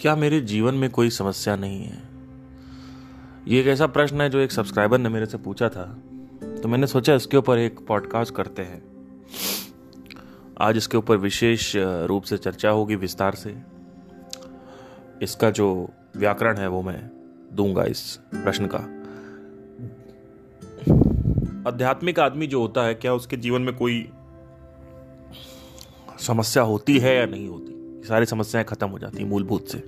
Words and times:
क्या 0.00 0.14
मेरे 0.16 0.40
जीवन 0.50 0.74
में 0.80 0.88
कोई 0.96 1.10
समस्या 1.10 1.54
नहीं 1.60 1.84
है 1.84 1.96
ये 3.48 3.60
एक 3.60 3.66
ऐसा 3.68 3.86
प्रश्न 3.94 4.20
है 4.20 4.28
जो 4.30 4.38
एक 4.40 4.52
सब्सक्राइबर 4.52 4.98
ने 4.98 5.08
मेरे 5.08 5.26
से 5.26 5.38
पूछा 5.46 5.68
था 5.76 5.84
तो 6.62 6.68
मैंने 6.68 6.86
सोचा 6.86 7.14
इसके 7.14 7.36
ऊपर 7.36 7.58
एक 7.58 7.78
पॉडकास्ट 7.86 8.34
करते 8.34 8.62
हैं 8.62 8.80
आज 10.68 10.76
इसके 10.76 10.96
ऊपर 10.96 11.16
विशेष 11.24 11.70
रूप 12.10 12.24
से 12.30 12.36
चर्चा 12.38 12.70
होगी 12.78 12.96
विस्तार 13.06 13.34
से 13.42 13.54
इसका 15.22 15.50
जो 15.60 15.66
व्याकरण 16.16 16.58
है 16.58 16.68
वो 16.74 16.82
मैं 16.90 17.00
दूंगा 17.56 17.84
इस 17.96 18.02
प्रश्न 18.34 18.68
का 18.74 18.78
आध्यात्मिक 21.70 22.20
आदमी 22.20 22.46
जो 22.54 22.60
होता 22.60 22.84
है 22.86 22.94
क्या 23.04 23.14
उसके 23.14 23.36
जीवन 23.46 23.62
में 23.62 23.74
कोई 23.76 24.00
समस्या 26.26 26.62
होती 26.74 26.98
है 26.98 27.16
या 27.16 27.26
नहीं 27.26 27.48
होती 27.48 27.74
सारी 28.08 28.26
समस्याएं 28.26 28.64
खत्म 28.66 28.88
हो 28.90 28.98
जाती 28.98 29.24
मूलभूत 29.30 29.68
से 29.72 29.78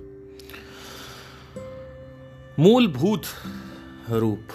मूलभूत 2.63 3.25
रूप 4.23 4.51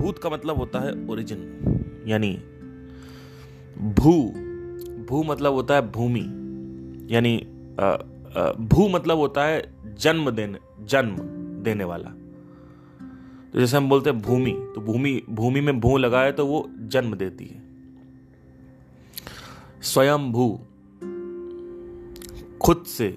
भूत 0.00 0.18
का 0.22 0.30
मतलब 0.34 0.56
होता 0.62 0.78
है 0.84 0.92
ओरिजिन 1.12 1.44
यानी 2.12 2.30
भू 4.00 4.12
भू 5.10 5.22
मतलब 5.32 5.52
होता 5.54 5.74
है 5.74 5.90
भूमि 5.92 6.24
यानी 7.14 7.34
भू 8.74 8.88
मतलब 8.96 9.18
होता 9.18 9.44
है 9.46 9.62
जन्म 10.06 10.30
देने 10.40 10.58
जन्म 10.94 11.16
देने 11.68 11.84
वाला 11.92 12.10
तो 13.52 13.60
जैसे 13.60 13.76
हम 13.76 13.88
बोलते 13.88 14.10
हैं 14.10 14.20
भूमि 14.28 14.50
तो 14.74 14.80
भूमि 14.92 15.20
भूमि 15.42 15.60
में 15.68 15.78
भू 15.86 15.96
लगाए 15.98 16.32
तो 16.40 16.46
वो 16.46 16.64
जन्म 16.96 17.14
देती 17.24 17.46
है 17.46 17.68
स्वयंभू 19.88 20.46
खुद 22.62 22.82
से 22.86 23.08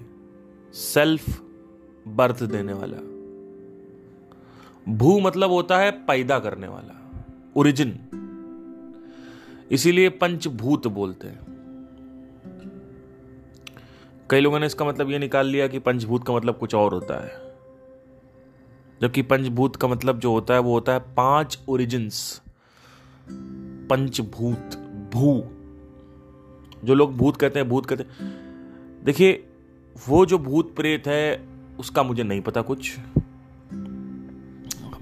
सेल्फ 0.74 1.24
बर्थ 2.16 2.42
देने 2.52 2.72
वाला 2.72 3.00
भू 4.98 5.18
मतलब 5.24 5.50
होता 5.50 5.78
है 5.78 5.90
पैदा 6.06 6.38
करने 6.46 6.68
वाला 6.68 6.94
ओरिजिन 7.60 7.92
इसीलिए 9.72 10.08
पंचभूत 10.22 10.86
बोलते 10.98 11.28
हैं 11.28 11.42
कई 14.30 14.40
लोगों 14.40 14.58
ने 14.60 14.66
इसका 14.66 14.84
मतलब 14.84 15.10
यह 15.10 15.18
निकाल 15.18 15.46
लिया 15.46 15.66
कि 15.68 15.78
पंचभूत 15.90 16.24
का 16.26 16.34
मतलब 16.36 16.58
कुछ 16.58 16.74
और 16.74 16.94
होता 16.94 17.22
है 17.24 17.38
जबकि 19.02 19.22
पंचभूत 19.34 19.76
का 19.82 19.88
मतलब 19.88 20.20
जो 20.20 20.30
होता 20.32 20.54
है 20.54 20.60
वो 20.60 20.72
होता 20.74 20.92
है 20.92 21.00
पांच 21.16 21.58
ओरिजिन 21.68 22.08
पंचभूत 23.90 24.76
भू 25.14 25.32
जो 26.84 26.94
लोग 26.94 27.16
भूत 27.16 27.36
कहते 27.40 27.58
हैं 27.58 27.68
भूत 27.68 27.86
कहते 27.92 28.04
देखिए 29.04 29.32
वो 30.08 30.24
जो 30.26 30.38
भूत 30.48 30.74
प्रेत 30.76 31.06
है 31.08 31.24
उसका 31.80 32.02
मुझे 32.02 32.22
नहीं 32.22 32.40
पता 32.48 32.62
कुछ 32.70 32.94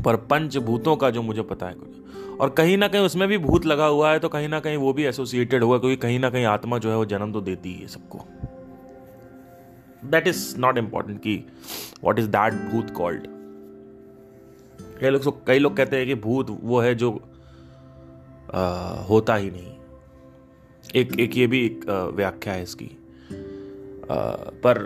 पर 0.04 0.16
पंचभूतों 0.30 0.96
का 1.02 1.10
जो 1.16 1.22
मुझे 1.22 1.42
पता 1.50 1.66
है 1.68 1.74
कुछ 1.80 2.38
और 2.40 2.50
कहीं 2.58 2.76
ना 2.78 2.88
कहीं 2.88 3.02
उसमें 3.04 3.26
भी 3.28 3.38
भूत 3.38 3.66
लगा 3.66 3.86
हुआ 3.86 4.10
है 4.12 4.18
तो 4.20 4.28
कहीं 4.28 4.48
ना 4.48 4.60
कहीं 4.60 4.76
वो 4.84 4.92
भी 4.92 5.04
एसोसिएटेड 5.06 5.62
हुआ 5.64 5.78
क्योंकि 5.78 5.96
कहीं 6.04 6.18
ना 6.20 6.30
कहीं 6.36 6.44
आत्मा 6.52 6.78
जो 6.86 6.90
है 6.90 6.96
वो 6.96 7.04
जन्म 7.12 7.32
तो 7.32 7.40
देती 7.50 7.72
है 7.74 7.86
सबको 7.94 8.24
दैट 10.14 10.28
इज 10.28 10.54
नॉट 10.58 10.78
इम्पॉर्टेंट 10.78 11.20
कि 11.22 11.36
वॉट 12.04 12.18
इज 12.18 12.24
दैट 12.36 12.54
भूत 12.72 12.90
कॉल्ड 12.96 13.26
कई 15.00 15.10
लोग 15.10 15.46
कई 15.46 15.58
लोग 15.58 15.76
कहते 15.76 15.96
हैं 15.96 16.06
कि 16.06 16.14
भूत 16.26 16.56
वो 16.62 16.80
है 16.80 16.94
जो 17.04 17.10
आ, 18.54 18.60
होता 19.10 19.34
ही 19.44 19.50
नहीं 19.50 19.70
एक 20.96 21.18
एक 21.20 21.36
ये 21.36 21.46
भी 21.46 21.64
एक 21.66 21.84
व्याख्या 22.16 22.52
है 22.54 22.62
इसकी 22.62 22.84
आ, 24.10 24.14
पर 24.64 24.78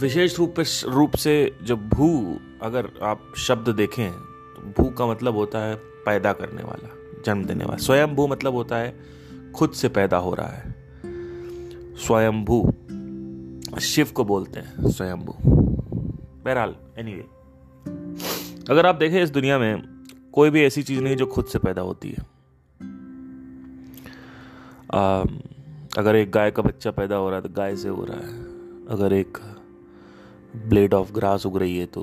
विशेष 0.00 0.38
रूप 0.38 0.54
रूप 0.94 1.16
से 1.18 1.34
जब 1.66 1.88
भू 1.94 2.08
अगर 2.66 2.88
आप 3.10 3.32
शब्द 3.46 3.68
देखें 3.76 4.10
तो 4.12 4.72
भू 4.82 4.88
का 4.98 5.06
मतलब 5.06 5.34
होता 5.36 5.64
है 5.64 5.74
पैदा 6.06 6.32
करने 6.40 6.62
वाला 6.64 6.94
जन्म 7.26 7.44
देने 7.46 7.64
वाला 7.64 7.76
स्वयं 7.84 8.14
भू 8.14 8.26
मतलब 8.28 8.54
होता 8.54 8.76
है 8.76 8.94
खुद 9.56 9.72
से 9.80 9.88
पैदा 9.98 10.16
हो 10.26 10.34
रहा 10.40 10.48
है 10.48 10.74
स्वयं 12.06 12.44
भू 12.44 12.60
शिव 13.88 14.10
को 14.14 14.24
बोलते 14.24 14.60
हैं 14.60 14.90
स्वयं 14.90 15.24
भू 15.26 15.34
बहरहाल 15.40 16.74
एनी 16.98 17.12
अगर 18.70 18.86
आप 18.86 18.94
देखें 18.98 19.22
इस 19.22 19.30
दुनिया 19.30 19.58
में 19.58 19.82
कोई 20.34 20.50
भी 20.50 20.62
ऐसी 20.64 20.82
चीज़ 20.82 21.00
नहीं 21.02 21.16
जो 21.16 21.26
खुद 21.26 21.44
से 21.52 21.58
पैदा 21.58 21.82
होती 21.82 22.10
है 22.16 22.24
आ, 24.94 25.22
um, 25.24 25.38
अगर 25.98 26.16
एक 26.16 26.30
गाय 26.32 26.50
का 26.50 26.62
बच्चा 26.62 26.90
पैदा 26.90 27.16
हो 27.16 27.28
रहा 27.30 27.36
है 27.38 27.42
तो 27.42 27.48
गाय 27.54 27.74
से 27.76 27.88
हो 27.88 28.04
रहा 28.08 28.16
है 28.16 28.92
अगर 28.96 29.12
एक 29.12 29.38
ब्लेड 30.68 30.94
ऑफ 30.94 31.10
ग्रास 31.12 31.46
उग 31.46 31.56
रही 31.58 31.78
है 31.78 31.86
तो 31.96 32.02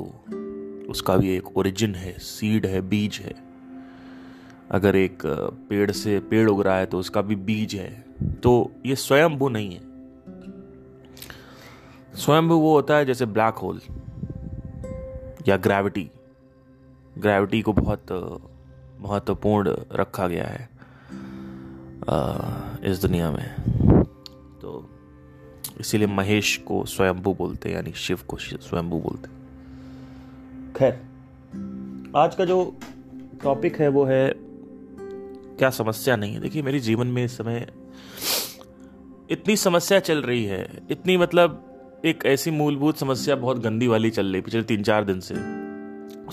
उसका 0.91 1.15
भी 1.17 1.31
एक 1.35 1.57
ओरिजिन 1.57 1.93
है 1.95 2.11
सीड 2.29 2.65
है 2.65 2.81
बीज 2.89 3.19
है 3.23 3.33
अगर 4.79 4.95
एक 4.95 5.21
पेड़ 5.69 5.89
से 5.91 6.19
पेड़ 6.29 6.47
उग 6.49 6.61
रहा 6.67 6.77
है 6.77 6.85
तो 6.85 6.99
उसका 6.99 7.21
भी 7.21 7.35
बीज 7.51 7.75
है 7.75 7.89
तो 8.43 8.53
ये 8.85 8.95
स्वयं 9.05 9.37
वो 9.39 9.49
नहीं 9.57 9.71
है 9.73 9.81
स्वयं 12.25 12.49
वो 12.49 12.73
होता 12.75 12.97
है 12.97 13.05
जैसे 13.05 13.25
ब्लैक 13.37 13.63
होल 13.63 13.79
या 15.47 15.57
ग्रेविटी 15.69 16.09
ग्रेविटी 17.17 17.61
को 17.61 17.73
बहुत 17.79 18.11
महत्वपूर्ण 19.07 19.75
रखा 19.99 20.27
गया 20.27 20.47
है 20.47 20.71
आ, 22.09 22.71
इस 22.89 23.01
दुनिया 23.01 23.29
में 23.31 24.03
तो 24.61 24.71
इसीलिए 25.79 26.07
महेश 26.15 26.55
को 26.67 26.83
स्वयंभू 26.93 27.33
बोलते 27.39 27.69
हैं 27.69 27.75
यानी 27.75 27.91
शिव 28.05 28.19
को 28.29 28.37
स्वयंभू 28.37 28.99
बोलते 29.01 29.29
हैं 29.29 30.73
खैर 30.79 32.11
आज 32.23 32.35
का 32.35 32.45
जो 32.45 32.57
टॉपिक 33.43 33.79
है 33.81 33.87
वो 33.97 34.03
है 34.05 34.23
क्या 35.59 35.69
समस्या 35.79 36.15
नहीं 36.15 36.33
है 36.33 36.39
देखिए 36.41 36.61
मेरे 36.61 36.79
जीवन 36.89 37.07
में 37.17 37.23
इस 37.23 37.37
समय 37.37 37.65
इतनी 39.31 39.55
समस्या 39.57 39.99
चल 40.09 40.21
रही 40.21 40.43
है 40.45 40.63
इतनी 40.91 41.17
मतलब 41.17 42.01
एक 42.05 42.25
ऐसी 42.25 42.51
मूलभूत 42.51 42.97
समस्या 42.97 43.35
बहुत 43.45 43.57
गंदी 43.63 43.87
वाली 43.87 44.09
चल 44.17 44.31
रही 44.31 44.41
पिछले 44.41 44.63
तीन 44.73 44.83
चार 44.83 45.03
दिन 45.11 45.19
से 45.29 45.35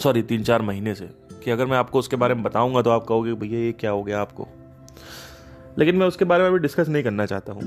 सॉरी 0.03 0.23
तीन 0.33 0.43
चार 0.45 0.63
महीने 0.63 0.95
से 0.95 1.09
कि 1.45 1.51
अगर 1.51 1.67
मैं 1.67 1.77
आपको 1.79 1.99
उसके 1.99 2.17
बारे 2.23 2.35
में 2.35 2.43
बताऊंगा 2.45 2.83
तो 2.83 2.91
आप 2.91 3.05
कहोगे 3.09 3.33
भैया 3.45 3.61
ये 3.61 3.73
क्या 3.81 3.91
हो 3.91 4.03
गया 4.05 4.21
आपको 4.21 4.47
लेकिन 5.79 5.97
मैं 5.97 6.07
उसके 6.07 6.25
बारे 6.25 6.43
में 6.43 6.51
अभी 6.51 6.59
डिस्कस 6.59 6.89
नहीं 6.89 7.03
करना 7.05 7.27
चाहता 7.27 7.53
हूं 7.53 7.63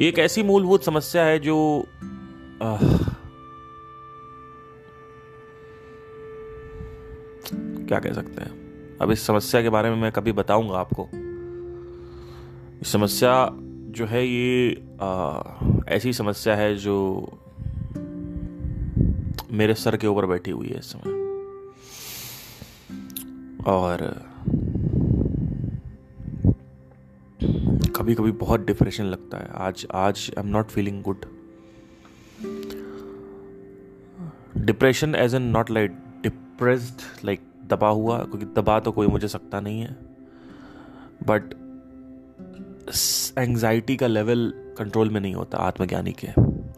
ये 0.00 0.08
एक 0.08 0.18
ऐसी 0.18 0.42
मूलभूत 0.42 0.84
समस्या 0.84 1.24
है 1.24 1.38
जो 1.38 1.56
आ, 2.62 2.76
क्या 7.52 7.98
कह 8.00 8.12
सकते 8.14 8.42
हैं 8.42 8.96
अब 9.02 9.10
इस 9.10 9.26
समस्या 9.26 9.62
के 9.62 9.68
बारे 9.76 9.90
में 9.90 9.96
मैं 10.02 10.10
कभी 10.12 10.32
बताऊंगा 10.32 10.76
आपको 10.78 11.08
समस्या 12.90 13.34
जो 13.98 14.06
है 14.10 14.26
ये 14.26 14.72
आ, 15.00 15.42
ऐसी 15.94 16.12
समस्या 16.12 16.54
है 16.56 16.74
जो 16.86 16.96
मेरे 19.58 19.74
सर 19.74 19.96
के 19.96 20.06
ऊपर 20.06 20.26
बैठी 20.26 20.50
हुई 20.50 20.68
है 20.68 20.78
इस 20.78 20.92
समय 20.92 21.21
और 23.68 24.00
कभी 27.96 28.14
कभी 28.14 28.30
बहुत 28.40 28.60
डिप्रेशन 28.66 29.04
लगता 29.04 29.38
है 29.38 29.48
आज 29.66 29.86
आज 29.94 30.30
I 30.38 30.42
am 30.42 30.48
not 30.52 30.70
feeling 30.70 31.02
good 31.02 31.24
depression 34.66 35.14
as 35.14 35.34
an 35.34 35.42
not 35.50 35.70
like 35.70 35.90
depressed 36.22 37.02
like 37.26 37.42
दबा 37.72 37.88
हुआ 37.88 38.18
क्योंकि 38.22 38.46
दबा 38.60 38.78
तो 38.88 38.92
कोई 38.92 39.06
मुझे 39.08 39.28
सकता 39.28 39.60
नहीं 39.60 39.80
है 39.80 39.94
बट 41.28 41.54
एंग्जाइटी 43.38 43.96
का 43.96 44.06
लेवल 44.06 44.52
कंट्रोल 44.78 45.10
में 45.10 45.20
नहीं 45.20 45.34
होता 45.34 45.58
आत्मज्ञानी 45.68 46.12
के 46.24 46.28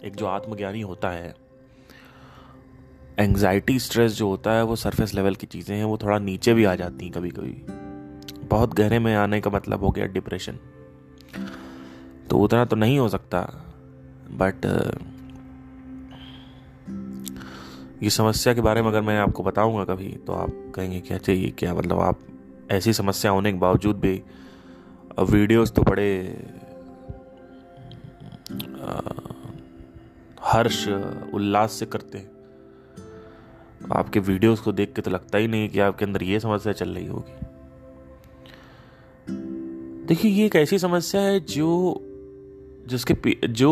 एक 0.07 0.17
जो 0.19 0.27
आत्मज्ञानी 0.27 0.81
होता 0.91 1.11
है 1.11 1.35
एंग्जाइटी 3.21 3.79
स्ट्रेस 3.79 4.13
जो 4.17 4.27
होता 4.29 4.53
है 4.53 4.63
वो 4.67 4.77
सरफेस 4.77 5.13
लेवल 5.15 5.35
की 5.41 5.47
चीज़ें 5.47 5.75
हैं 5.77 5.85
वो 5.85 5.97
थोड़ा 6.03 6.19
नीचे 6.19 6.55
भी 6.55 6.65
आ 6.65 6.75
जाती 6.77 7.05
हैं 7.05 7.13
कभी 7.15 7.29
कभी 7.37 7.57
बहुत 8.51 8.75
गहरे 8.77 8.99
में 8.99 9.15
आने 9.17 9.41
का 9.41 9.51
मतलब 9.51 9.85
हो 9.85 9.91
गया 9.91 10.07
डिप्रेशन 10.15 10.59
तो 12.31 12.39
उतना 12.45 12.65
तो 12.65 12.77
नहीं 12.77 12.99
हो 12.99 13.09
सकता 13.09 13.41
बट 14.41 14.67
ये 18.03 18.11
समस्या 18.11 18.55
के 18.55 18.61
बारे 18.61 18.83
में 18.83 18.89
अगर 18.91 19.03
मैं 19.03 19.19
आपको 19.19 19.43
बताऊंगा 19.43 19.85
कभी 19.95 20.09
तो 20.27 20.33
आप 20.33 20.73
कहेंगे 20.75 21.01
क्या 21.01 21.19
चाहिए 21.19 21.51
क्या 21.59 21.75
मतलब 21.75 22.01
आप 22.01 22.21
ऐसी 22.73 22.93
समस्या 22.93 23.31
होने 23.33 23.53
के 23.53 23.59
बावजूद 23.59 24.01
भी 24.01 24.21
वीडियोस 25.31 25.73
तो 25.75 25.83
बड़े 25.91 26.11
हर्ष 30.53 30.87
उल्लास 31.35 31.73
से 31.73 31.87
करते 31.93 32.19
हैं 32.19 32.33
आपके 33.93 34.19
वीडियोस 34.21 34.61
को 34.61 34.73
देख 34.73 34.93
के 34.95 35.03
तो 35.03 35.11
लगता 35.11 35.39
ही 35.39 35.49
नहीं 35.49 35.69
कि 35.69 35.81
आपके 35.81 36.05
अंदर 36.05 36.23
ये 36.23 36.39
समस्या 36.41 36.73
चल 36.73 36.89
रही 36.95 37.07
होगी 37.07 37.43
देखिए 40.09 40.31
ये 40.31 40.47
एक 40.47 40.57
ऐसी 40.57 40.79
समस्या 40.79 41.21
है 41.23 41.39
जो 41.41 41.67
जिसके 42.89 43.17
जो 43.49 43.71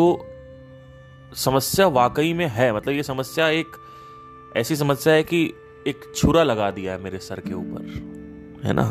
समस्या 1.45 1.87
वाकई 1.97 2.33
में 2.35 2.47
है 2.55 2.73
मतलब 2.77 2.95
ये 2.95 3.03
समस्या 3.03 3.49
एक 3.61 3.77
ऐसी 4.57 4.77
समस्या 4.77 5.15
है 5.15 5.23
कि 5.33 5.45
एक 5.89 6.05
छुरा 6.17 6.43
लगा 6.43 6.71
दिया 6.71 6.93
है 6.93 7.03
मेरे 7.03 7.19
सर 7.19 7.41
के 7.47 7.55
ऊपर 7.55 7.87
है 8.67 8.73
ना 8.75 8.85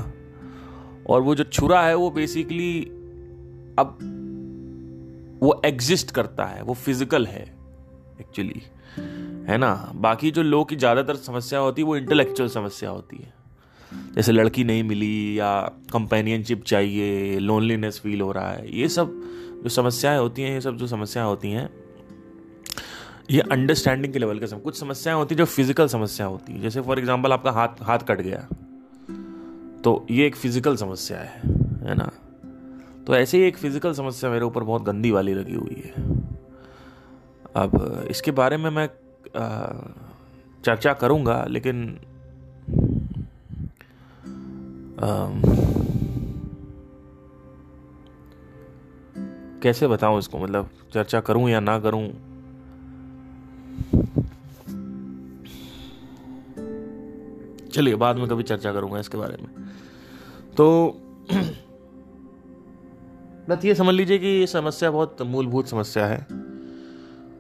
और 1.10 1.22
वो 1.22 1.36
जो 1.36 1.44
छुरा 1.44 1.82
है 1.86 1.96
वो 1.96 2.10
बेसिकली 2.12 2.80
अब 3.80 3.98
वो 5.44 5.62
एग्जिस्ट 5.66 6.12
करता 6.16 6.46
है 6.46 6.62
वो 6.64 6.74
फिजिकल 6.74 7.26
है 7.28 7.42
एक्चुअली 8.20 8.62
है 9.52 9.58
ना 9.64 9.70
बाकी 10.04 10.30
जो 10.32 10.44
लोग 10.44 10.70
की 10.70 10.76
ज़्यादातर 10.82 11.16
समस्या 11.28 11.60
होती 11.60 11.82
है 11.82 11.86
वो 11.88 11.96
इंटेलेक्चुअल 11.98 12.50
समस्या 12.50 12.90
होती 12.90 13.18
है 13.24 13.32
जैसे 14.16 14.32
लड़की 14.32 14.64
नहीं 14.64 14.84
मिली 14.92 15.10
या 15.40 15.50
कंपेनियनशिप 15.94 16.64
चाहिए 16.72 17.40
लोनलीनेस 17.40 18.00
फील 18.04 18.22
हो 18.22 18.32
रहा 18.38 18.52
है 18.52 18.70
ये 18.78 18.88
सब 18.96 19.12
जो 19.64 19.70
समस्याएं 19.78 20.18
होती 20.18 20.42
हैं 20.42 20.54
ये 20.54 20.62
सब 20.68 20.78
जो 20.78 20.88
समस्याएं 20.94 21.28
होती 21.28 21.52
हैं 21.52 21.68
ये 23.32 23.42
अंडरस्टैंडिंग 23.58 24.14
के 24.14 24.20
लेवल 24.20 24.40
के 24.40 24.48
सब 24.54 24.62
कुछ 24.64 24.80
समस्याएं 24.80 25.16
होती 25.18 25.36
हैं 25.36 25.40
जो 25.40 25.46
फिजिकल 25.56 25.88
समस्या 25.98 26.28
होती 26.28 26.54
है 26.54 26.60
जैसे 26.62 26.82
फॉर 26.92 27.00
एग्जांपल 27.00 27.34
आपका 27.34 27.52
हाथ 27.60 27.84
हाथ 27.90 28.06
कट 28.12 28.22
गया 28.22 28.48
तो 29.84 29.96
ये 30.20 30.26
एक 30.28 30.36
फिजिकल 30.46 30.76
समस्या 30.86 31.18
है 31.28 31.50
है 31.88 31.96
ना 32.04 32.10
तो 33.08 33.16
ऐसे 33.16 33.38
ही 33.38 33.44
एक 33.48 33.58
फिजिकल 33.58 33.94
समस्या 34.00 34.30
मेरे 34.32 34.46
ऊपर 34.46 34.64
बहुत 34.74 34.84
गंदी 34.90 35.12
वाली 35.12 35.34
लगी 35.34 35.56
हुई 35.62 35.82
है 35.86 36.20
अब 37.64 37.80
इसके 38.12 38.32
बारे 38.42 38.58
में 38.66 38.70
मैं 38.72 38.88
चर्चा 39.36 40.92
करूंगा 41.02 41.36
लेकिन 41.50 41.78
आ, 45.04 45.08
कैसे 49.64 49.88
बताऊं 49.88 50.20
इसको 50.20 50.38
मतलब 50.44 50.70
चर्चा 50.94 51.20
करूं 51.30 51.48
या 51.50 51.60
ना 51.60 51.78
करूं 51.86 52.04
चलिए 57.76 57.96
बाद 57.96 58.18
में 58.18 58.28
कभी 58.28 58.44
चर्चा 58.44 58.72
करूंगा 58.74 59.00
इसके 59.00 59.18
बारे 59.18 59.38
में 59.42 59.50
तो 60.58 60.68
बस 63.50 63.64
ये 63.66 63.74
समझ 63.76 63.94
लीजिए 63.96 64.18
कि 64.20 64.28
ये 64.28 64.48
समस्या 64.48 64.90
बहुत 64.92 65.22
मूलभूत 65.28 65.68
समस्या 65.68 66.06
है 66.08 66.18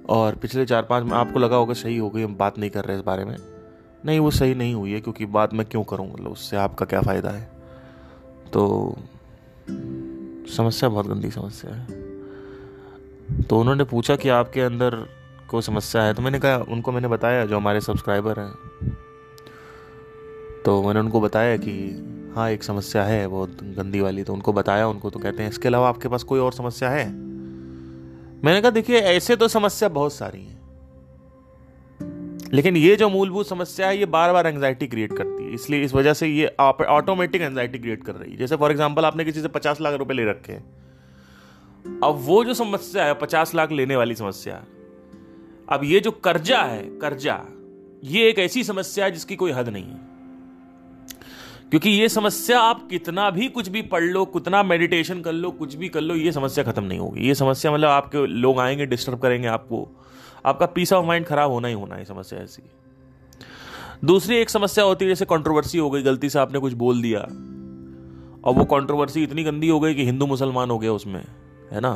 और 0.10 0.36
पिछले 0.42 0.66
चार 0.66 0.84
पाँच 0.90 1.04
में 1.06 1.14
आपको 1.18 1.40
लगा 1.40 1.56
होगा 1.56 1.74
सही 1.74 1.98
हो 1.98 2.10
गई 2.10 2.24
हम 2.24 2.36
बात 2.38 2.58
नहीं 2.60 2.70
कर 2.72 2.86
रहे 2.86 2.98
इस 2.98 3.04
बारे 3.06 3.26
में 3.26 3.36
नहीं 4.06 4.20
वो 4.20 4.32
सही 4.32 4.56
नहीं 4.56 4.74
हुई 4.74 4.92
है 4.92 5.00
क्योंकि 5.02 5.26
बात 5.38 5.54
मैं 5.54 5.66
क्यों 5.70 5.84
करूँ 5.92 6.08
मतलब 6.14 6.32
उससे 6.32 6.58
आपका 6.58 6.86
क्या 6.94 7.02
फ़ायदा 7.02 7.30
है 7.32 7.50
तो 8.54 8.68
समस्या 10.56 10.90
बहुत 10.90 11.08
गंदी 11.08 11.32
समस्या 11.32 11.74
है 11.76 12.00
तो 13.50 13.60
उन्होंने 13.60 13.84
पूछा 13.92 14.16
कि 14.22 14.30
आपके 14.40 14.62
अंदर 14.62 14.96
कोई 15.50 15.62
समस्या 15.62 16.02
है 16.04 16.14
तो 16.14 16.22
मैंने 16.22 16.40
कहा 16.40 16.58
उनको 16.72 16.92
मैंने 16.92 17.08
बताया 17.08 17.46
जो 17.46 17.58
हमारे 17.58 17.82
सब्सक्राइबर 17.82 18.40
हैं 18.40 18.94
तो 20.66 20.82
मैंने 20.84 21.00
उनको 21.00 21.22
बताया 21.22 21.56
कि 21.68 21.74
हाँ 22.36 22.50
एक 22.52 22.64
समस्या 22.64 23.04
है 23.04 23.26
बहुत 23.28 23.58
गंदी 23.78 24.00
वाली 24.02 24.24
तो 24.24 24.34
उनको 24.34 24.54
बताया 24.54 24.88
उनको 24.88 25.10
तो 25.10 25.20
कहते 25.20 25.44
हैं 25.44 25.50
इसके 25.50 25.68
अलावा 25.68 25.90
आपके 25.90 26.08
पास 26.10 26.24
कोई 26.24 26.40
और 26.40 26.54
समस्या 26.54 26.90
है 26.90 27.10
मैंने 28.46 28.62
कहा 28.62 28.70
देखिए 28.72 29.00
ऐसे 29.00 29.36
तो 29.36 29.48
समस्या 29.48 29.90
बहुत 30.00 30.14
सारी 30.14 30.42
हैं 30.46 30.60
लेकिन 32.54 32.78
ये 32.78 32.96
जो 32.98 33.10
मूलभूत 33.10 33.48
समस्या 33.50 33.88
है 33.88 33.98
ये 33.98 34.06
बार 34.16 34.32
बार 34.34 34.48
एंग्जाइटी 34.48 34.88
क्रिएट 34.88 35.12
करती 35.18 35.44
है 35.44 35.54
इसलिए 35.54 35.84
इस 35.86 35.94
वजह 35.94 36.14
से 36.14 36.28
ये 36.28 36.56
आप 36.60 36.82
ऑटोमेटिक 36.82 37.42
एंग्जाइटी 37.42 37.80
क्रिएट 37.80 38.04
कर 38.06 38.16
रही 38.16 38.32
है 38.32 38.38
जैसे 38.38 38.56
फॉर 38.64 38.72
एग्जाम्पल 38.72 39.06
आपने 39.06 39.26
किसी 39.26 39.42
से 39.42 39.48
पचास 39.58 39.82
लाख 39.82 39.94
रुपए 40.00 40.14
ले 40.14 40.26
रखे 40.30 40.54
हैं 40.54 42.00
अब 42.04 42.18
वो 42.26 42.44
जो 42.46 42.54
समस्या 42.54 43.06
है 43.06 43.14
पचास 43.20 43.54
लाख 43.56 43.72
लेने 43.72 43.96
वाली 43.96 44.16
समस्या 44.16 44.64
अब 45.76 45.84
ये 45.84 46.00
जो 46.06 46.12
कर्जा 46.26 46.62
है 46.62 46.82
कर्जा 47.02 47.42
ये 48.14 48.30
एक 48.30 48.40
ऐसी 48.40 48.64
समस्या 48.64 49.06
है 49.06 49.12
जिसकी 49.12 49.36
कोई 49.36 49.52
हद 49.52 49.70
नहीं 49.70 49.86
है 49.86 50.10
क्योंकि 51.72 51.90
ये 51.90 52.08
समस्या 52.10 52.60
आप 52.60 52.88
कितना 52.90 53.30
भी 53.32 53.48
कुछ 53.50 53.68
भी 53.74 53.82
पढ़ 53.92 54.04
लो 54.04 54.24
कितना 54.34 54.62
मेडिटेशन 54.64 55.22
कर 55.24 55.34
लो 55.34 55.52
कुछ 55.60 55.76
भी 55.84 55.90
कर 55.90 56.02
लो 56.02 56.16
ये 56.16 56.32
समस्या 56.32 56.64
खत्म 56.64 56.84
नहीं 56.84 56.98
होगी 57.00 57.28
ये 57.28 57.36
समस्या 57.36 57.72
मतलब 57.72 57.90
आपके 57.90 58.26
लोग 58.28 58.60
आएंगे 58.60 58.86
डिस्टर्ब 58.94 59.20
करेंगे 59.22 59.48
आपको 59.48 59.80
आपका 60.46 60.66
पीस 60.74 60.92
ऑफ 60.94 61.06
माइंड 61.08 61.26
खराब 61.26 61.52
होना 61.52 61.68
ही 61.68 61.74
होना 61.74 61.96
है 61.96 62.06
समस्या 62.06 62.40
ऐसी 62.40 62.64
दूसरी 64.08 64.36
एक 64.38 64.50
समस्या 64.50 64.84
होती 64.86 65.06
है 65.06 65.12
जैसे 65.12 65.26
कंट्रोवर्सी 65.30 65.78
हो 65.78 65.90
गई 65.92 66.02
गलती 66.04 66.30
से 66.30 66.40
आपने 66.40 66.60
कुछ 66.60 66.74
बोल 66.84 67.02
दिया 67.02 67.20
और 67.22 68.54
वो 68.58 68.66
कंट्रोवर्सी 68.76 69.24
इतनी 69.24 69.44
गंदी 69.44 69.68
हो 69.70 69.80
गई 69.80 69.94
कि 69.96 70.06
हिंदू 70.06 70.28
मुसलमान 70.28 70.72
हो 70.72 70.78
गया 70.80 70.94
उसमें 70.94 71.22
है 71.74 71.80
ना 71.88 71.94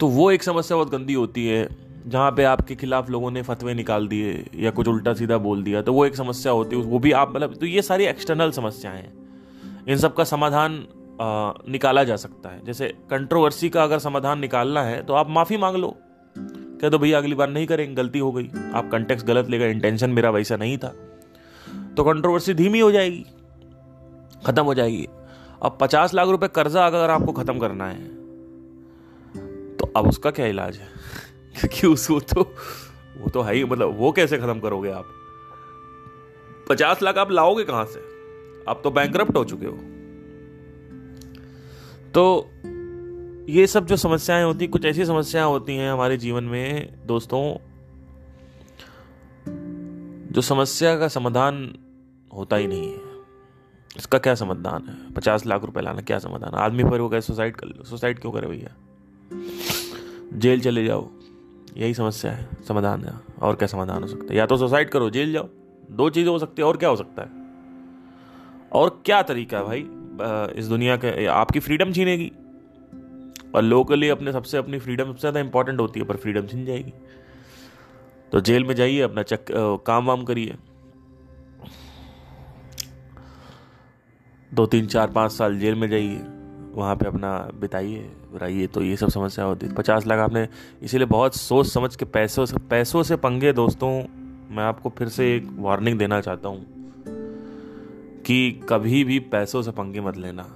तो 0.00 0.08
वो 0.18 0.30
एक 0.30 0.42
समस्या 0.42 0.76
बहुत 0.76 0.90
गंदी 0.92 1.14
होती 1.14 1.46
है 1.46 1.64
जहाँ 2.06 2.30
पे 2.36 2.44
आपके 2.44 2.74
खिलाफ 2.76 3.08
लोगों 3.10 3.30
ने 3.30 3.42
फतवे 3.42 3.74
निकाल 3.74 4.06
दिए 4.08 4.44
या 4.62 4.70
कुछ 4.78 4.88
उल्टा 4.88 5.12
सीधा 5.14 5.36
बोल 5.44 5.62
दिया 5.64 5.80
तो 5.82 5.92
वो 5.94 6.04
एक 6.06 6.16
समस्या 6.16 6.52
होती 6.52 6.76
है 6.76 6.82
वो 6.86 6.98
भी 7.00 7.12
आप 7.20 7.30
मतलब 7.36 7.54
तो 7.60 7.66
ये 7.66 7.82
सारी 7.82 8.04
एक्सटर्नल 8.06 8.50
समस्याएं 8.52 8.96
हैं 8.96 9.84
इन 9.92 9.96
सब 9.98 10.14
का 10.14 10.24
समाधान 10.24 10.74
आ, 11.20 11.52
निकाला 11.72 12.02
जा 12.04 12.16
सकता 12.16 12.48
है 12.50 12.64
जैसे 12.64 12.88
कंट्रोवर्सी 13.10 13.68
का 13.70 13.82
अगर 13.84 13.98
समाधान 13.98 14.38
निकालना 14.38 14.82
है 14.82 15.02
तो 15.06 15.14
आप 15.14 15.30
माफ़ी 15.30 15.56
मांग 15.64 15.76
लो 15.76 15.94
कह 16.38 16.88
दो 16.90 16.98
भैया 16.98 17.18
अगली 17.18 17.34
बार 17.34 17.50
नहीं 17.50 17.66
करेंगे 17.66 17.94
गलती 17.94 18.18
हो 18.18 18.30
गई 18.32 18.48
आप 18.74 18.90
कंटेक्स 18.92 19.24
गलत 19.24 19.50
लेगा 19.50 19.66
इंटेंशन 19.76 20.10
मेरा 20.10 20.30
वैसा 20.36 20.56
नहीं 20.64 20.76
था 20.78 20.92
तो 21.96 22.04
कंट्रोवर्सी 22.04 22.54
धीमी 22.60 22.80
हो 22.80 22.90
जाएगी 22.92 23.24
ख़त्म 24.46 24.64
हो 24.64 24.74
जाएगी 24.74 25.06
अब 25.64 25.78
पचास 25.80 26.14
लाख 26.14 26.28
रुपए 26.28 26.48
कर्जा 26.54 26.86
अगर 26.86 27.10
आपको 27.10 27.32
ख़त्म 27.40 27.58
करना 27.58 27.86
है 27.88 28.04
तो 29.78 29.92
अब 29.96 30.06
उसका 30.08 30.30
क्या 30.30 30.46
इलाज 30.46 30.76
है 30.78 31.02
क्योंकि 31.58 31.86
उसको 31.86 32.18
तो 32.34 32.42
वो 33.20 33.28
तो 33.34 33.42
है 33.42 33.54
ही 33.54 33.64
मतलब 33.64 33.96
वो 33.98 34.10
कैसे 34.12 34.38
ख़त्म 34.38 34.60
करोगे 34.60 34.90
आप 34.92 35.08
पचास 36.68 37.02
लाख 37.02 37.18
आप 37.18 37.30
लाओगे 37.30 37.64
कहां 37.64 37.84
से 37.94 38.00
आप 38.68 38.80
तो 38.84 38.90
बैंक 38.98 39.16
हो 39.36 39.44
चुके 39.52 39.66
हो 39.66 39.76
तो 42.14 42.24
ये 43.52 43.66
सब 43.66 43.86
जो 43.86 43.96
समस्याएं 43.96 44.42
होती 44.44 44.66
कुछ 44.76 44.84
ऐसी 44.86 45.04
समस्याएं 45.06 45.46
होती 45.46 45.76
हैं 45.76 45.90
हमारे 45.92 46.16
जीवन 46.16 46.44
में 46.52 46.92
दोस्तों 47.06 47.40
जो 50.34 50.40
समस्या 50.42 50.96
का 50.98 51.08
समाधान 51.16 51.58
होता 52.36 52.56
ही 52.56 52.66
नहीं 52.66 52.92
है 52.92 53.02
इसका 53.96 54.18
क्या 54.18 54.34
समाधान 54.34 54.86
है 54.88 55.12
पचास 55.14 55.46
लाख 55.46 55.64
रुपए 55.64 55.80
लाना 55.80 56.02
क्या 56.10 56.18
समाधान 56.26 56.54
आदमी 56.62 56.84
पर 56.90 57.00
वो 57.00 57.08
कैसे 57.08 57.26
सुसाइड 57.26 57.56
कर 57.56 57.66
लो 57.66 57.84
सुसाइड 57.90 58.18
क्यों 58.20 58.32
करे 58.32 58.46
भैया 58.46 58.74
जेल 60.44 60.60
चले 60.60 60.84
जाओ 60.84 61.08
यही 61.76 61.94
समस्या 61.94 62.32
है 62.32 62.48
समाधान 62.68 63.04
है 63.04 63.12
और 63.46 63.54
क्या 63.56 63.66
समाधान 63.68 64.02
हो 64.02 64.08
सकता 64.08 64.32
है 64.32 64.36
या 64.38 64.46
तो 64.46 64.56
सुसाइड 64.58 64.90
करो 64.90 65.08
जेल 65.16 65.32
जाओ 65.32 65.48
दो 65.96 66.08
चीज़ें 66.10 66.30
हो 66.30 66.38
सकती 66.38 66.62
है 66.62 66.66
और 66.68 66.76
क्या 66.76 66.88
हो 66.88 66.96
सकता 66.96 67.22
है 67.22 67.42
और 68.80 69.00
क्या 69.06 69.22
तरीका 69.22 69.58
है 69.58 69.64
भाई 69.64 70.52
इस 70.60 70.66
दुनिया 70.68 70.96
के 71.04 71.26
आपकी 71.40 71.60
फ्रीडम 71.60 71.92
छीनेगी 71.92 72.30
और 73.54 73.62
लोकली 73.62 74.08
अपने 74.08 74.32
सबसे 74.32 74.56
अपनी 74.58 74.78
फ्रीडम 74.86 75.10
सबसे 75.10 75.20
ज़्यादा 75.20 75.40
इंपॉर्टेंट 75.40 75.80
होती 75.80 76.00
है 76.00 76.06
पर 76.06 76.16
फ्रीडम 76.24 76.46
छीन 76.46 76.64
जाएगी 76.66 76.92
तो 78.32 78.40
जेल 78.48 78.64
में 78.64 78.74
जाइए 78.74 79.00
अपना 79.02 79.22
चक 79.32 79.44
काम 79.86 80.06
वाम 80.06 80.24
करिए 80.30 80.56
दो 84.54 84.66
तीन 84.74 84.86
चार 84.86 85.10
पाँच 85.10 85.32
साल 85.32 85.58
जेल 85.58 85.74
में 85.80 85.88
जाइए 85.90 86.20
वहाँ 86.76 86.94
पे 86.96 87.06
अपना 87.06 87.36
बिताइए 87.60 88.10
बुराई 88.34 88.66
तो 88.74 88.80
ये 88.82 88.96
सब 88.96 89.08
समस्या 89.10 89.44
होती 89.44 89.66
है 89.66 89.74
पचास 89.74 90.06
लाख 90.06 90.18
आपने 90.18 90.46
इसीलिए 90.84 91.06
बहुत 91.06 91.36
सोच 91.36 91.66
समझ 91.72 91.94
के 91.96 92.04
पैसों 92.14 92.44
से 92.46 92.58
पैसों 92.70 93.02
से 93.10 93.16
पंगे 93.26 93.52
दोस्तों 93.58 93.90
मैं 94.54 94.64
आपको 94.64 94.90
फिर 94.98 95.08
से 95.16 95.24
एक 95.34 95.46
वार्निंग 95.66 95.98
देना 95.98 96.20
चाहता 96.20 96.48
हूँ 96.48 98.22
कि 98.26 98.38
कभी 98.70 99.02
भी 99.04 99.18
पैसों 99.34 99.62
से 99.62 99.70
पंगे 99.80 100.00
मत 100.06 100.16
लेना 100.24 100.46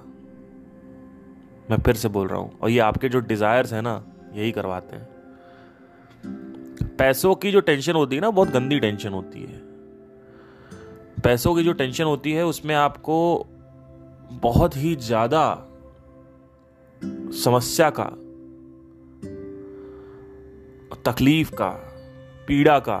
मैं 1.71 1.77
फिर 1.85 1.95
से 2.03 2.07
बोल 2.17 2.27
रहा 2.27 2.39
हूँ 2.39 2.51
और 2.61 2.69
ये 2.69 2.79
आपके 2.89 3.09
जो 3.15 3.19
डिज़ायर्स 3.31 3.73
हैं 3.73 3.81
ना 3.81 3.95
यही 4.35 4.51
करवाते 4.59 4.95
हैं 4.95 5.07
पैसों 6.97 7.33
की 7.43 7.51
जो 7.51 7.59
टेंशन 7.71 7.93
होती 7.95 8.15
है 8.15 8.21
ना 8.21 8.29
बहुत 8.41 8.51
गंदी 8.57 8.79
टेंशन 8.87 9.13
होती 9.19 9.43
है 9.43 9.61
पैसों 11.23 11.55
की 11.55 11.63
जो 11.63 11.73
टेंशन 11.83 12.03
होती 12.03 12.31
है 12.33 12.45
उसमें 12.45 12.75
आपको 12.75 13.17
बहुत 14.41 14.75
ही 14.77 14.95
ज़्यादा 15.09 15.45
समस्या 17.03 17.89
का 17.99 18.05
तकलीफ 21.11 21.49
का 21.61 21.69
पीड़ा 22.47 22.77
का 22.87 22.97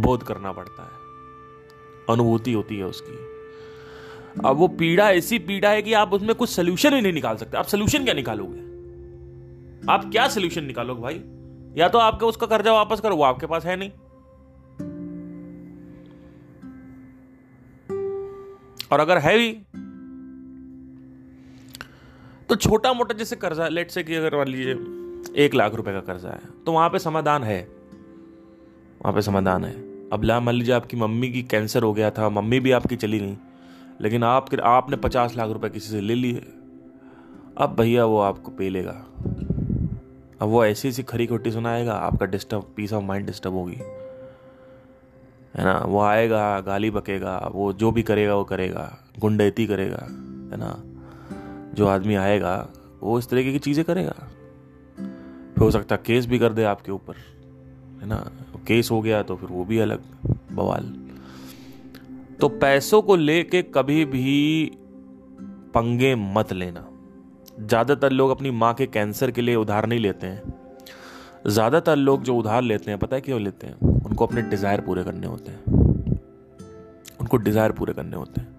बोध 0.00 0.22
करना 0.26 0.52
पड़ता 0.52 0.82
है 0.84 2.12
अनुभूति 2.14 2.52
होती 2.52 2.76
है 2.76 2.84
उसकी 2.84 3.14
अब 4.48 4.56
वो 4.56 4.68
पीड़ा 4.78 5.10
ऐसी 5.12 5.38
पीड़ा 5.38 5.70
है 5.70 5.82
कि 5.82 5.92
आप 6.00 6.12
उसमें 6.12 6.34
कुछ 6.34 6.50
सोल्यूशन 6.50 6.94
ही 6.94 7.00
नहीं 7.00 7.12
निकाल 7.12 7.36
सकते 7.36 7.56
आप 7.56 7.66
सोल्यूशन 7.66 8.04
क्या 8.04 8.14
निकालोगे 8.14 8.62
आप 9.92 10.10
क्या 10.12 10.26
सोल्यूशन 10.34 10.64
निकालोगे 10.64 11.02
भाई 11.02 11.22
या 11.80 11.88
तो 11.88 11.98
आपका 11.98 12.26
उसका 12.26 12.46
कर्जा 12.46 12.72
वापस 12.72 13.00
करो 13.00 13.16
वो 13.16 13.24
आपके 13.24 13.46
पास 13.52 13.64
है 13.64 13.76
नहीं 13.76 13.90
और 18.92 19.00
अगर 19.00 19.18
है 19.18 19.36
भी 19.38 19.50
तो 22.48 22.56
छोटा 22.56 22.92
मोटा 22.92 23.14
जैसे 23.18 23.36
कर्जा 23.42 23.66
लेट 23.68 23.90
से 23.90 24.02
कि 24.04 24.14
अगर 24.14 24.36
मान 24.36 24.48
लीजिए 24.48 25.44
एक 25.44 25.54
लाख 25.54 25.74
रुपए 25.74 25.92
का 25.92 26.00
कर्जा 26.08 26.28
है 26.28 26.40
तो 26.66 26.72
वहाँ 26.72 26.88
पे 26.90 26.98
समाधान 26.98 27.44
है 27.44 27.60
वहाँ 29.02 29.12
पे 29.14 29.22
समाधान 29.22 29.64
है 29.64 29.72
अब 30.12 30.22
ला 30.24 30.38
मान 30.40 30.54
लीजिए 30.54 30.74
आपकी 30.74 30.96
मम्मी 30.96 31.30
की 31.32 31.42
कैंसर 31.52 31.82
हो 31.82 31.92
गया 31.92 32.10
था 32.18 32.28
मम्मी 32.40 32.60
भी 32.66 32.72
आपकी 32.78 32.96
चली 32.96 33.18
गई 33.20 33.36
लेकिन 34.00 34.24
आप 34.24 34.54
आपने 34.72 34.96
पचास 35.06 35.36
लाख 35.36 35.50
रुपए 35.50 35.68
किसी 35.78 35.90
से 35.90 36.00
ले 36.00 36.14
लिए 36.14 36.44
अब 37.64 37.74
भैया 37.80 38.04
वो 38.04 38.20
आपको 38.20 38.50
पे 38.58 38.68
लेगा 38.70 39.00
अब 40.42 40.48
वो 40.50 40.64
ऐसी 40.64 40.88
ऐसी 40.88 41.02
खरी 41.12 41.26
खोटी 41.26 41.50
सुनाएगा 41.52 41.94
आपका 42.06 42.26
disturb 42.36 42.72
peace 42.76 42.92
of 42.92 43.02
mind 43.04 43.26
disturb 43.26 43.54
होगी 43.54 43.76
है 45.56 45.64
ना 45.64 45.78
वो 45.88 46.00
आएगा 46.02 46.38
गाली 46.66 46.90
बकेगा 46.90 47.36
वो 47.54 47.72
जो 47.84 47.90
भी 47.98 48.02
करेगा 48.12 48.34
वो 48.34 48.44
करेगा 48.54 48.90
गुंडेती 49.20 49.66
करेगा 49.66 50.06
है 50.52 50.56
ना 50.60 50.74
जो 51.74 51.86
आदमी 51.88 52.14
आएगा 52.14 52.54
वो 53.02 53.18
इस 53.18 53.28
तरीके 53.28 53.52
की 53.52 53.58
चीज़ें 53.66 53.84
करेगा 53.84 54.12
फिर 54.98 55.62
हो 55.62 55.70
सकता 55.70 55.94
है 55.94 56.02
केस 56.06 56.26
भी 56.26 56.38
कर 56.38 56.52
दे 56.52 56.64
आपके 56.74 56.92
ऊपर 56.92 57.16
है 58.00 58.08
ना 58.08 58.16
केस 58.66 58.90
हो 58.90 59.00
गया 59.02 59.22
तो 59.30 59.36
फिर 59.36 59.48
वो 59.52 59.64
भी 59.64 59.78
अलग 59.86 60.02
बवाल 60.54 60.92
तो 62.40 62.48
पैसों 62.64 63.00
को 63.08 63.16
लेके 63.16 63.62
कभी 63.74 64.04
भी 64.16 64.30
पंगे 65.74 66.14
मत 66.34 66.52
लेना 66.52 66.84
ज़्यादातर 67.66 68.12
लोग 68.12 68.30
अपनी 68.30 68.50
माँ 68.62 68.72
के 68.74 68.86
कैंसर 68.96 69.30
के 69.30 69.42
लिए 69.42 69.54
उधार 69.56 69.86
नहीं 69.88 69.98
लेते 70.00 70.26
हैं 70.26 70.52
ज़्यादातर 71.56 71.96
लोग 71.96 72.22
जो 72.24 72.36
उधार 72.36 72.62
लेते 72.62 72.90
हैं 72.90 72.98
पता 73.00 73.16
है 73.16 73.22
क्यों 73.22 73.40
लेते 73.40 73.66
हैं 73.66 73.74
उनको 74.00 74.26
अपने 74.26 74.42
डिज़ायर 74.50 74.80
पूरे 74.86 75.04
करने 75.04 75.26
होते 75.26 75.50
हैं 75.50 76.12
उनको 77.20 77.36
डिज़ायर 77.46 77.72
पूरे 77.80 77.92
करने 77.94 78.16
होते 78.16 78.40
हैं 78.40 78.52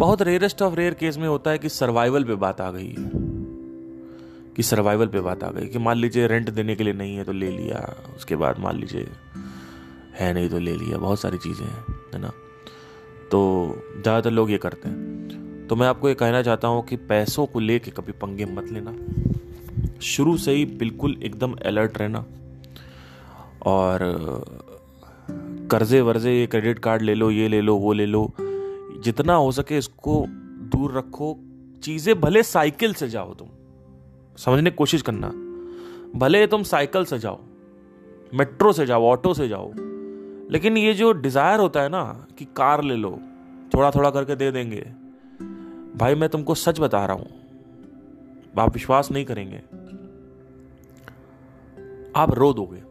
बहुत 0.00 0.22
रेयरेस्ट 0.26 0.62
ऑफ 0.62 0.74
रेयर 0.78 0.94
केस 1.00 1.16
में 1.22 1.26
होता 1.28 1.50
है 1.50 1.58
कि 1.62 1.68
सर्वाइवल 1.68 2.24
पे 2.24 2.34
बात 2.44 2.60
आ 2.60 2.70
गई 2.76 2.94
कि 4.56 4.62
सर्वाइवल 4.62 5.06
पे 5.14 5.20
बात 5.26 5.42
आ 5.44 5.50
गई 5.56 5.66
कि 5.72 5.78
मान 5.86 5.96
लीजिए 5.96 6.26
रेंट 6.32 6.48
देने 6.58 6.76
के 6.76 6.84
लिए 6.84 6.92
नहीं 7.00 7.16
है 7.16 7.24
तो 7.24 7.32
ले 7.32 7.50
लिया 7.56 7.80
उसके 8.16 8.36
बाद 8.42 8.58
मान 8.66 8.78
लीजिए 8.80 9.06
है 10.20 10.32
नहीं 10.34 10.48
तो 10.50 10.58
ले 10.58 10.74
लिया 10.76 10.98
बहुत 11.04 11.20
सारी 11.20 11.38
चीज़ें 11.44 11.64
हैं 11.66 11.82
है 12.14 12.20
ना 12.20 12.30
तो 13.30 13.42
ज़्यादातर 14.02 14.30
लोग 14.40 14.50
ये 14.50 14.58
करते 14.64 14.88
हैं 14.88 15.66
तो 15.68 15.76
मैं 15.82 15.86
आपको 15.88 16.08
ये 16.08 16.14
कहना 16.24 16.42
चाहता 16.42 16.68
हूँ 16.68 16.82
कि 16.86 16.96
पैसों 17.14 17.46
को 17.56 17.60
ले 17.68 17.78
के 17.78 17.90
कभी 18.00 18.12
पंगे 18.24 18.44
मत 18.56 18.72
लेना 18.78 18.96
शुरू 20.12 20.36
से 20.46 20.52
ही 20.52 20.64
बिल्कुल 20.84 21.16
एकदम 21.26 21.54
अलर्ट 21.74 21.98
रहना 22.00 22.24
और 23.74 24.00
कर्जे 25.70 26.00
वर्जे 26.10 26.38
ये 26.38 26.46
क्रेडिट 26.56 26.78
कार्ड 26.88 27.02
ले 27.02 27.14
लो 27.14 27.30
ये 27.30 27.48
ले 27.48 27.60
लो 27.60 27.76
वो 27.86 27.92
ले 28.02 28.06
लो 28.06 28.30
जितना 29.04 29.34
हो 29.34 29.50
सके 29.52 29.76
इसको 29.78 30.24
दूर 30.72 30.92
रखो 30.96 31.34
चीज़ें 31.82 32.14
भले 32.20 32.42
साइकिल 32.42 32.92
से 32.94 33.08
जाओ 33.08 33.32
तुम 33.34 33.48
समझने 34.44 34.70
की 34.70 34.76
कोशिश 34.76 35.02
करना 35.08 35.28
भले 36.18 36.46
तुम 36.46 36.62
साइकिल 36.72 37.04
से 37.12 37.18
जाओ 37.18 37.38
मेट्रो 38.38 38.72
से 38.72 38.86
जाओ 38.86 39.06
ऑटो 39.10 39.32
से 39.34 39.48
जाओ 39.48 39.70
लेकिन 40.52 40.76
ये 40.76 40.92
जो 40.94 41.12
डिज़ायर 41.22 41.60
होता 41.60 41.82
है 41.82 41.88
ना 41.88 42.02
कि 42.38 42.44
कार 42.56 42.82
ले 42.84 42.94
लो 42.96 43.18
थोड़ा 43.74 43.90
थोड़ा 43.94 44.10
करके 44.10 44.36
दे 44.36 44.50
देंगे 44.52 44.80
भाई 45.98 46.14
मैं 46.20 46.28
तुमको 46.30 46.54
सच 46.54 46.80
बता 46.80 47.04
रहा 47.06 47.16
हूं 47.16 48.62
आप 48.62 48.72
विश्वास 48.74 49.10
नहीं 49.12 49.24
करेंगे 49.24 49.62
आप 52.20 52.34
रो 52.38 52.52
दोगे 52.52 52.82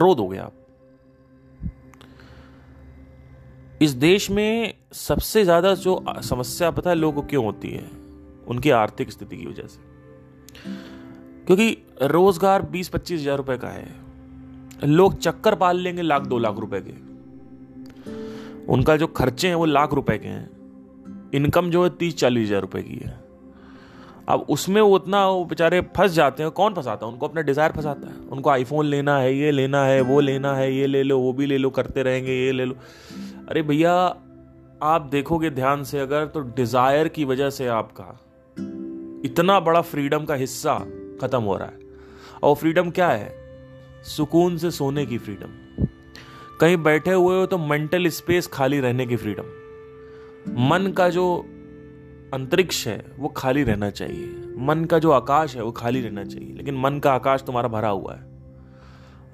रो 0.00 0.14
दोगे 0.14 0.38
आप 0.38 0.57
इस 3.82 3.92
देश 4.02 4.28
में 4.36 4.72
सबसे 4.92 5.42
ज़्यादा 5.44 5.72
जो 5.82 5.92
समस्या 6.28 6.70
पता 6.78 6.90
है 6.90 6.94
लोगों 6.96 7.22
क्यों 7.32 7.44
होती 7.44 7.68
है 7.70 7.84
उनकी 8.50 8.70
आर्थिक 8.78 9.10
स्थिति 9.12 9.36
की 9.36 9.46
वजह 9.46 9.66
से 9.74 9.80
क्योंकि 11.46 11.68
रोजगार 12.14 12.62
बीस 12.72 12.88
पच्चीस 12.94 13.20
हजार 13.20 13.36
रुपए 13.36 13.56
का 13.64 13.68
है 13.74 14.86
लोग 14.88 15.18
चक्कर 15.18 15.54
पाल 15.62 15.78
लेंगे 15.80 16.02
लाख 16.02 16.26
दो 16.26 16.38
लाख 16.38 16.58
रुपए 16.64 16.80
के 16.88 16.94
उनका 18.72 18.96
जो 18.96 19.06
खर्चे 19.20 19.48
हैं 19.48 19.54
वो 19.54 19.64
लाख 19.66 19.94
रुपए 20.00 20.18
के 20.24 20.28
हैं 20.28 21.30
इनकम 21.34 21.70
जो 21.70 21.84
है 21.84 21.90
तीस 22.00 22.16
चालीस 22.18 22.48
हजार 22.48 22.60
रुपए 22.60 22.82
की 22.82 23.00
है 23.04 23.16
अब 24.34 24.46
उसमें 24.50 24.80
वो 24.80 24.94
उतना 24.94 25.26
वो 25.28 25.44
बेचारे 25.50 25.80
फंस 25.96 26.10
जाते 26.12 26.42
हैं 26.42 26.50
कौन 26.52 26.74
फंसाता 26.74 27.06
है 27.06 27.12
उनको 27.12 27.28
अपना 27.28 27.40
डिज़ायर 27.42 27.72
फंसाता 27.72 28.08
है 28.08 28.14
उनको 28.36 28.50
आईफोन 28.50 28.86
लेना 28.86 29.16
है 29.18 29.34
ये 29.36 29.50
लेना 29.50 29.84
है 29.84 30.00
वो 30.10 30.20
लेना 30.20 30.54
है 30.56 30.72
ये 30.74 30.86
ले 30.86 31.02
लो 31.02 31.18
वो 31.18 31.32
भी 31.32 31.46
ले 31.46 31.58
लो 31.58 31.70
करते 31.78 32.02
रहेंगे 32.02 32.32
ये 32.44 32.52
ले 32.52 32.64
लो 32.64 32.74
अरे 33.50 33.60
भैया 33.62 33.92
आप 34.84 35.02
देखोगे 35.12 35.50
ध्यान 35.50 35.84
से 35.90 35.98
अगर 35.98 36.24
तो 36.32 36.40
डिजायर 36.56 37.08
की 37.16 37.24
वजह 37.24 37.50
से 37.58 37.66
आपका 37.76 38.04
इतना 39.24 39.58
बड़ा 39.68 39.80
फ्रीडम 39.92 40.24
का 40.24 40.34
हिस्सा 40.42 40.74
खत्म 41.22 41.42
हो 41.42 41.56
रहा 41.56 41.68
है 41.68 42.38
और 42.44 42.54
फ्रीडम 42.62 42.90
क्या 42.98 43.08
है 43.10 43.32
सुकून 44.16 44.56
से 44.64 44.70
सोने 44.80 45.06
की 45.06 45.18
फ्रीडम 45.18 45.54
कहीं 46.60 46.76
बैठे 46.82 47.12
हुए 47.12 47.38
हो 47.38 47.46
तो 47.54 47.58
मेंटल 47.58 48.08
स्पेस 48.18 48.46
खाली 48.52 48.80
रहने 48.80 49.06
की 49.06 49.16
फ्रीडम 49.24 50.60
मन 50.68 50.92
का 50.96 51.08
जो 51.16 51.26
अंतरिक्ष 52.34 52.86
है 52.88 53.02
वो 53.18 53.28
खाली 53.36 53.62
रहना 53.70 53.90
चाहिए 53.90 54.54
मन 54.66 54.84
का 54.90 54.98
जो 55.06 55.10
आकाश 55.22 55.56
है 55.56 55.62
वो 55.62 55.72
खाली 55.82 56.00
रहना 56.08 56.24
चाहिए 56.24 56.54
लेकिन 56.56 56.76
मन 56.84 56.98
का 57.04 57.12
आकाश 57.14 57.42
तुम्हारा 57.46 57.68
भरा 57.78 57.88
हुआ 57.88 58.14
है 58.14 58.26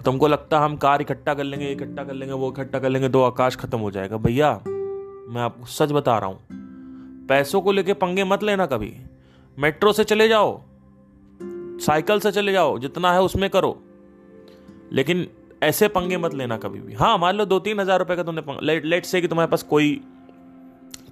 तुमको 0.05 0.29
लगता 0.29 0.59
है 0.59 0.65
हम 0.65 0.77
कार 0.77 1.01
इकट्ठा 1.03 1.35
कर 1.35 1.45
लेंगे 1.45 1.71
इकट्ठा 1.73 2.05
कर 2.05 2.13
लेंगे 2.15 2.35
वो 2.35 2.51
इकट्ठा 2.53 2.79
कर 2.79 2.89
लेंगे 2.89 3.09
तो 3.09 3.23
आकाश 3.23 3.57
खत्म 3.57 3.79
हो 3.81 3.91
जाएगा 3.91 4.17
भैया 4.25 4.51
मैं 5.35 5.43
आपको 5.43 5.67
सच 5.73 5.93
बता 5.93 6.17
रहा 6.19 6.29
हूँ 6.29 6.63
पैसों 7.29 7.61
को 7.63 7.73
लेके 7.73 7.93
पंगे 8.05 8.25
मत 8.25 8.43
लेना 8.43 8.67
कभी 8.67 8.93
मेट्रो 9.63 9.93
से 9.93 10.05
चले 10.05 10.29
जाओ 10.29 10.61
साइकिल 11.87 12.21
से 12.21 12.33
चले 12.33 12.53
जाओ 12.53 12.79
जितना 12.79 13.13
है 13.13 13.21
उसमें 13.23 13.49
करो 13.51 13.77
लेकिन 14.93 15.27
ऐसे 15.63 15.89
पंगे 15.89 16.17
मत 16.19 16.35
लेना 16.35 16.57
कभी 16.65 16.81
भी 16.81 16.95
हाँ 16.95 17.17
मान 17.19 17.37
लो 17.37 17.45
दो 17.47 17.59
तीन 17.61 17.81
हजार 17.81 17.99
रुपए 17.99 18.17
का 18.17 18.23
तुमने 18.23 18.57
लेट 18.67 18.85
लेट 18.85 19.05
से 19.07 19.21
कि 19.21 19.29
तुम्हारे 19.29 19.51
पास 19.51 19.63
कोई 19.71 19.95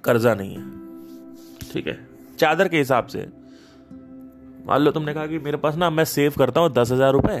कर्जा 0.05 0.33
नहीं 0.35 0.55
है 0.55 1.71
ठीक 1.71 1.87
है 1.87 1.97
चादर 2.39 2.67
के 2.67 2.77
हिसाब 2.77 3.07
से 3.15 3.27
मान 4.67 4.81
लो 4.81 4.91
तुमने 4.91 5.13
कहा 5.13 5.27
कि 5.27 5.39
मेरे 5.47 5.57
पास 5.57 5.75
ना 5.77 5.89
मैं 5.89 6.05
सेव 6.15 6.33
करता 6.39 6.61
हूँ 6.61 6.69
दस 6.73 6.91
हजार 6.91 7.11
रुपये 7.13 7.39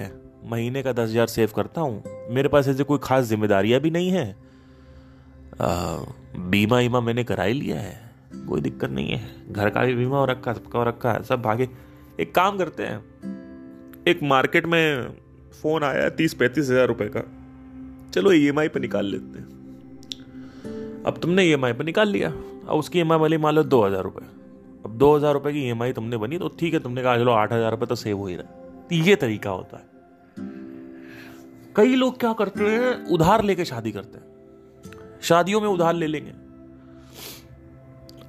महीने 0.51 0.81
का 0.83 0.91
दस 0.93 1.09
हज़ार 1.09 1.27
सेव 1.27 1.51
करता 1.55 1.81
हूँ 1.81 2.27
मेरे 2.35 2.49
पास 2.49 2.67
ऐसे 2.67 2.83
कोई 2.83 2.99
ख़ास 3.03 3.25
जिम्मेदारियाँ 3.25 3.79
भी 3.81 3.89
नहीं 3.91 4.09
है 4.11 4.25
आ, 5.61 5.97
बीमा 6.49 6.79
ईमा 6.79 6.99
मैंने 7.01 7.23
करा 7.23 7.43
ही 7.43 7.53
लिया 7.53 7.79
है 7.79 7.99
कोई 8.49 8.61
दिक्कत 8.61 8.89
नहीं 8.89 9.11
है 9.17 9.51
घर 9.51 9.69
का 9.69 9.83
भी 9.85 9.93
बीमा 9.95 10.17
और 10.19 10.29
रखा 10.29 10.53
सबका 10.53 10.79
और 10.79 10.87
रखा 10.87 11.11
है 11.13 11.23
सब 11.23 11.41
भागे 11.41 11.67
एक 12.19 12.33
काम 12.35 12.57
करते 12.57 12.83
हैं 12.83 14.03
एक 14.07 14.23
मार्केट 14.33 14.65
में 14.73 15.07
फ़ोन 15.61 15.83
आया 15.83 16.09
तीस 16.19 16.33
पैंतीस 16.39 16.69
हज़ार 16.69 16.87
रुपये 16.87 17.09
का 17.15 17.21
चलो 18.15 18.31
ई 18.31 18.45
एम 18.47 18.59
आई 18.59 18.67
पर 18.75 18.79
निकाल 18.79 19.05
लेते 19.11 19.39
हैं 19.39 19.51
अब 21.07 21.17
तुमने 21.21 21.45
ई 21.47 21.51
एम 21.53 21.65
आई 21.65 21.73
पर 21.73 21.83
निकाल 21.85 22.09
लिया 22.17 22.29
अब 22.29 22.73
उसकी 22.79 22.97
ई 22.99 23.01
एम 23.01 23.11
आई 23.13 23.19
वाली 23.19 23.37
मान 23.45 23.55
लो 23.55 23.63
दो 23.75 23.83
हज़ार 23.85 24.03
रुपये 24.03 24.27
अब 24.85 24.97
दो 24.97 25.15
हज़ार 25.15 25.33
रुपये 25.33 25.53
की 25.53 25.61
ई 25.65 25.69
एम 25.71 25.83
आई 25.83 25.93
तुमने 25.93 26.17
बनी 26.27 26.37
तो 26.39 26.47
ठीक 26.59 26.73
है 26.73 26.79
तुमने 26.79 27.03
कहा 27.03 27.17
चलो 27.17 27.31
आठ 27.31 27.53
हज़ार 27.53 27.71
रुपये 27.71 27.87
तो 27.87 27.95
सेव 28.05 28.17
हो 28.17 28.27
ही 28.27 28.35
रहा 28.35 28.61
ये 29.05 29.15
तरीका 29.15 29.49
होता 29.49 29.77
है 29.77 29.91
कई 31.75 31.95
लोग 31.95 32.19
क्या 32.19 32.31
करते 32.39 32.63
हैं 32.63 32.89
उधार 33.13 33.43
लेके 33.49 33.65
शादी 33.65 33.91
करते 33.91 34.17
हैं 34.17 35.21
शादियों 35.29 35.61
में 35.61 35.67
उधार 35.67 35.93
ले 35.93 36.07
लेंगे 36.07 36.33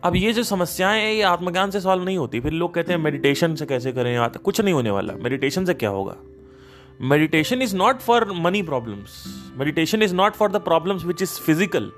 अब 0.04 0.16
ये 0.16 0.32
जो 0.32 0.42
समस्याएं 0.44 1.00
हैं 1.00 1.12
ये 1.12 1.20
आत्मज्ञान 1.32 1.70
से 1.70 1.80
सॉल्व 1.80 2.04
नहीं 2.04 2.16
होती 2.18 2.40
फिर 2.46 2.52
लोग 2.52 2.72
कहते 2.74 2.92
हैं 2.92 3.00
मेडिटेशन 3.00 3.54
से 3.56 3.66
कैसे 3.66 3.92
करें 3.98 4.16
आत 4.24 4.36
कुछ 4.48 4.60
नहीं 4.60 4.74
होने 4.74 4.90
वाला 4.90 5.12
मेडिटेशन 5.24 5.64
से 5.64 5.74
क्या 5.82 5.90
होगा 5.90 6.16
meditation 7.10 7.62
is 7.62 7.74
not 7.74 8.00
for 8.00 8.30
money 8.46 8.62
problems 8.62 9.22
meditation 9.58 10.02
is 10.02 10.14
not 10.14 10.34
for 10.34 10.50
the 10.52 10.60
problems 10.70 11.04
which 11.04 11.22
is 11.22 11.38
physical 11.46 11.90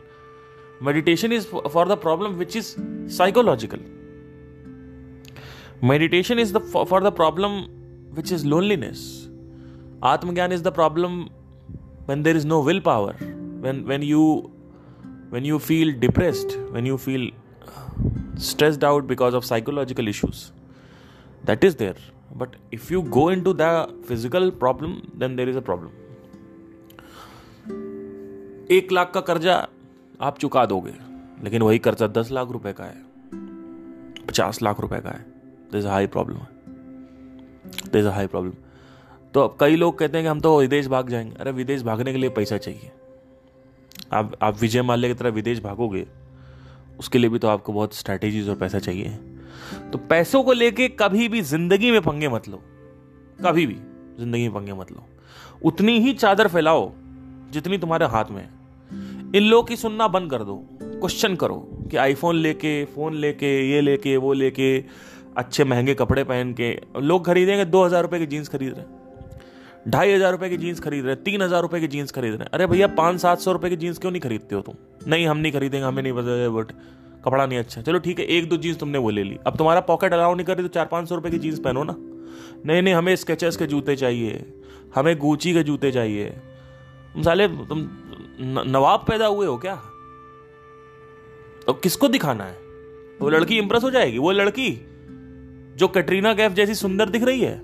meditation 0.86 1.32
is 1.32 1.46
for 1.72 1.88
the 1.92 1.96
problem 2.02 2.32
which 2.42 2.56
is 2.56 2.74
psychological 3.16 3.80
meditation 5.88 6.38
is 6.38 6.52
the 6.56 6.60
for 6.90 7.02
the 7.08 7.12
problem 7.22 7.60
which 8.20 8.32
is 8.32 8.44
loneliness 8.54 9.04
आत्मज्ञान 10.04 10.52
is 10.52 10.62
the 10.62 10.68
problem 10.74 11.24
when 12.10 12.22
there 12.26 12.38
is 12.40 12.44
no 12.54 12.58
willpower 12.66 13.14
when 13.66 13.78
when 13.90 14.02
you 14.08 14.25
when 15.36 15.46
you 15.50 15.58
feel 15.68 15.92
depressed 16.04 16.52
when 16.76 16.88
you 16.90 16.98
feel 17.06 17.25
stressed 18.50 18.84
out 18.90 19.06
because 19.12 19.38
of 19.38 19.46
psychological 19.48 20.10
issues 20.12 20.42
that 21.50 21.64
is 21.70 21.78
there 21.84 21.96
but 22.42 22.54
if 22.78 22.90
you 22.94 23.00
go 23.16 23.25
into 23.36 23.54
the 23.62 23.70
physical 24.10 24.50
problem 24.64 24.94
then 25.25 25.34
there 25.42 25.54
is 25.56 25.62
a 25.62 25.64
problem 25.75 26.02
एक 28.76 28.92
लाख 28.92 29.10
का 29.14 29.20
कर्जा 29.28 29.56
आप 30.28 30.38
चुका 30.44 30.64
दोगे 30.72 30.94
लेकिन 31.44 31.62
वही 31.62 31.78
कर्जा 31.86 32.06
दस 32.20 32.30
लाख 32.38 32.50
रुपए 32.56 32.72
का 32.80 32.84
है 32.84 33.04
पचास 34.28 34.62
लाख 34.62 34.80
रुपए 34.80 35.00
का 35.04 35.10
है 35.18 35.25
this 35.72 35.84
high 35.86 36.06
problem 36.16 36.38
this 37.92 38.06
high 38.12 38.26
problem 38.34 38.52
तो 39.36 39.42
अब 39.44 39.56
कई 39.60 39.76
लोग 39.76 39.98
कहते 39.98 40.16
हैं 40.16 40.24
कि 40.24 40.28
हम 40.28 40.38
तो 40.40 40.54
विदेश 40.58 40.86
भाग 40.88 41.08
जाएंगे 41.10 41.34
अरे 41.40 41.50
विदेश 41.52 41.82
भागने 41.84 42.12
के 42.12 42.18
लिए 42.18 42.28
पैसा 42.36 42.56
चाहिए 42.58 42.90
आप 44.18 44.32
आप 44.42 44.60
विजय 44.60 44.82
माल्या 44.90 45.10
की 45.10 45.14
तरह 45.18 45.30
विदेश 45.38 45.60
भागोगे 45.62 46.04
उसके 47.00 47.18
लिए 47.18 47.30
भी 47.30 47.38
तो 47.38 47.48
आपको 47.48 47.72
बहुत 47.72 47.94
स्ट्रैटेजीज 47.94 48.48
और 48.48 48.56
पैसा 48.58 48.78
चाहिए 48.86 49.08
तो 49.92 49.98
पैसों 50.10 50.42
को 50.44 50.52
लेके 50.52 50.88
कभी 51.02 51.28
भी 51.28 51.42
जिंदगी 51.52 51.90
में 51.90 52.00
पंगे 52.08 52.28
मत 52.36 52.48
लो 52.48 52.62
कभी 53.46 53.66
भी 53.66 53.74
जिंदगी 54.20 54.42
में 54.48 54.52
पंगे 54.54 54.72
मत 54.80 54.92
लो 54.92 55.04
उतनी 55.68 55.98
ही 56.06 56.12
चादर 56.24 56.48
फैलाओ 56.56 56.90
जितनी 57.58 57.78
तुम्हारे 57.84 58.06
हाथ 58.16 58.30
में 58.36 58.40
है 58.42 58.48
इन 59.38 59.42
लोगों 59.42 59.62
की 59.68 59.76
सुनना 59.84 60.08
बंद 60.18 60.30
कर 60.30 60.44
दो 60.44 60.62
क्वेश्चन 60.82 61.36
करो 61.44 61.58
कि 61.90 61.96
आईफोन 62.08 62.36
लेके 62.36 62.84
फ़ोन 62.94 63.14
लेके 63.26 63.56
ये 63.70 63.80
लेके 63.80 64.16
वो 64.26 64.32
लेके 64.44 64.74
अच्छे 65.38 65.64
महंगे 65.64 65.94
कपड़े 65.94 66.22
पहन 66.24 66.54
के 66.60 66.78
लोग 67.12 67.26
खरीदेंगे 67.26 67.64
दो 67.76 67.84
हज़ार 67.84 68.02
रुपये 68.02 68.20
की 68.20 68.26
जीन्स 68.26 68.48
खरीद 68.48 68.74
रहे 68.76 68.84
हैं 68.86 68.95
ढाई 69.90 70.12
हजार 70.12 70.30
रुपए 70.32 70.48
की 70.48 70.56
जीन्स 70.58 70.80
खरीद 70.80 71.04
रहे 71.06 71.14
तीन 71.26 71.42
हजार 71.42 71.62
रुपए 71.62 71.80
की 71.80 71.88
जीन्स 71.88 72.10
खरीद 72.12 72.34
रहे 72.34 72.46
अरे 72.54 72.66
भैया 72.66 72.86
पांच 73.00 73.20
सात 73.20 73.40
सौ 73.40 73.52
रुपए 73.52 73.68
की 73.70 73.76
जीन्स 73.82 73.98
क्यों 73.98 74.10
नहीं 74.12 74.20
खरीदते 74.20 74.54
हो 74.54 74.60
तुम 74.68 74.74
नहीं 75.10 75.26
हम 75.26 75.38
नहीं 75.38 75.52
खरीदेंगे 75.52 75.86
हमें 75.86 76.02
नहीं 76.02 76.12
पता 76.12 76.48
बट 76.56 76.72
कपड़ा 77.24 77.44
नहीं 77.44 77.58
अच्छा 77.58 77.82
चलो 77.82 77.98
ठीक 78.06 78.18
है 78.18 78.24
एक 78.38 78.48
दो 78.48 78.56
जीन्स 78.64 78.78
तुमने 78.78 78.98
वो 79.04 79.10
ले 79.10 79.22
ली 79.24 79.36
अब 79.46 79.56
तुम्हारा 79.58 79.80
पॉकेट 79.90 80.12
अलाउ 80.14 80.34
नहीं 80.34 80.46
कर 80.46 80.56
रही 80.56 80.68
तो 80.68 80.72
चार 80.74 80.86
पांच 80.92 81.08
सौ 81.08 81.14
रुपये 81.14 81.30
की 81.32 81.38
जीन्स 81.38 81.58
पहनो 81.66 81.84
ना 81.84 81.94
नहीं 82.72 82.82
नहीं 82.82 82.94
हमें 82.94 83.14
स्केचेस 83.16 83.56
के 83.56 83.66
जूते 83.66 83.96
चाहिए 83.96 84.44
हमें 84.94 85.16
गुची 85.18 85.52
के 85.54 85.62
जूते 85.70 85.92
चाहिए 85.92 86.28
तुम 87.14 87.22
साले 87.22 87.46
तुम 87.68 87.88
नवाब 88.66 89.04
पैदा 89.08 89.26
हुए 89.26 89.46
हो 89.46 89.56
क्या 89.66 89.74
तो 91.66 91.72
किसको 91.82 92.08
दिखाना 92.08 92.44
है 92.44 92.56
वो 93.20 93.28
लड़की 93.30 93.58
इंप्रेस 93.58 93.82
हो 93.84 93.90
जाएगी 93.90 94.18
वो 94.26 94.32
लड़की 94.32 94.68
जो 95.78 95.88
कटरीना 95.94 96.34
कैफ 96.34 96.52
जैसी 96.60 96.74
सुंदर 96.74 97.08
दिख 97.10 97.22
रही 97.24 97.40
है 97.40 97.56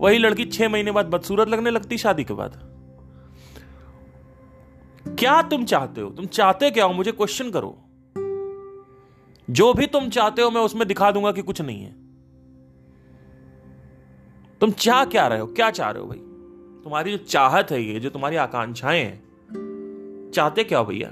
वही 0.00 0.18
लड़की 0.18 0.44
छह 0.44 0.68
महीने 0.68 0.90
बाद 0.92 1.06
बदसूरत 1.10 1.48
लगने 1.48 1.70
लगती 1.70 1.96
शादी 1.98 2.24
के 2.24 2.34
बाद 2.40 2.60
क्या 5.18 5.40
तुम 5.50 5.64
चाहते 5.64 6.00
हो 6.00 6.10
तुम 6.16 6.26
चाहते 6.26 6.70
क्या 6.70 6.84
हो 6.84 6.92
मुझे 6.94 7.12
क्वेश्चन 7.12 7.50
करो 7.56 7.76
जो 9.60 9.72
भी 9.74 9.86
तुम 9.92 10.08
चाहते 10.16 10.42
हो 10.42 10.50
मैं 10.50 10.60
उसमें 10.62 10.86
दिखा 10.88 11.10
दूंगा 11.12 11.32
कि 11.32 11.42
कुछ 11.42 11.60
नहीं 11.60 11.82
है 11.82 11.94
तुम 14.60 14.70
चाह 14.84 15.04
क्या 15.14 15.26
रहे 15.28 15.38
हो 15.40 15.46
क्या 15.56 15.70
चाह 15.70 15.90
रहे 15.90 16.02
हो 16.02 16.08
भाई 16.08 16.18
तुम्हारी 16.84 17.10
जो 17.16 17.18
चाहत 17.24 17.70
है 17.72 17.82
ये 17.82 17.98
जो 18.00 18.10
तुम्हारी 18.10 18.36
आकांक्षाएं 18.46 19.00
हैं 19.02 20.30
चाहते 20.34 20.64
क्या 20.72 20.78
हो 20.78 20.84
भैया 20.84 21.10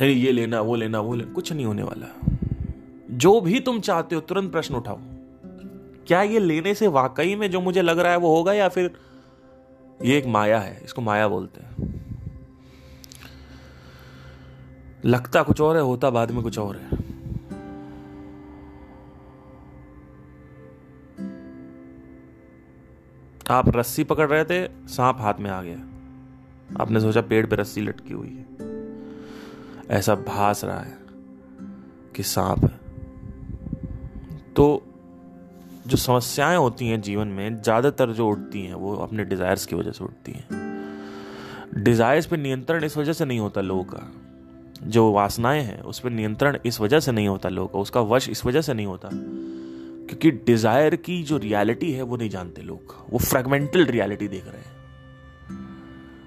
नहीं 0.00 0.14
ये 0.22 0.32
लेना 0.32 0.60
वो 0.68 0.74
लेना 0.76 1.00
वो 1.00 1.14
लेना 1.14 1.32
कुछ 1.34 1.52
नहीं 1.52 1.66
होने 1.66 1.82
वाला 1.82 2.12
जो 3.26 3.40
भी 3.40 3.60
तुम 3.60 3.80
चाहते 3.90 4.14
हो 4.14 4.20
तुरंत 4.28 4.52
प्रश्न 4.52 4.74
उठाओ 4.74 4.98
क्या 6.06 6.22
ये 6.22 6.38
लेने 6.38 6.74
से 6.74 6.86
वाकई 6.94 7.34
में 7.36 7.50
जो 7.50 7.60
मुझे 7.60 7.82
लग 7.82 7.98
रहा 7.98 8.12
है 8.12 8.18
वो 8.18 8.34
होगा 8.36 8.52
या 8.52 8.68
फिर 8.76 8.90
ये 10.04 10.16
एक 10.18 10.26
माया 10.36 10.58
है 10.60 10.80
इसको 10.84 11.02
माया 11.02 11.28
बोलते 11.28 11.62
हैं 11.64 11.90
लगता 15.04 15.42
कुछ 15.42 15.60
और 15.60 15.76
है 15.76 15.82
होता 15.82 16.10
बाद 16.16 16.30
में 16.30 16.42
कुछ 16.42 16.58
और 16.58 16.76
है 16.76 17.00
आप 23.50 23.68
रस्सी 23.76 24.04
पकड़ 24.10 24.28
रहे 24.30 24.44
थे 24.50 24.64
सांप 24.92 25.16
हाथ 25.20 25.40
में 25.46 25.50
आ 25.50 25.62
गया 25.62 25.78
आपने 26.82 27.00
सोचा 27.00 27.20
पेड़ 27.30 27.46
पे 27.46 27.56
रस्सी 27.56 27.80
लटकी 27.82 28.12
हुई 28.14 28.28
है 28.28 29.96
ऐसा 29.98 30.14
भास 30.28 30.64
रहा 30.64 30.80
है 30.80 30.98
कि 32.16 32.22
सांप 32.36 32.64
है 32.64 32.70
तो 34.56 34.64
जो 35.86 35.96
समस्याएं 35.96 36.56
होती 36.56 36.86
हैं 36.88 37.00
जीवन 37.02 37.28
में 37.28 37.60
ज़्यादातर 37.62 38.10
जो 38.14 38.26
उठती 38.30 38.62
हैं 38.66 38.74
वो 38.74 38.94
अपने 39.04 39.24
डिज़ायर्स 39.24 39.64
की 39.66 39.76
वजह 39.76 39.92
से 39.92 40.04
उठती 40.04 40.32
हैं 40.32 41.82
डिज़ायर्स 41.84 42.26
पे 42.26 42.36
नियंत्रण 42.36 42.84
इस 42.84 42.96
वजह 42.96 43.12
से 43.12 43.24
नहीं 43.24 43.38
होता 43.40 43.60
लोगों 43.60 43.84
का 43.92 44.06
जो 44.96 45.10
वासनाएं 45.12 45.62
हैं 45.62 45.80
उस 45.92 46.00
पर 46.00 46.10
नियंत्रण 46.10 46.58
इस 46.66 46.80
वजह 46.80 47.00
से 47.00 47.12
नहीं 47.12 47.28
होता 47.28 47.48
लोगों 47.48 47.68
का 47.72 47.78
उसका 47.78 48.00
वश 48.12 48.28
इस 48.28 48.44
वजह 48.46 48.60
से 48.62 48.74
नहीं 48.74 48.86
होता 48.86 49.08
क्योंकि 49.12 50.30
डिज़ायर 50.46 50.96
की 51.08 51.22
जो 51.24 51.36
रियलिटी 51.38 51.92
है 51.92 52.02
वो 52.12 52.16
नहीं 52.16 52.30
जानते 52.30 52.62
लोग 52.62 52.94
वो 53.12 53.18
फ्रेगमेंटल 53.24 53.84
रियलिटी 53.86 54.28
देख 54.28 54.46
रहे 54.48 54.62
हैं 54.62 54.80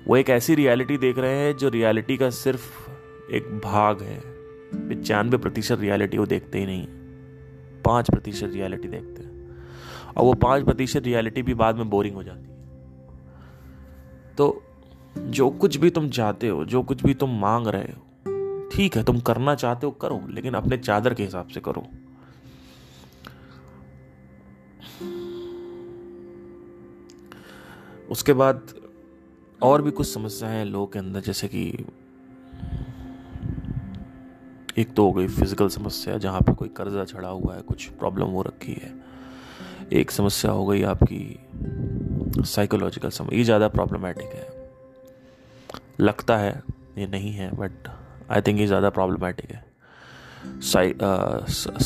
वो 0.07 0.17
एक 0.17 0.29
ऐसी 0.29 0.55
रियलिटी 0.55 0.97
देख 0.97 1.17
रहे 1.19 1.35
हैं 1.45 1.55
जो 1.57 1.69
रियलिटी 1.79 2.17
का 2.17 2.29
सिर्फ 2.43 3.29
एक 3.35 3.47
भाग 3.63 4.01
है 4.11 4.19
पचानवे 4.75 5.37
प्रतिशत 5.37 5.77
रियलिटी 5.81 6.17
वो 6.17 6.25
देखते 6.35 6.59
ही 6.59 6.65
नहीं 6.65 6.85
पाँच 7.85 8.09
प्रतिशत 8.11 8.49
रियलिटी 8.53 8.87
देखते 8.87 9.23
हैं 9.23 9.24
और 10.17 10.23
वो 10.25 10.33
पांच 10.41 10.63
प्रतिशत 10.65 11.03
रियलिटी 11.05 11.41
भी 11.43 11.53
बाद 11.63 11.75
में 11.77 11.89
बोरिंग 11.89 12.15
हो 12.15 12.23
जाती 12.23 12.49
है 12.49 12.63
तो 14.37 14.53
जो 15.39 15.49
कुछ 15.61 15.77
भी 15.79 15.89
तुम 15.97 16.09
चाहते 16.17 16.47
हो 16.47 16.63
जो 16.73 16.81
कुछ 16.91 17.03
भी 17.05 17.13
तुम 17.23 17.39
मांग 17.41 17.67
रहे 17.75 17.91
हो 17.93 18.67
ठीक 18.75 18.95
है 18.97 19.03
तुम 19.05 19.19
करना 19.27 19.53
चाहते 19.55 19.85
हो 19.85 19.91
करो 20.01 20.21
लेकिन 20.35 20.53
अपने 20.55 20.77
चादर 20.77 21.13
के 21.19 21.23
हिसाब 21.23 21.47
से 21.53 21.59
करो 21.67 21.83
उसके 28.11 28.33
बाद 28.39 28.73
और 29.63 29.81
भी 29.81 29.91
कुछ 29.99 30.07
समस्याएं 30.07 30.55
हैं 30.55 30.65
लोगों 30.65 30.87
के 30.87 30.99
अंदर 30.99 31.19
जैसे 31.27 31.47
कि 31.55 31.65
एक 34.81 34.93
तो 34.95 35.03
हो 35.05 35.11
गई 35.13 35.27
फिजिकल 35.27 35.67
समस्या 35.75 36.17
जहां 36.25 36.41
पर 36.47 36.53
कोई 36.59 36.67
कर्जा 36.77 37.03
चढ़ा 37.13 37.29
हुआ 37.29 37.55
है 37.55 37.61
कुछ 37.69 37.87
प्रॉब्लम 37.99 38.27
हो 38.37 38.41
रखी 38.47 38.73
है 38.83 38.93
एक 39.93 40.11
समस्या 40.11 40.51
हो 40.51 40.65
गई 40.65 40.81
आपकी 40.91 42.43
साइकोलॉजिकल 42.49 43.09
समस्या 43.09 43.37
ये 43.37 43.43
ज़्यादा 43.43 43.67
प्रॉब्लमेटिक 43.73 44.29
है 44.35 44.47
लगता 46.01 46.37
है 46.37 46.51
ये 46.97 47.07
नहीं 47.07 47.31
है 47.33 47.49
बट 47.59 47.87
आई 48.31 48.41
थिंक 48.47 48.59
ये 48.59 48.67
ज़्यादा 48.67 48.89
प्रॉब्लमेटिक 48.97 49.51
है 49.51 49.63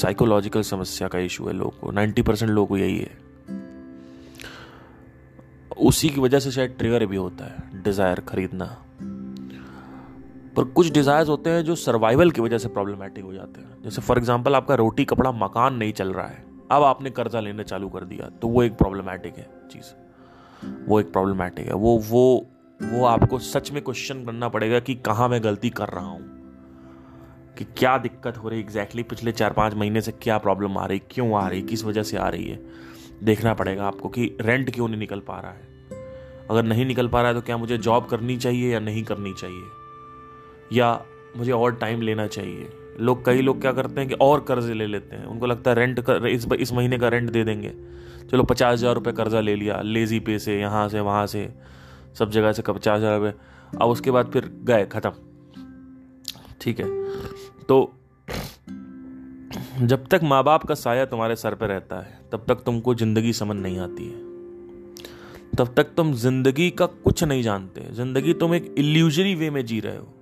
साइकोलॉजिकल 0.02 0.62
समस्या 0.72 1.08
का 1.08 1.20
इशू 1.20 1.48
है 1.48 1.54
लोग 1.54 1.80
को 1.80 1.92
नाइन्टी 1.92 2.22
परसेंट 2.30 2.52
लोग 2.52 2.68
को 2.68 2.78
यही 2.78 2.98
है 2.98 3.18
उसी 5.88 6.10
की 6.10 6.22
वजह 6.22 6.40
से 6.40 6.52
शायद 6.52 6.76
ट्रिगर 6.80 7.06
भी 7.06 7.18
होता 7.18 7.46
है 7.54 7.84
डिज़ायर 7.84 8.20
खरीदना 8.30 8.76
पर 10.56 10.72
कुछ 10.76 10.92
डिज़ायर्स 10.94 11.30
होते 11.30 11.50
हैं 11.50 11.64
जो 11.66 11.76
सर्वाइवल 11.86 12.32
की 12.32 12.42
वजह 12.42 12.58
से 12.58 12.70
प्रॉब्लमेटिक 12.78 13.24
हो 13.24 13.34
जाते 13.34 13.62
हैं 13.62 13.82
जैसे 13.84 14.02
फॉर 14.02 14.18
एग्जांपल 14.18 14.56
आपका 14.56 14.76
रोटी 14.86 15.06
कपड़ा 15.14 15.32
मकान 15.46 15.76
नहीं 15.78 15.94
चल 15.94 16.14
रहा 16.14 16.28
है 16.28 16.48
अब 16.72 16.84
आपने 16.84 17.10
कर्जा 17.10 17.40
लेना 17.40 17.64
चालू 17.64 17.88
कर 17.90 18.04
दिया 18.06 18.30
तो 18.42 18.48
वो 18.48 18.64
एक 18.64 18.74
प्रॉब्लमैटिक 18.78 19.38
है 19.38 19.46
चीज़ 19.72 19.86
वो 20.88 21.00
एक 21.00 21.12
प्रॉब्लमैटिक 21.12 21.68
है 21.68 21.74
वो 21.86 21.98
वो 22.10 22.22
वो 22.92 23.06
आपको 23.06 23.40
सच 23.46 23.72
में 23.72 23.82
क्वेश्चन 23.84 24.24
करना 24.26 24.50
पड़ेगा 24.50 24.80
कि 24.90 24.96
कहाँ 25.06 25.28
मैं 25.30 25.44
गलती 25.44 25.70
कर 25.80 25.88
रहा 25.94 26.06
हूँ 26.06 26.28
कि 27.58 27.64
क्या 27.78 27.98
दिक्कत 27.98 28.38
हो 28.44 28.50
रही 28.50 28.60
एग्जैक्टली 28.60 29.02
exactly 29.04 29.10
पिछले 29.18 29.32
चार 29.40 29.54
पाँच 29.54 29.74
महीने 29.76 30.02
से 30.02 30.12
क्या 30.22 30.38
प्रॉब्लम 30.46 30.78
आ 30.78 30.86
रही 30.88 31.00
क्यों 31.12 31.34
आ 31.42 31.48
रही 31.50 31.62
किस 31.72 31.84
वजह 31.86 32.04
से 32.12 32.18
आ 32.18 32.28
रही 32.38 32.46
है 32.50 32.60
देखना 33.30 33.54
पड़ेगा 33.62 33.88
आपको 33.88 34.10
कि 34.20 34.32
रेंट 34.42 34.74
क्यों 34.74 34.88
नहीं 34.88 35.00
निकल 35.00 35.20
पा 35.28 35.40
रहा 35.46 35.52
है 35.52 36.08
अगर 36.52 36.64
नहीं 36.64 36.86
निकल 36.86 37.08
पा 37.08 37.22
रहा 37.22 37.32
है 37.32 37.36
तो 37.36 37.42
क्या 37.46 37.58
मुझे 37.58 37.78
जॉब 37.88 38.06
करनी 38.12 38.38
चाहिए 38.38 38.72
या 38.74 38.80
नहीं 38.80 39.04
करनी 39.12 39.34
चाहिए 39.40 40.78
या 40.80 40.94
मुझे 41.38 41.52
और 41.52 41.76
टाइम 41.80 42.02
लेना 42.02 42.28
चाहिए 42.28 42.70
लोग 43.00 43.24
कई 43.26 43.42
लोग 43.42 43.62
क्या 43.62 43.72
करते 43.74 44.00
हैं 44.02 44.10
कि 44.10 44.16
और 44.22 44.40
कर्जे 44.48 44.74
ले 44.74 44.86
लेते 44.88 45.16
हैं 45.16 45.26
उनको 45.26 45.46
लगता 45.48 45.72
है 45.72 45.76
रेंट 45.78 46.00
कर 46.10 46.28
इस 46.28 46.48
इस 46.60 46.72
महीने 46.74 46.98
का 47.00 47.08
रेंट 47.10 47.30
दे 47.32 47.44
देंगे 47.44 47.74
चलो 48.32 48.44
पचास 48.44 48.72
हज़ार 48.74 48.94
रुपये 48.96 49.14
कर्जा 49.14 49.40
ले 49.42 49.56
लिया 49.56 49.80
लेज़ी 49.82 50.20
पे 50.28 50.38
से 50.40 50.60
यहाँ 50.60 50.88
से 50.90 51.00
वहाँ 51.00 51.26
से 51.28 51.48
सब 52.20 52.32
जगह 52.32 52.52
से 52.54 52.62
पचास 52.70 52.98
हज़ार 52.98 53.18
रुपये 53.20 53.34
अब 53.82 53.90
उसके 53.90 54.12
बाद 54.12 54.32
फिर 54.34 54.52
गए 54.72 54.86
ख़त्म 54.92 55.12
ठीक 56.62 56.80
है 56.80 56.86
तो 57.70 57.82
जब 59.88 60.08
तक 60.12 60.20
माँ 60.24 60.44
बाप 60.44 60.64
का 60.68 60.76
साया 60.76 61.06
तुम्हारे 61.12 61.36
सर 61.36 61.56
पर 61.56 61.68
रहता 61.70 62.00
है 62.06 62.20
तब 62.32 62.46
तक 62.48 62.64
तुमको 62.66 62.96
ज़िंदगी 62.96 63.34
समझ 63.34 63.56
नहीं 63.58 63.80
आती 63.80 64.08
है 64.10 64.28
तब 65.58 65.74
तक 65.78 65.94
तुम 65.98 66.14
जिंदगी 66.24 66.70
का 66.80 66.86
कुछ 67.06 67.24
नहीं 67.24 67.42
जानते 67.44 67.88
जिंदगी 67.96 68.34
तुम 68.44 68.54
एक 68.56 68.74
इल्यूजरी 68.78 69.36
वे 69.36 69.50
में 69.52 69.66
जी 69.66 69.80
रहे 69.86 69.98
हो 69.98 70.14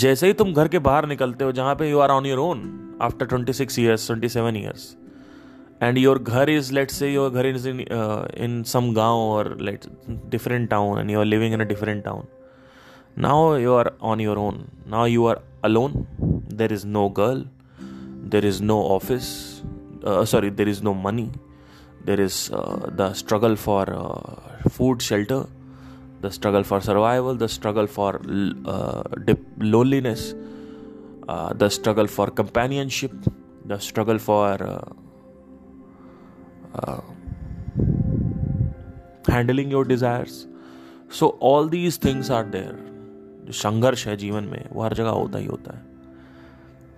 जैसे 0.00 0.26
ही 0.26 0.32
तुम 0.38 0.52
घर 0.52 0.68
के 0.72 0.78
बाहर 0.78 1.06
निकलते 1.08 1.44
हो 1.44 1.52
जहाँ 1.52 1.74
पे 1.76 1.88
you 1.90 1.98
are 2.00 2.10
on 2.10 2.26
your 2.26 2.38
own 2.38 2.58
after 3.02 3.26
twenty 3.26 3.52
six 3.60 3.78
years 3.78 4.06
twenty 4.06 4.28
seven 4.28 4.56
years 4.56 4.84
and 5.82 5.98
your 5.98 6.18
ghar 6.22 6.50
is 6.50 6.70
let 6.72 6.90
say 6.90 7.08
your 7.12 7.30
ghar 7.30 7.46
is 7.46 7.66
in 7.68 7.80
in 8.44 8.62
some 8.72 8.92
gaon 8.94 9.18
और 9.30 9.56
let 9.68 9.86
different 10.30 10.68
town 10.70 10.98
and 11.00 11.10
you 11.10 11.18
are 11.20 11.24
living 11.24 11.54
in 11.54 11.60
a 11.60 11.64
different 11.72 12.04
town 12.04 12.24
now 13.26 13.56
you 13.58 13.72
are 13.74 13.90
on 14.12 14.20
your 14.20 14.38
own 14.46 14.62
now 14.90 15.06
you 15.06 15.26
are 15.26 15.40
alone 15.64 16.06
there 16.60 16.72
is 16.72 16.86
no 16.98 17.08
girl 17.18 17.44
there 18.36 18.46
is 18.46 18.60
no 18.72 18.80
office 18.96 19.26
sorry 20.32 20.50
there 20.62 20.68
is 20.68 20.82
no 20.84 20.92
money 21.08 21.30
there 22.06 22.20
is 22.24 22.38
the 23.00 23.12
struggle 23.24 23.54
for 23.66 23.94
food 24.76 25.00
shelter 25.10 25.44
the 26.22 26.28
struggle 26.34 26.62
for 26.70 26.80
survival 26.82 27.36
the 27.38 27.46
struggle 27.56 27.86
for 27.96 28.18
loneliness 29.62 30.22
the 31.58 31.68
struggle 31.72 32.06
for 32.16 32.30
companionship 32.38 33.10
the 33.66 33.78
struggle 33.88 34.18
for 34.26 34.62
handling 39.30 39.72
your 39.72 39.86
desires 39.88 40.44
so 41.18 41.38
all 41.50 41.68
these 41.70 42.00
things 42.04 42.30
are 42.30 42.44
there 42.56 42.86
जो 43.46 43.52
संघर्ष 43.58 44.06
है 44.06 44.16
जीवन 44.16 44.44
में 44.52 44.64
वो 44.72 44.82
हर 44.82 44.94
जगह 44.94 45.10
होता 45.18 45.38
ही 45.38 45.46
होता 45.46 45.76
है 45.76 45.86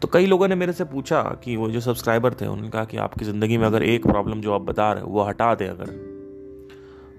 तो 0.02 0.08
कई 0.12 0.26
लोगों 0.26 0.48
ने 0.48 0.54
मेरे 0.54 0.72
से 0.72 0.84
पूछा 0.94 1.22
कि 1.44 1.56
वो 1.56 1.68
जो 1.70 1.80
सब्सक्राइबर 1.80 2.34
थे 2.40 2.46
उन्होंने 2.46 2.68
कहा 2.70 2.84
कि 2.92 2.96
आपकी 3.06 3.24
ज़िंदगी 3.24 3.56
में 3.58 3.66
अगर 3.66 3.82
एक 3.82 4.06
प्रॉब्लम 4.06 4.40
जो 4.40 4.52
आप 4.54 4.60
बता 4.70 4.92
रहे 4.92 5.02
हो 5.02 5.10
वो 5.12 5.22
हटा 5.24 5.54
दें 5.54 5.68
अगर 5.68 5.90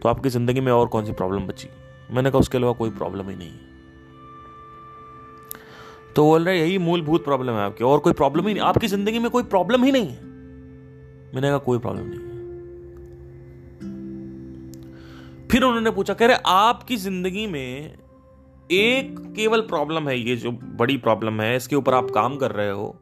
तो 0.04 0.10
आपकी 0.10 0.30
ज़िंदगी 0.38 0.62
में 0.68 0.72
और 0.72 0.88
कौन 0.96 1.06
सी 1.06 1.12
प्रॉब्लम 1.22 1.46
बची 1.48 1.68
मैंने 2.14 2.30
कहा 2.32 2.40
उसके 2.40 2.58
अलावा 2.58 2.74
कोई 2.80 2.90
प्रॉब्लम 2.92 3.30
ही 3.30 3.36
नहीं 3.36 3.52
तो 6.16 6.24
बोल 6.26 6.46
रहे 6.46 6.58
यही 6.60 6.78
मूलभूत 6.88 7.24
प्रॉब्लम 7.26 7.54
है 7.54 7.62
आपकी 7.66 7.84
और 7.86 8.00
कोई 8.08 8.14
प्रॉब्लम 8.22 8.48
ही 8.48 8.54
नहीं 8.54 8.64
आपकी 8.64 8.88
जिंदगी 8.94 9.20
में 9.20 9.30
कोई 9.32 9.44
प्रॉब्लम 9.54 9.84
ही 9.84 9.92
नहीं 9.92 10.08
है 10.08 10.24
मैंने 11.36 11.48
कहा 11.50 11.58
कोई 11.70 11.80
प्रॉब्लम 11.86 12.04
नहीं 12.08 12.20
है 12.24 12.30
फिर 15.52 15.64
उन्होंने 15.64 15.92
पूछा 15.92 16.14
कह 16.14 16.26
रहे 16.28 16.38
आपकी 16.56 16.98
जिंदगी 16.98 17.46
में 17.48 17.98
एक 18.74 19.18
केवल 19.36 19.62
प्रॉब्लम 19.72 20.08
है 20.10 20.18
ये 20.20 20.36
जो 20.44 20.52
बड़ी 20.82 20.98
प्रॉब्लम 21.08 21.42
है 21.42 21.56
इसके 21.56 21.76
ऊपर 21.76 21.94
आप 21.94 22.10
काम 22.16 22.36
कर 22.44 22.52
रहे 22.60 22.70
हो 22.80 22.94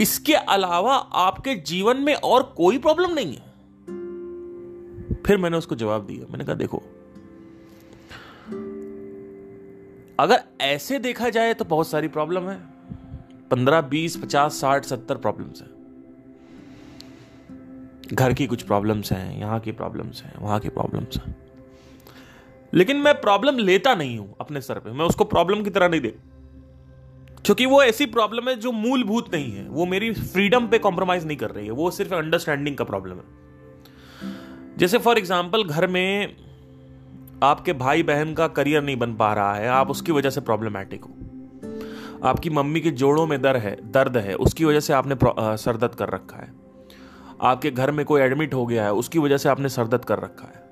इसके 0.00 0.34
अलावा 0.56 0.96
आपके 1.26 1.54
जीवन 1.72 2.00
में 2.06 2.14
और 2.14 2.42
कोई 2.56 2.78
प्रॉब्लम 2.86 3.14
नहीं 3.20 3.32
है 3.36 5.20
फिर 5.26 5.38
मैंने 5.42 5.56
उसको 5.56 5.74
जवाब 5.82 6.06
दिया 6.06 6.26
मैंने 6.30 6.44
कहा 6.44 6.54
देखो 6.56 6.82
अगर 10.20 10.42
ऐसे 10.64 10.98
देखा 10.98 11.28
जाए 11.30 11.54
तो 11.54 11.64
बहुत 11.70 11.88
सारी 11.88 12.08
प्रॉब्लम 12.08 12.48
है 12.48 12.56
पंद्रह 13.50 13.80
बीस 13.88 14.16
पचास 14.24 14.60
साठ 14.60 14.84
सत्तर 14.84 15.16
प्रॉब्लम्स 15.24 15.60
हैं 15.62 15.74
घर 18.14 18.32
की 18.38 18.46
कुछ 18.46 18.62
प्रॉब्लम्स 18.62 19.12
हैं 19.12 19.38
यहाँ 19.38 19.58
की 19.60 19.72
प्रॉब्लम्स 19.80 20.22
हैं 20.22 20.32
वहाँ 20.40 20.58
की 20.60 20.68
प्रॉब्लम्स 20.78 21.18
हैं 21.24 21.34
लेकिन 22.74 22.96
मैं 23.00 23.14
प्रॉब्लम 23.20 23.58
लेता 23.64 23.94
नहीं 23.94 24.16
हूं 24.18 24.26
अपने 24.40 24.60
सर 24.60 24.78
पे 24.84 24.92
मैं 25.00 25.04
उसको 25.06 25.24
प्रॉब्लम 25.34 25.62
की 25.64 25.70
तरह 25.70 25.88
नहीं 25.88 26.00
दे 26.00 26.14
क्योंकि 27.44 27.66
वो 27.74 27.82
ऐसी 27.82 28.06
प्रॉब्लम 28.16 28.48
है 28.48 28.54
जो 28.60 28.72
मूलभूत 28.72 29.32
नहीं 29.34 29.52
है 29.56 29.68
वो 29.68 29.86
मेरी 29.86 30.12
फ्रीडम 30.14 30.66
पे 30.68 30.78
कॉम्प्रोमाइज 30.86 31.26
नहीं 31.26 31.36
कर 31.36 31.50
रही 31.50 31.66
है 31.66 31.72
वो 31.82 31.90
सिर्फ 31.98 32.12
अंडरस्टैंडिंग 32.14 32.76
का 32.76 32.84
प्रॉब्लम 32.84 33.16
है 33.20 34.76
जैसे 34.78 34.98
फॉर 35.08 35.18
एग्जाम्पल 35.18 35.64
घर 35.64 35.86
में 35.96 36.36
आपके 37.44 37.72
भाई 37.80 38.02
बहन 38.02 38.32
का 38.34 38.46
करियर 38.56 38.82
नहीं 38.82 38.96
बन 38.98 39.12
पा 39.16 39.32
रहा 39.34 39.54
है 39.54 39.66
आप 39.68 39.90
उसकी 39.90 40.12
वजह 40.12 40.30
से 40.30 40.40
प्रॉब्लमेटिक 40.40 41.04
हो 41.04 42.28
आपकी 42.28 42.50
मम्मी 42.50 42.80
के 42.80 42.90
जोड़ों 42.90 43.26
में 43.26 43.40
दर 43.42 43.56
है 43.64 43.74
दर्द 43.92 44.16
है 44.16 44.34
उसकी 44.46 44.64
वजह 44.64 44.80
से 44.80 44.92
आपने 44.92 45.14
सरदर्द 45.64 45.94
कर 45.98 46.08
रखा 46.10 46.36
है 46.36 46.52
आपके 47.50 47.70
घर 47.70 47.90
में 47.98 48.04
कोई 48.06 48.20
एडमिट 48.22 48.54
हो 48.54 48.64
गया 48.66 48.84
है 48.84 48.92
उसकी 49.02 49.18
वजह 49.18 49.36
से 49.38 49.48
आपने 49.48 49.68
सरदर्द 49.68 50.04
कर 50.12 50.18
रखा 50.20 50.48
है 50.54 50.64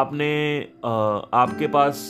आपने 0.00 0.32
आपके 1.42 1.66
पास 1.76 2.08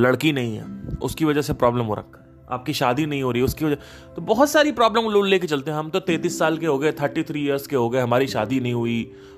लड़की 0.00 0.32
नहीं 0.32 0.56
है 0.56 0.64
उसकी 1.10 1.24
वजह 1.24 1.42
से 1.42 1.52
प्रॉब्लम 1.62 1.84
हो 1.84 1.94
रखा 1.94 2.18
है 2.18 2.19
आपकी 2.52 2.72
शादी 2.74 3.04
नहीं 3.06 3.22
हो 3.22 3.30
रही 3.32 3.42
उसकी 3.42 3.64
वजह 3.64 3.76
तो 4.14 4.22
बहुत 4.32 4.50
सारी 4.50 4.72
प्रॉब्लम 4.78 5.10
लोग 5.12 5.26
लेके 5.26 5.46
चलते 5.46 5.70
हैं 5.70 5.78
हम 5.78 5.90
तो 5.90 6.00
तैंतीस 6.10 6.38
साल 6.38 6.56
के 6.58 6.66
हो 6.66 6.78
गए 6.78 6.92
थर्टी 7.00 7.22
थ्री 7.30 7.44
ईयर्स 7.44 7.66
के 7.66 7.76
हो 7.76 7.88
गए 7.90 8.00
हमारी 8.00 8.26
शादी 8.34 8.58
नहीं 8.60 8.72
हुई 8.74 8.96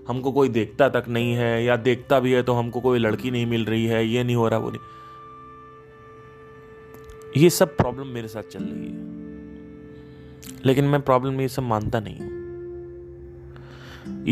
हमको 0.09 0.33
कोई 0.33 0.49
देखता 0.49 0.89
तक 0.97 1.05
नहीं 1.17 1.35
है 1.37 1.65
या 1.65 1.77
देखता 1.89 2.21
भी 2.21 2.33
है 2.33 2.43
तो 2.43 2.53
हमको 2.55 2.81
कोई 2.81 2.99
लड़की 2.99 3.31
नहीं 3.31 3.47
मिल 3.47 3.65
रही 3.65 3.85
है 3.87 4.05
ये 4.07 4.25
नहीं 4.25 4.37
हो 4.37 4.49
रहा 4.49 4.59
वो 4.61 4.71
नहीं 4.71 4.81
ये 7.43 7.51
सब 7.59 7.77
प्रॉब्लम 7.77 8.07
मेरे 8.15 8.29
साथ 8.29 8.43
चल 8.53 8.63
रही 8.63 8.89
है 8.93 9.03
लेकिन 10.67 10.85
मैं 10.89 11.01
प्रॉब्लम 11.11 11.41
ये 11.41 11.49
सब 11.49 11.63
मानता 11.75 12.01
नहीं 12.09 12.19
हूं 12.21 12.33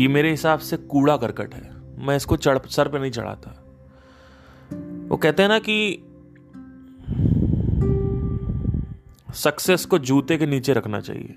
ये 0.01 0.07
मेरे 0.17 0.29
हिसाब 0.31 0.59
से 0.69 0.77
कूड़ा 0.93 1.15
करकट 1.17 1.53
है 1.53 1.61
मैं 2.07 2.15
इसको 2.15 2.35
चढ़ 2.45 2.57
सर 2.75 2.87
पे 2.89 2.99
नहीं 2.99 3.11
चढ़ाता 3.17 3.49
वो 5.09 5.17
कहते 5.17 5.41
हैं 5.43 5.49
ना 5.49 5.57
कि 5.69 5.77
सक्सेस 9.39 9.85
को 9.91 9.97
जूते 9.99 10.37
के 10.37 10.45
नीचे 10.45 10.73
रखना 10.73 10.99
चाहिए 11.01 11.35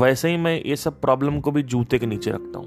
वैसे 0.00 0.30
ही 0.30 0.36
मैं 0.36 0.54
ये 0.66 0.76
सब 0.76 1.00
प्रॉब्लम 1.00 1.38
को 1.40 1.50
भी 1.52 1.62
जूते 1.72 1.98
के 1.98 2.06
नीचे 2.06 2.30
रखता 2.30 2.58
हूं 2.58 2.66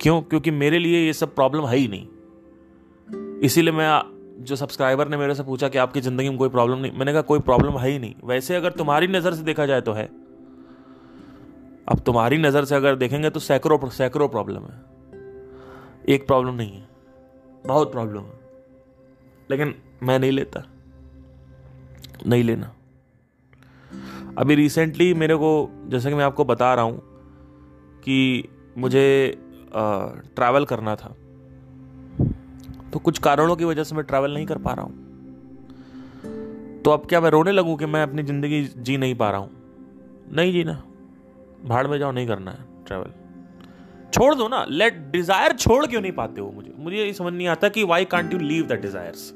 क्यों 0.00 0.20
क्योंकि 0.22 0.50
मेरे 0.50 0.78
लिए 0.78 1.04
ये 1.06 1.12
सब 1.12 1.34
प्रॉब्लम 1.34 1.66
है 1.66 1.76
ही 1.76 1.86
नहीं 1.88 3.40
इसीलिए 3.46 3.72
मैं 3.74 4.42
जो 4.46 4.56
सब्सक्राइबर 4.56 5.08
ने 5.08 5.16
मेरे 5.16 5.34
से 5.34 5.42
पूछा 5.44 5.68
कि 5.68 5.78
आपकी 5.78 6.00
ज़िंदगी 6.00 6.28
में 6.28 6.38
कोई 6.38 6.48
प्रॉब्लम 6.48 6.78
नहीं 6.78 6.92
मैंने 6.98 7.12
कहा 7.12 7.22
कोई 7.30 7.40
प्रॉब्लम 7.48 7.78
है 7.78 7.90
ही 7.90 7.98
नहीं 7.98 8.14
वैसे 8.28 8.56
अगर 8.56 8.72
तुम्हारी 8.78 9.06
नज़र 9.06 9.34
से 9.34 9.42
देखा 9.42 9.66
जाए 9.66 9.80
तो 9.88 9.92
है 9.92 10.04
अब 11.90 12.02
तुम्हारी 12.06 12.38
नज़र 12.38 12.64
से 12.64 12.74
अगर 12.76 12.96
देखेंगे 12.96 13.30
तो 13.30 13.40
सैकड़ों 13.48 13.88
सैकड़ों 13.98 14.28
प्रॉब्लम 14.36 14.64
है 14.68 16.14
एक 16.14 16.26
प्रॉब्लम 16.26 16.54
नहीं 16.54 16.72
है 16.76 16.88
बहुत 17.66 17.92
प्रॉब्लम 17.92 18.20
है 18.22 18.38
लेकिन 19.50 19.74
मैं 20.02 20.18
नहीं 20.18 20.32
लेता 20.32 20.64
नहीं 22.26 22.42
लेना 22.44 22.72
अभी 24.38 24.54
रिसेंटली 24.54 25.12
मेरे 25.14 25.34
को 25.36 25.48
जैसे 25.88 26.08
कि 26.08 26.14
मैं 26.16 26.24
आपको 26.24 26.44
बता 26.44 26.72
रहा 26.74 26.84
हूँ 26.84 26.98
कि 28.04 28.48
मुझे 28.84 29.02
ट्रैवल 29.74 30.64
करना 30.72 30.94
था 31.02 31.14
तो 32.92 32.98
कुछ 33.04 33.18
कारणों 33.26 33.56
की 33.56 33.64
वजह 33.64 33.84
से 33.84 33.94
मैं 33.96 34.04
ट्रैवल 34.04 34.32
नहीं 34.34 34.46
कर 34.46 34.58
पा 34.66 34.72
रहा 34.78 34.84
हूँ 34.86 36.82
तो 36.84 36.90
अब 36.90 37.06
क्या 37.08 37.20
मैं 37.20 37.30
रोने 37.30 37.52
लगूँ 37.52 37.76
कि 37.78 37.86
मैं 37.86 38.02
अपनी 38.02 38.22
ज़िंदगी 38.22 38.62
जी 38.88 38.96
नहीं 39.04 39.14
पा 39.22 39.30
रहा 39.30 39.40
हूँ 39.40 39.50
नहीं 40.36 40.52
जीना 40.52 40.82
भाड़ 41.68 41.86
में 41.88 41.98
जाओ 41.98 42.10
नहीं 42.18 42.26
करना 42.26 42.50
है 42.50 42.64
ट्रैवल 42.86 43.12
छोड़ 44.14 44.34
दो 44.34 44.48
ना 44.48 44.64
लेट 44.68 44.98
डिज़ायर 45.12 45.52
छोड़ 45.66 45.84
क्यों 45.86 46.00
नहीं 46.00 46.12
पाते 46.18 46.40
हो 46.40 46.50
मुझे 46.56 46.72
मुझे 46.84 46.96
ये 46.96 47.12
समझ 47.12 47.32
नहीं 47.32 47.46
आता 47.56 47.68
कि 47.76 47.84
why 47.94 48.04
can't 48.16 48.32
you 48.32 48.38
leave 48.38 48.66
the 48.66 48.78
desires 48.82 49.32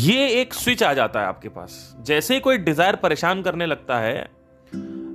ये 0.00 0.26
एक 0.40 0.54
स्विच 0.54 0.82
आ 0.82 0.92
जाता 0.94 1.20
है 1.20 1.26
आपके 1.26 1.48
पास 1.54 1.72
जैसे 2.06 2.34
ही 2.34 2.40
कोई 2.40 2.58
डिजायर 2.58 2.96
परेशान 3.02 3.40
करने 3.42 3.66
लगता 3.66 3.98
है 4.00 4.12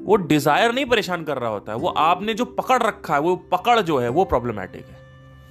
वो 0.06 0.16
डिजायर 0.32 0.74
नहीं 0.74 0.86
परेशान 0.90 1.24
कर 1.26 1.38
रहा 1.40 1.50
होता 1.50 1.72
है 1.72 1.78
वो 1.78 1.90
आपने 1.98 2.34
जो 2.42 2.46
पकड़ 2.58 2.82
रखा 2.84 3.14
है 3.14 3.20
वो 3.22 3.36
पकड़ 3.54 3.80
जो 3.80 3.98
है 4.00 4.10
वो 4.18 4.26
प्रॉब्लमेटिक 4.34 4.86
है 4.90 5.00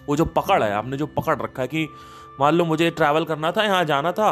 वो 0.09 0.17
जो 0.17 0.25
पकड़ 0.37 0.63
है 0.63 0.71
आपने 0.73 0.97
जो 0.97 1.07
पकड़ 1.19 1.37
रखा 1.41 1.63
है 1.63 1.69
कि 1.69 1.87
मान 2.41 2.55
लो 2.55 2.65
मुझे 2.65 2.91
ट्रैवल 3.01 3.25
करना 3.31 3.51
था 3.57 3.65
यहाँ 3.65 3.85
जाना 3.85 4.13
था 4.21 4.31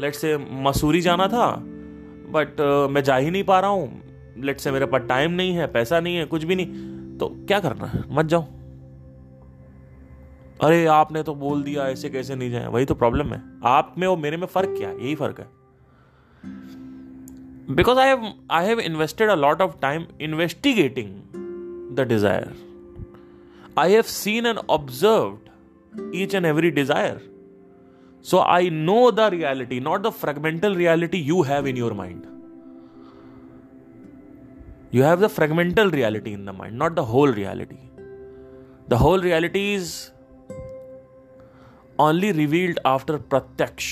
लेट 0.00 0.14
से 0.14 0.36
मसूरी 0.66 1.00
जाना 1.00 1.28
था 1.28 1.48
बट 2.34 2.56
uh, 2.60 2.90
मैं 2.94 3.02
जा 3.04 3.16
ही 3.16 3.30
नहीं 3.30 3.44
पा 3.44 3.60
रहा 3.60 3.70
हूँ 3.70 4.42
लेट 4.44 4.60
से 4.60 4.70
मेरे 4.72 4.86
पास 4.96 5.08
टाइम 5.08 5.32
नहीं 5.40 5.54
है 5.56 5.66
पैसा 5.78 6.00
नहीं 6.00 6.16
है 6.16 6.24
कुछ 6.36 6.44
भी 6.44 6.54
नहीं 6.56 7.16
तो 7.18 7.28
क्या 7.48 7.60
करना 7.60 7.86
है 7.94 8.02
मत 8.16 8.26
जाओ 8.34 8.46
अरे 10.64 10.84
आपने 10.88 11.22
तो 11.22 11.34
बोल 11.34 11.62
दिया 11.62 11.86
ऐसे 11.88 12.08
कैसे 12.10 12.34
नहीं 12.34 12.50
जाए 12.50 12.66
वही 12.74 12.84
तो 12.86 12.94
प्रॉब्लम 13.00 13.32
है 13.34 13.42
आप 13.70 13.94
में 13.98 14.06
और 14.08 14.16
मेरे 14.18 14.36
में 14.36 14.46
फ़र्क 14.46 14.74
क्या 14.78 14.88
है 14.88 15.02
यही 15.04 15.14
फ़र्क 15.14 15.40
है 15.40 15.46
because 17.76 17.98
I 17.98 18.06
have 18.08 18.24
I 18.58 18.66
have 18.66 18.80
invested 18.80 19.30
a 19.30 19.34
lot 19.34 19.62
of 19.62 19.76
time 19.82 20.06
investigating 20.28 21.08
the 21.96 22.06
desire 22.08 22.54
I 23.78 23.92
have 23.92 24.02
seen 24.12 24.46
and 24.46 24.58
observe 24.78 26.08
each 26.22 26.34
and 26.34 26.46
every 26.46 26.70
desire 26.80 27.20
so 28.30 28.38
I 28.48 28.70
know 28.72 29.10
the 29.10 29.28
reality 29.34 29.80
not 29.90 30.06
the 30.06 30.10
fragmental 30.24 30.74
reality 30.76 31.18
you 31.28 31.40
have 31.52 31.66
in 31.66 31.76
your 31.76 31.92
mind 32.04 32.22
you 34.96 35.02
have 35.04 35.22
the 35.22 35.28
fragmental 35.36 35.88
reality 35.98 36.32
in 36.36 36.44
the 36.48 36.52
mind 36.58 36.76
not 36.82 36.92
the 36.98 37.02
whole 37.06 37.32
reality 37.38 37.78
the 38.92 38.98
whole 39.00 39.24
reality 39.26 39.62
is 39.78 39.88
only 42.00 42.30
revealed 42.36 42.78
after 42.86 43.16
प्रत्यक्ष 43.30 43.84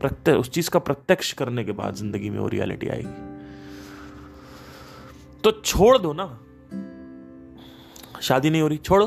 प्रत्यक्ष 0.00 0.38
उस 0.40 0.48
चीज 0.54 0.68
का 0.72 0.78
प्रत्यक्ष 0.88 1.32
करने 1.38 1.62
के 1.64 1.72
बाद 1.78 1.94
जिंदगी 1.94 2.30
में 2.30 2.38
वो 2.38 2.48
रियलिटी 2.54 2.88
आएगी 2.88 3.28
तो 5.44 5.50
छोड़ 5.62 5.96
दो 5.98 6.12
ना 6.18 6.26
शादी 8.28 8.50
नहीं 8.50 8.62
हो 8.62 8.68
रही 8.68 8.78
छोड़ो 8.84 9.06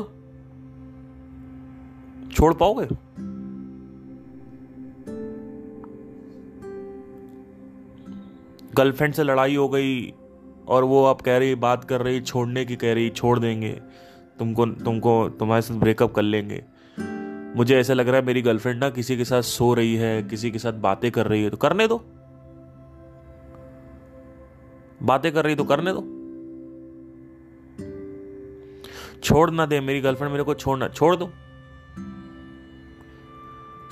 छोड़ 2.36 2.52
पाओगे 2.62 2.86
गर्लफ्रेंड 8.76 9.14
से 9.14 9.24
लड़ाई 9.24 9.56
हो 9.56 9.68
गई 9.74 9.98
और 10.74 10.84
वो 10.94 11.04
आप 11.06 11.20
कह 11.22 11.36
रही 11.38 11.54
बात 11.68 11.84
कर 11.88 12.00
रही 12.02 12.20
छोड़ने 12.20 12.64
की 12.64 12.76
कह 12.76 12.92
रही 12.94 13.10
छोड़ 13.22 13.38
देंगे 13.38 13.72
तुमको 14.38 14.66
तुमको 14.84 15.14
तुम्हारे 15.38 15.62
साथ 15.62 15.74
ब्रेकअप 15.80 16.14
कर 16.14 16.22
लेंगे 16.22 16.62
मुझे 17.56 17.76
ऐसा 17.78 17.94
लग 17.94 18.08
रहा 18.08 18.20
है 18.20 18.26
मेरी 18.26 18.40
गर्लफ्रेंड 18.42 18.78
ना 18.84 18.88
किसी 18.90 19.16
के 19.16 19.24
साथ 19.24 19.42
सो 19.48 19.72
रही 19.74 19.94
है 19.96 20.22
किसी 20.28 20.50
के 20.50 20.58
साथ 20.58 20.72
बातें 20.88 21.10
कर 21.18 21.26
रही 21.26 21.42
है 21.42 21.50
तो 21.50 21.56
करने 21.64 21.86
दो 21.88 21.96
बातें 25.10 25.30
कर 25.32 25.44
रही 25.44 25.54
तो 25.56 25.64
करने 25.72 25.92
दो 25.98 26.02
छोड़ 29.24 29.50
ना 29.50 29.66
दे 29.66 29.80
मेरी 29.80 30.00
गर्लफ्रेंड 30.00 30.32
मेरे 30.32 30.44
को 30.44 30.54
छोड़ना 30.62 30.88
छोड़ 30.88 31.14
दो 31.16 31.30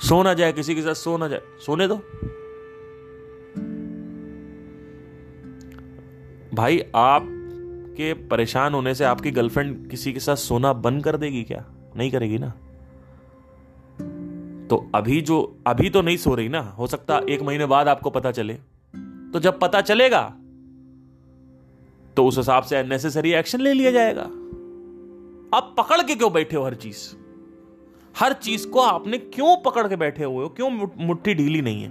सो 0.07 0.21
ना 0.23 0.33
जाए 0.33 0.53
किसी 0.53 0.75
के 0.75 0.81
साथ 0.81 0.93
सो 1.03 1.15
ना 1.17 1.27
जाए 1.27 1.41
सोने 1.65 1.87
दो 1.87 1.95
भाई 6.55 6.79
आपके 7.05 8.13
परेशान 8.31 8.73
होने 8.73 8.93
से 8.95 9.05
आपकी 9.13 9.31
गर्लफ्रेंड 9.39 9.89
किसी 9.89 10.13
के 10.13 10.19
साथ 10.27 10.35
सोना 10.45 10.73
बंद 10.87 11.03
कर 11.03 11.17
देगी 11.25 11.43
क्या 11.43 11.65
नहीं 11.97 12.11
करेगी 12.11 12.37
ना 12.39 12.53
तो 14.73 14.77
अभी 14.95 15.19
जो 15.21 15.35
अभी 15.67 15.89
तो 15.95 16.01
नहीं 16.01 16.17
सो 16.17 16.33
रही 16.35 16.49
ना 16.49 16.59
हो 16.77 16.85
सकता 16.91 17.19
एक 17.33 17.41
महीने 17.47 17.65
बाद 17.73 17.87
आपको 17.87 18.09
पता 18.09 18.29
चले 18.37 18.53
तो 19.33 19.39
जब 19.39 19.59
पता 19.59 19.81
चलेगा 19.89 20.21
तो 22.15 22.25
उस 22.27 22.37
हिसाब 22.37 22.63
से 22.69 22.75
अननेसेसरी 22.75 23.31
एक्शन 23.39 23.61
ले 23.61 23.73
लिया 23.73 23.91
जाएगा 23.91 24.23
आप 25.57 25.73
पकड़ 25.77 26.01
के 26.07 26.15
क्यों 26.15 26.31
बैठे 26.33 26.55
हो 26.55 26.63
हर 26.65 26.75
चीज 26.85 27.01
हर 28.19 28.33
चीज 28.47 28.65
को 28.73 28.79
आपने 28.85 29.17
क्यों 29.37 29.55
पकड़ 29.65 29.87
के 29.87 29.95
बैठे 30.05 30.23
हुए 30.23 30.43
हो 30.43 30.49
क्यों 30.59 30.69
मुट्ठी 31.07 31.33
ढीली 31.41 31.61
नहीं 31.69 31.83
है 31.83 31.89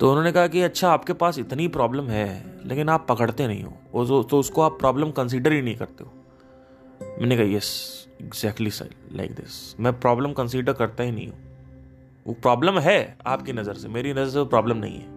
तो 0.00 0.10
उन्होंने 0.10 0.32
कहा 0.32 0.46
कि 0.56 0.60
अच्छा 0.72 0.90
आपके 0.92 1.12
पास 1.24 1.38
इतनी 1.44 1.68
प्रॉब्लम 1.78 2.08
है 2.18 2.26
लेकिन 2.68 2.88
आप 2.96 3.06
पकड़ते 3.08 3.46
नहीं 3.54 3.64
हो 3.64 4.04
तो 4.30 4.38
उसको 4.40 4.62
आप 4.68 4.78
प्रॉब्लम 4.80 5.10
कंसीडर 5.22 5.52
ही 5.52 5.62
नहीं 5.62 5.76
करते 5.76 6.04
हो 6.04 6.12
मैंने 7.20 7.36
कहा 7.36 7.46
यस 7.56 7.66
एग्जैक्टली 8.22 8.70
लाइक 9.16 9.34
दिस 9.34 9.80
मैं 9.80 9.92
प्रॉब्लम 10.00 10.32
कंसीडर 10.32 10.72
करता 10.78 11.02
ही 11.04 11.10
नहीं 11.12 11.26
हूँ 11.28 11.38
वो 12.26 12.32
प्रॉब्लम 12.42 12.78
है 12.80 12.96
आपकी 13.32 13.52
नज़र 13.52 13.74
से 13.78 13.88
मेरी 13.94 14.12
नज़र 14.12 14.28
से 14.30 14.38
वो 14.38 14.44
प्रॉब्लम 14.54 14.76
नहीं 14.76 14.98
है 14.98 15.12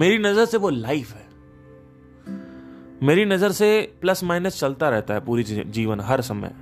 मेरी 0.00 0.18
नज़र 0.22 0.44
से 0.46 0.56
वो 0.64 0.68
लाइफ 0.70 1.12
है 1.14 1.30
मेरी 3.06 3.24
नज़र 3.24 3.52
से 3.60 3.68
प्लस 4.00 4.22
माइनस 4.24 4.58
चलता 4.60 4.88
रहता 4.90 5.14
है 5.14 5.24
पूरी 5.24 5.42
जीवन 5.48 6.00
हर 6.08 6.20
समय 6.30 6.54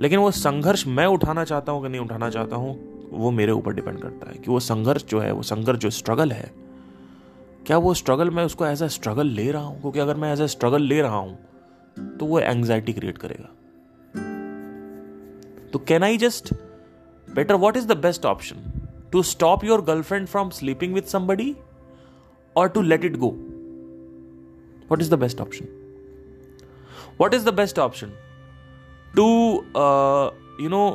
लेकिन 0.00 0.18
वो 0.18 0.30
संघर्ष 0.30 0.86
मैं 0.86 1.06
उठाना 1.06 1.44
चाहता 1.44 1.72
हूँ 1.72 1.82
कि 1.82 1.88
नहीं 1.88 2.00
उठाना 2.00 2.30
चाहता 2.30 2.56
हूँ 2.56 2.74
वो 3.22 3.30
मेरे 3.40 3.52
ऊपर 3.52 3.72
डिपेंड 3.74 4.00
करता 4.02 4.30
है 4.30 4.38
कि 4.38 4.50
वो 4.50 4.60
संघर्ष 4.70 5.04
जो 5.10 5.20
है 5.20 5.30
वो 5.32 5.42
संघर्ष 5.52 5.78
जो 5.80 5.90
स्ट्रगल 6.00 6.32
है 6.32 6.50
क्या 7.66 7.78
वो 7.86 7.94
स्ट्रगल 8.00 8.30
मैं 8.40 8.44
उसको 8.44 8.66
एज 8.66 8.82
अ 8.82 8.86
स्ट्रगल 8.98 9.26
ले 9.36 9.50
रहा 9.52 9.62
हूँ 9.64 9.80
क्योंकि 9.80 10.00
अगर 10.00 10.16
मैं 10.24 10.32
एज 10.32 10.40
अ 10.42 10.46
स्ट्रगल 10.56 10.82
ले 10.82 11.00
रहा 11.02 11.16
हूँ 11.16 12.16
तो 12.20 12.26
वो 12.26 12.40
एंग्जाइटी 12.40 12.92
क्रिएट 12.92 13.18
करेगा 13.18 13.48
तो 15.73 15.79
can 15.87 16.03
I 16.03 16.17
just 16.17 16.53
better 17.27 17.55
what 17.65 17.77
is 17.77 17.85
the 17.87 17.97
best 17.97 18.25
option 18.25 18.63
to 19.11 19.23
stop 19.23 19.63
your 19.65 19.81
girlfriend 19.85 20.27
from 20.27 20.49
sleeping 20.59 20.93
with 20.95 21.07
somebody 21.11 21.55
और 22.55 22.69
to 22.69 22.81
let 22.81 23.05
it 23.05 23.17
go 23.17 23.29
what 24.91 25.01
is 25.01 25.09
the 25.09 25.19
best 25.19 25.41
option 25.41 25.67
what 27.21 27.33
is 27.33 27.45
the 27.45 27.53
best 27.53 27.79
option 27.79 28.11
to 29.15 29.25
you 30.63 30.69
know 30.69 30.85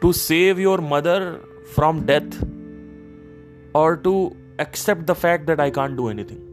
to 0.00 0.12
save 0.12 0.58
your 0.60 0.78
mother 0.78 1.40
from 1.74 2.04
death 2.06 2.34
or 3.74 3.96
to 3.96 4.12
accept 4.58 5.06
the 5.06 5.14
fact 5.14 5.46
that 5.46 5.60
I 5.60 5.70
can't 5.70 5.96
do 5.96 6.08
anything. 6.08 6.44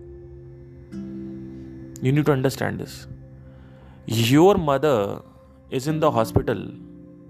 You 2.01 2.11
need 2.11 2.25
to 2.25 2.31
understand 2.31 2.79
this. 2.79 3.07
Your 4.07 4.55
mother 4.57 5.21
is 5.74 5.88
in 5.88 5.98
the 6.00 6.04
hospital 6.18 6.64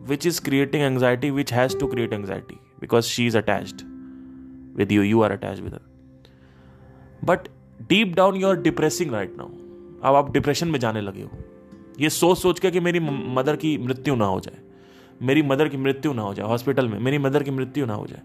which 0.09 0.27
is 0.27 0.39
creating 0.45 0.83
anxiety 0.85 1.31
which 1.31 1.53
has 1.53 1.77
to 1.79 1.87
create 1.87 2.13
anxiety 2.13 2.57
because 2.81 3.03
she 3.05 3.27
is 3.27 3.37
attached 3.37 3.81
with 4.79 4.93
you 4.93 5.03
you 5.03 5.21
are 5.23 5.33
attach 5.33 5.61
with 5.61 5.79
but 7.29 7.49
deep 7.89 8.15
down 8.17 8.37
you 8.41 8.49
are 8.49 8.57
depressing 8.63 9.13
right 9.13 9.37
now 9.39 9.49
अब 10.09 10.15
आप 10.23 10.33
depression 10.33 10.69
में 10.69 10.79
जाने 10.81 11.01
लगे 11.01 11.23
हो 11.23 11.39
ये 12.01 12.11
सोच 12.11 12.39
सोच 12.39 12.59
के 12.61 12.71
कि 12.71 12.81
मेरी 12.81 13.01
मदर 13.39 13.57
की 13.65 13.77
मृत्यु 13.87 14.15
ना 14.17 14.25
हो 14.27 14.41
जाए 14.41 14.59
मेरी 15.27 15.43
मदर 15.49 15.69
की 15.69 15.77
मृत्यु 15.77 16.13
ना 16.15 16.23
हो 16.23 16.35
जाए 16.35 16.47
हॉस्पिटल 16.49 16.89
में 16.89 16.99
मेरी 17.07 17.19
मदर 17.29 17.43
की 17.43 17.51
मृत्यु 17.51 17.87
ना 17.87 17.95
हो 17.95 18.07
जाए 18.11 18.23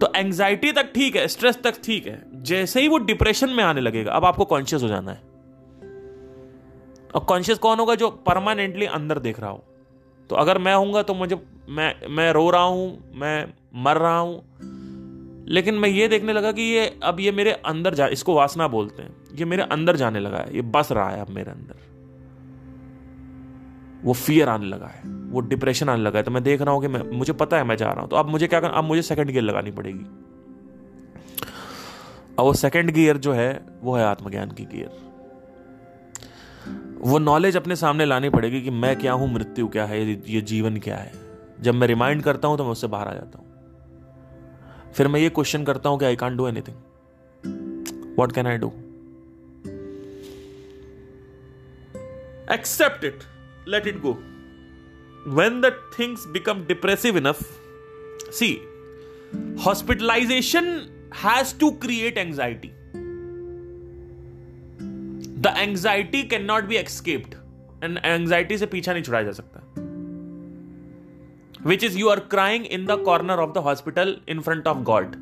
तो 0.00 0.12
एंग्जाइटी 0.16 0.72
तक 0.72 0.90
ठीक 0.94 1.16
है 1.16 1.26
स्ट्रेस 1.34 1.58
तक 1.64 1.74
ठीक 1.84 2.06
है 2.06 2.22
जैसे 2.52 2.80
ही 2.82 2.88
वो 2.88 2.98
डिप्रेशन 3.12 3.50
में 3.56 3.62
आने 3.64 3.80
लगेगा 3.80 4.12
अब 4.12 4.24
आपको 4.24 4.44
कॉन्शियस 4.54 4.82
हो 4.82 4.88
जाना 4.88 5.10
है 5.12 5.32
और 7.14 7.20
कॉन्शियस 7.24 7.58
कौन 7.64 7.78
होगा 7.78 7.94
जो 7.94 8.10
परमानेंटली 8.26 8.86
अंदर 8.98 9.18
देख 9.26 9.40
रहा 9.40 9.50
हो 9.50 9.62
तो 10.30 10.36
अगर 10.36 10.58
मैं 10.66 10.74
हूँगा 10.74 11.02
तो 11.10 11.14
मुझे 11.14 11.36
मैं 11.78 11.92
मैं 12.16 12.30
रो 12.32 12.48
रहा 12.50 12.62
हूँ 12.62 13.12
मैं 13.20 13.46
मर 13.84 13.98
रहा 13.98 14.18
हूँ 14.18 15.44
लेकिन 15.48 15.74
मैं 15.78 15.88
ये 15.88 16.06
देखने 16.08 16.32
लगा 16.32 16.52
कि 16.52 16.62
ये 16.62 16.86
अब 17.04 17.20
ये 17.20 17.32
मेरे 17.38 17.52
अंदर 17.72 17.94
जा 17.94 18.06
इसको 18.16 18.34
वासना 18.34 18.68
बोलते 18.68 19.02
हैं 19.02 19.14
ये 19.38 19.44
मेरे 19.44 19.62
अंदर 19.76 19.96
जाने 19.96 20.20
लगा 20.20 20.38
है 20.38 20.54
ये 20.56 20.62
बस 20.76 20.92
रहा 20.92 21.08
है 21.10 21.20
अब 21.20 21.30
मेरे 21.38 21.50
अंदर 21.50 21.82
वो 24.04 24.12
फियर 24.12 24.48
आने 24.48 24.66
लगा 24.68 24.86
है 24.94 25.02
वो 25.32 25.40
डिप्रेशन 25.52 25.88
आने 25.88 26.02
लगा 26.02 26.18
है 26.18 26.22
तो 26.22 26.30
मैं 26.30 26.42
देख 26.44 26.62
रहा 26.62 26.72
हूँ 26.74 26.80
कि 26.82 26.88
मैं 26.96 27.00
मुझे 27.18 27.32
पता 27.42 27.56
है 27.56 27.64
मैं 27.64 27.76
जा 27.76 27.90
रहा 27.90 28.00
हूँ 28.00 28.08
तो 28.10 28.16
अब 28.16 28.28
मुझे 28.28 28.46
क्या 28.48 28.60
करना 28.60 28.74
अब 28.78 28.84
मुझे 28.84 29.02
सेकंड 29.12 29.30
गियर 29.30 29.42
लगानी 29.42 29.70
पड़ेगी 29.78 30.04
अब 32.38 32.44
वो 32.44 32.52
सेकंड 32.66 32.90
गियर 32.92 33.16
जो 33.28 33.32
है 33.32 33.50
वो 33.82 33.96
है 33.96 34.04
आत्मज्ञान 34.04 34.50
की 34.58 34.64
गियर 34.74 35.02
वो 37.06 37.18
नॉलेज 37.18 37.56
अपने 37.56 37.74
सामने 37.76 38.04
लानी 38.04 38.28
पड़ेगी 38.30 38.60
कि 38.62 38.70
मैं 38.70 38.94
क्या 38.98 39.12
हूं 39.12 39.26
मृत्यु 39.32 39.66
क्या 39.68 39.84
है 39.86 40.00
ये 40.32 40.40
जीवन 40.52 40.76
क्या 40.84 40.96
है 40.96 41.12
जब 41.62 41.74
मैं 41.74 41.86
रिमाइंड 41.86 42.22
करता 42.22 42.48
हूं 42.48 42.56
तो 42.56 42.64
मैं 42.64 42.70
उससे 42.72 42.86
बाहर 42.94 43.08
आ 43.08 43.12
जाता 43.14 43.38
हूं 43.38 44.92
फिर 44.96 45.08
मैं 45.08 45.20
ये 45.20 45.28
क्वेश्चन 45.38 45.64
करता 45.64 45.88
हूं 45.88 45.98
कि 45.98 46.04
I 46.04 46.16
can't 46.22 46.36
do 46.38 46.46
anything 46.48 48.16
what 48.18 48.32
can 48.34 48.46
I 48.46 48.58
do 48.64 48.68
except 52.54 53.04
it 53.04 53.18
let 53.74 53.86
it 53.86 54.00
go 54.06 54.12
when 55.40 55.60
the 55.60 55.72
things 55.98 56.26
become 56.38 56.64
depressive 56.68 57.16
enough 57.18 57.42
see 58.38 58.52
hospitalization 59.66 60.66
has 61.24 61.58
to 61.58 61.70
create 61.84 62.18
anxiety 62.18 62.73
The 65.44 65.50
anxiety 65.60 66.22
cannot 66.24 66.68
be 66.70 66.76
escaped, 66.82 67.34
and 67.82 67.96
anxiety 67.98 68.10
anxiety 68.20 68.56
से 68.58 68.66
पीछा 68.66 68.92
नहीं 68.92 69.02
छुड़ाया 69.02 69.24
जा 69.24 69.32
सकता 69.38 69.60
which 71.68 71.84
is 71.84 71.96
you 71.96 72.08
are 72.08 72.20
crying 72.34 72.64
in 72.76 72.86
the 72.86 72.96
corner 73.06 73.38
of 73.44 73.52
the 73.54 73.58
hospital 73.66 74.16
in 74.34 74.40
front 74.46 74.66
of 74.68 74.76
God 74.90 75.14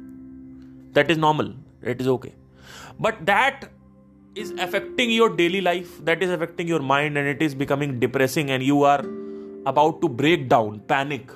that 0.96 1.10
is 1.10 1.18
normal 1.18 1.52
it 1.90 2.00
is 2.00 2.08
okay 2.14 2.30
affecting 4.68 5.10
your 5.18 5.26
daily 5.40 5.58
life 5.70 5.88
that 6.10 6.22
is 6.26 6.30
affecting 6.38 6.70
your 6.74 6.78
mind 6.94 7.20
and 7.22 7.30
it 7.34 7.42
is 7.48 7.56
becoming 7.64 7.90
depressing 8.04 8.52
and 8.56 8.66
you 8.70 8.78
are 8.92 8.98
about 9.74 9.98
to 10.04 10.12
break 10.24 10.46
down 10.58 10.78
panic 10.94 11.34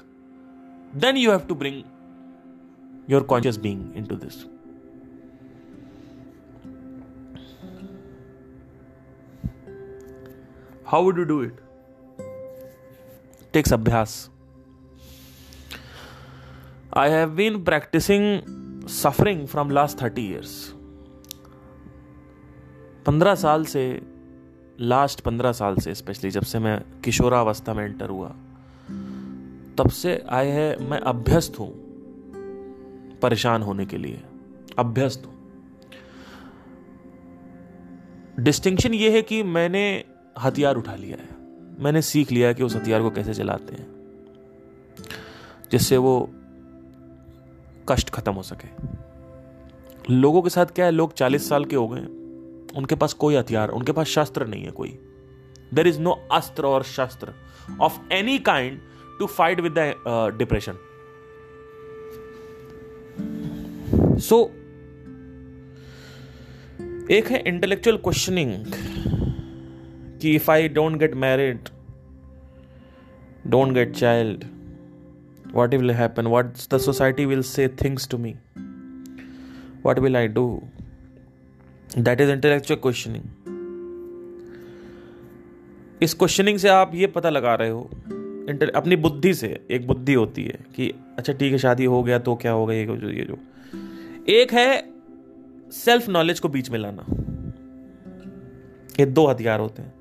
then 1.06 1.20
you 1.24 1.34
have 1.38 1.44
to 1.54 1.58
bring 1.64 1.84
your 3.16 3.22
conscious 3.34 3.60
being 3.68 3.82
into 4.02 4.16
this 4.26 4.38
how 10.90 11.02
would 11.04 11.18
you 11.18 11.24
do 11.26 11.40
it 11.42 11.56
takes 13.52 13.72
अभ्यास 13.72 14.12
I 16.98 17.10
have 17.10 17.30
been 17.36 17.56
practicing 17.64 18.26
suffering 18.98 19.46
from 19.54 19.70
last 19.78 20.00
thirty 20.02 20.26
years 20.30 20.52
पंद्रह 23.06 23.34
साल 23.42 23.64
से 23.74 23.82
last 24.94 25.20
पंद्रह 25.30 25.52
साल 25.62 25.76
से 25.86 25.94
specially 26.04 26.30
जब 26.38 26.42
से 26.52 26.58
मैं 26.68 26.78
किशोरावस्था 27.04 27.74
में 27.74 27.84
एंटर 27.84 28.10
हुआ 28.18 28.28
तब 29.78 29.90
से 30.00 30.16
आई 30.40 30.48
है 30.60 30.68
मैं 30.90 31.00
अभ्यस्त 31.16 31.58
हूं 31.60 31.70
परेशान 33.22 33.62
होने 33.62 33.86
के 33.94 33.98
लिए 34.06 34.22
अभ्यस्त 34.78 35.26
हूं 35.26 35.34
डिस्टिंक्शन 38.44 38.94
ये 38.94 39.10
है 39.16 39.22
कि 39.32 39.42
मैंने 39.58 39.84
हथियार 40.42 40.76
उठा 40.76 40.94
लिया 40.96 41.16
है 41.22 41.28
मैंने 41.84 42.00
सीख 42.02 42.32
लिया 42.32 42.52
कि 42.52 42.62
उस 42.64 42.74
हथियार 42.76 43.02
को 43.02 43.10
कैसे 43.10 43.34
चलाते 43.34 43.74
हैं 43.76 43.86
जिससे 45.72 45.96
वो 46.06 46.12
कष्ट 47.88 48.10
खत्म 48.14 48.32
हो 48.34 48.42
सके 48.42 50.14
लोगों 50.14 50.42
के 50.42 50.50
साथ 50.50 50.66
क्या 50.74 50.84
है 50.86 50.90
लोग 50.92 51.12
चालीस 51.16 51.48
साल 51.48 51.64
के 51.72 51.76
हो 51.76 51.88
गए 51.92 52.04
उनके 52.78 52.94
पास 52.96 53.12
कोई 53.24 53.36
हथियार 53.36 53.68
उनके 53.78 53.92
पास 53.92 54.06
शस्त्र 54.06 54.46
नहीं 54.46 54.64
है 54.64 54.70
कोई 54.80 54.98
देर 55.74 55.86
इज 55.86 56.00
नो 56.00 56.10
अस्त्र 56.32 56.66
और 56.66 56.82
शस्त्र 56.96 57.32
of 57.84 58.08
any 58.12 58.38
kind 58.48 58.78
to 59.18 59.26
fight 59.36 59.60
with 59.60 59.72
depression 60.38 60.78
so 64.28 64.40
एक 67.14 67.26
है 67.30 67.42
इंटेलेक्चुअल 67.46 67.96
क्वेश्चनिंग 68.04 68.64
कि 70.20 70.34
if 70.34 70.48
I 70.50 70.68
don't 70.76 70.96
get 70.98 71.14
married 71.24 71.68
don't 73.50 73.72
get 73.74 73.94
child 73.96 74.44
what 75.54 75.74
will 75.74 75.90
happen 75.94 76.26
what 76.34 76.52
the 76.74 76.78
society 76.84 77.24
will 77.32 77.42
say 77.54 77.66
things 77.82 78.08
to 78.10 78.18
me 78.18 78.34
what 79.86 79.98
will 80.04 80.16
I 80.16 80.28
do 80.38 80.46
that 81.98 82.20
is 82.20 82.30
intellectual 82.30 82.80
questioning 82.82 83.24
इस 86.02 86.14
questioning 86.14 86.58
से 86.58 86.68
आप 86.68 86.92
ये 86.94 87.06
पता 87.16 87.30
लगा 87.30 87.54
रहे 87.60 87.68
हो 87.70 87.88
इंटर 88.50 88.70
अपनी 88.76 88.96
बुद्धि 89.04 89.32
से 89.34 89.48
एक 89.72 89.86
बुद्धि 89.86 90.14
होती 90.14 90.44
है 90.44 90.58
कि 90.76 90.88
अच्छा 91.18 91.32
ठीक 91.32 91.52
है 91.52 91.58
शादी 91.58 91.84
हो 91.94 92.02
गया 92.02 92.18
तो 92.28 92.34
क्या 92.42 92.52
होगा 92.52 92.74
ये 92.74 92.84
जो 92.90 93.10
ये 93.10 93.24
जो 93.30 93.38
एक 94.40 94.52
है 94.54 94.66
सेल्फ 95.84 96.08
नॉलेज 96.08 96.40
को 96.40 96.48
बीच 96.56 96.70
में 96.70 96.78
लाना 96.78 97.06
ये 99.00 99.06
दो 99.06 99.26
हथियार 99.30 99.60
होते 99.60 99.82
हैं 99.82 99.94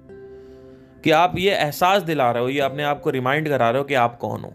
कि 1.05 1.11
आप 1.11 1.33
ये 1.37 1.51
एहसास 1.55 2.01
दिला 2.03 2.29
रहे 2.31 2.43
हो 2.43 2.49
ये 2.49 2.59
अपने 2.67 2.83
आप 2.83 2.99
को 3.01 3.09
रिमाइंड 3.11 3.47
करा 3.49 3.69
रहे 3.69 3.81
हो 3.81 3.85
कि 3.87 3.93
आप 4.03 4.17
कौन 4.21 4.43
हो 4.43 4.51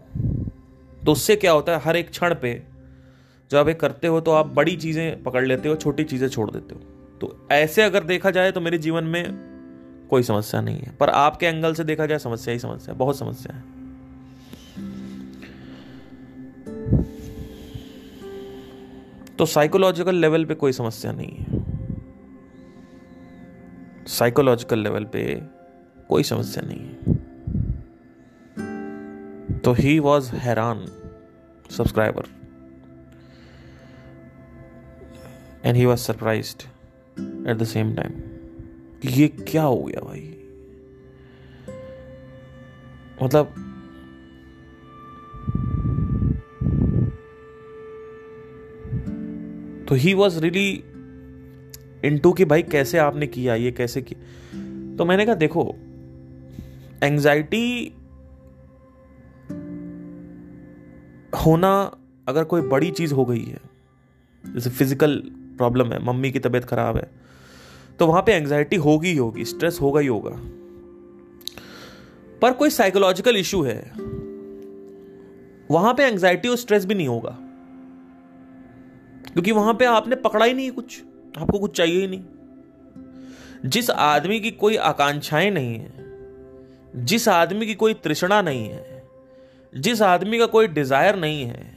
तो 1.05 1.11
उससे 1.11 1.35
क्या 1.43 1.51
होता 1.51 1.71
है 1.71 1.79
हर 1.83 1.95
एक 1.95 2.09
क्षण 2.09 2.33
पे 2.41 2.51
जब 3.51 3.57
आप 3.57 3.67
ये 3.67 3.73
करते 3.83 4.07
हो 4.07 4.19
तो 4.21 4.31
आप 4.39 4.47
बड़ी 4.55 4.75
चीज़ें 4.77 5.23
पकड़ 5.23 5.43
लेते 5.45 5.69
हो 5.69 5.75
छोटी 5.83 6.03
चीज़ें 6.13 6.27
छोड़ 6.29 6.49
देते 6.49 6.75
हो 6.75 6.81
तो 7.21 7.47
ऐसे 7.55 7.81
अगर 7.83 8.03
देखा 8.09 8.31
जाए 8.37 8.51
तो 8.51 8.61
मेरे 8.61 8.77
जीवन 8.87 9.03
में 9.13 9.23
कोई 10.09 10.23
समस्या 10.31 10.61
नहीं 10.61 10.79
है 10.79 10.95
पर 10.99 11.09
आपके 11.21 11.45
एंगल 11.45 11.73
से 11.75 11.83
देखा 11.91 12.05
जाए 12.05 12.19
समस्या 12.25 12.53
ही 12.53 12.59
समस्या 12.65 12.95
बहुत 13.03 13.17
समस्या 13.19 13.55
है 13.57 13.79
तो 19.39 19.45
साइकोलॉजिकल 19.53 20.15
लेवल 20.25 20.45
पे 20.45 20.53
कोई 20.65 20.71
समस्या 20.81 21.11
नहीं 21.21 21.31
है 21.47 21.63
साइकोलॉजिकल 24.19 24.79
लेवल 24.89 25.03
पे 25.15 25.23
कोई 26.11 26.23
समस्या 26.27 26.61
नहीं 26.67 26.85
है 26.87 27.17
तो 29.65 29.71
ही 29.73 29.91
वॉज 30.05 30.27
हैरान 30.45 30.79
subscriber 31.77 32.25
and 35.65 35.71
he 35.77 35.85
was 35.85 35.97
surprise 35.99 36.55
at 37.49 37.53
the 37.57 37.63
same 37.73 37.91
time 37.95 38.15
ये 39.17 39.27
क्या 39.51 39.63
हो 39.63 39.75
गया 39.83 40.01
भाई 40.07 40.23
मतलब 43.23 43.53
तो 49.89 49.95
he 50.05 50.13
was 50.23 50.37
really 50.43 50.69
in 52.07 52.17
to 52.23 52.29
कि 52.33 52.45
भाई 52.53 52.61
कैसे 52.75 52.97
आपने 53.07 53.27
किया 53.37 53.55
ये 53.55 53.71
कैसे 53.81 54.01
किया 54.01 54.19
तो 54.97 55.05
मैंने 55.05 55.25
कहा 55.25 55.35
देखो 55.45 55.65
एंजाइटी 57.03 57.67
होना 61.45 61.69
अगर 62.29 62.43
कोई 62.49 62.61
बड़ी 62.71 62.89
चीज़ 62.99 63.13
हो 63.13 63.23
गई 63.25 63.43
है 63.43 63.59
जैसे 64.53 64.69
फिजिकल 64.69 65.15
प्रॉब्लम 65.57 65.91
है 65.93 66.03
मम्मी 66.05 66.31
की 66.31 66.39
तबीयत 66.39 66.65
खराब 66.69 66.97
है 66.97 67.09
तो 67.99 68.07
वहां 68.07 68.21
पे 68.27 68.33
एंजाइटी 68.33 68.75
होगी 68.85 69.09
ही 69.09 69.15
होगी 69.17 69.45
स्ट्रेस 69.53 69.77
होगा 69.81 69.99
ही 69.99 70.07
होगा 70.07 70.31
पर 72.41 72.53
कोई 72.59 72.69
साइकोलॉजिकल 72.77 73.37
इशू 73.37 73.61
है 73.63 73.79
वहां 75.71 75.93
पे 75.97 76.03
एंजाइटी 76.07 76.47
और 76.49 76.55
स्ट्रेस 76.57 76.85
भी 76.85 76.95
नहीं 76.95 77.07
होगा 77.07 77.35
क्योंकि 79.33 79.51
वहां 79.61 79.73
पे 79.81 79.85
आपने 79.85 80.15
पकड़ा 80.27 80.45
ही 80.45 80.53
नहीं 80.53 80.69
कुछ 80.77 81.01
आपको 81.37 81.59
कुछ 81.59 81.75
चाहिए 81.77 81.99
ही 82.01 82.07
नहीं 82.15 83.69
जिस 83.69 83.89
आदमी 84.09 84.39
की 84.39 84.51
कोई 84.65 84.75
आकांक्षाएं 84.93 85.49
नहीं 85.51 85.73
है 85.79 86.00
जिस 86.95 87.27
आदमी 87.29 87.65
की 87.65 87.73
कोई 87.81 87.93
तृष्णा 88.03 88.41
नहीं 88.41 88.67
है 88.69 89.03
जिस 89.83 90.01
आदमी 90.01 90.37
का 90.39 90.45
कोई 90.55 90.67
डिज़ायर 90.67 91.15
नहीं 91.19 91.43
है 91.47 91.69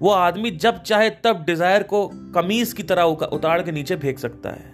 वो 0.00 0.10
आदमी 0.10 0.50
जब 0.50 0.80
चाहे 0.82 1.10
तब 1.24 1.44
डिज़ायर 1.46 1.82
को 1.92 2.06
कमीज 2.34 2.72
की 2.76 2.82
तरह 2.82 3.02
उतार 3.36 3.62
के 3.62 3.72
नीचे 3.72 3.96
फेंक 3.96 4.18
सकता 4.18 4.50
है 4.50 4.72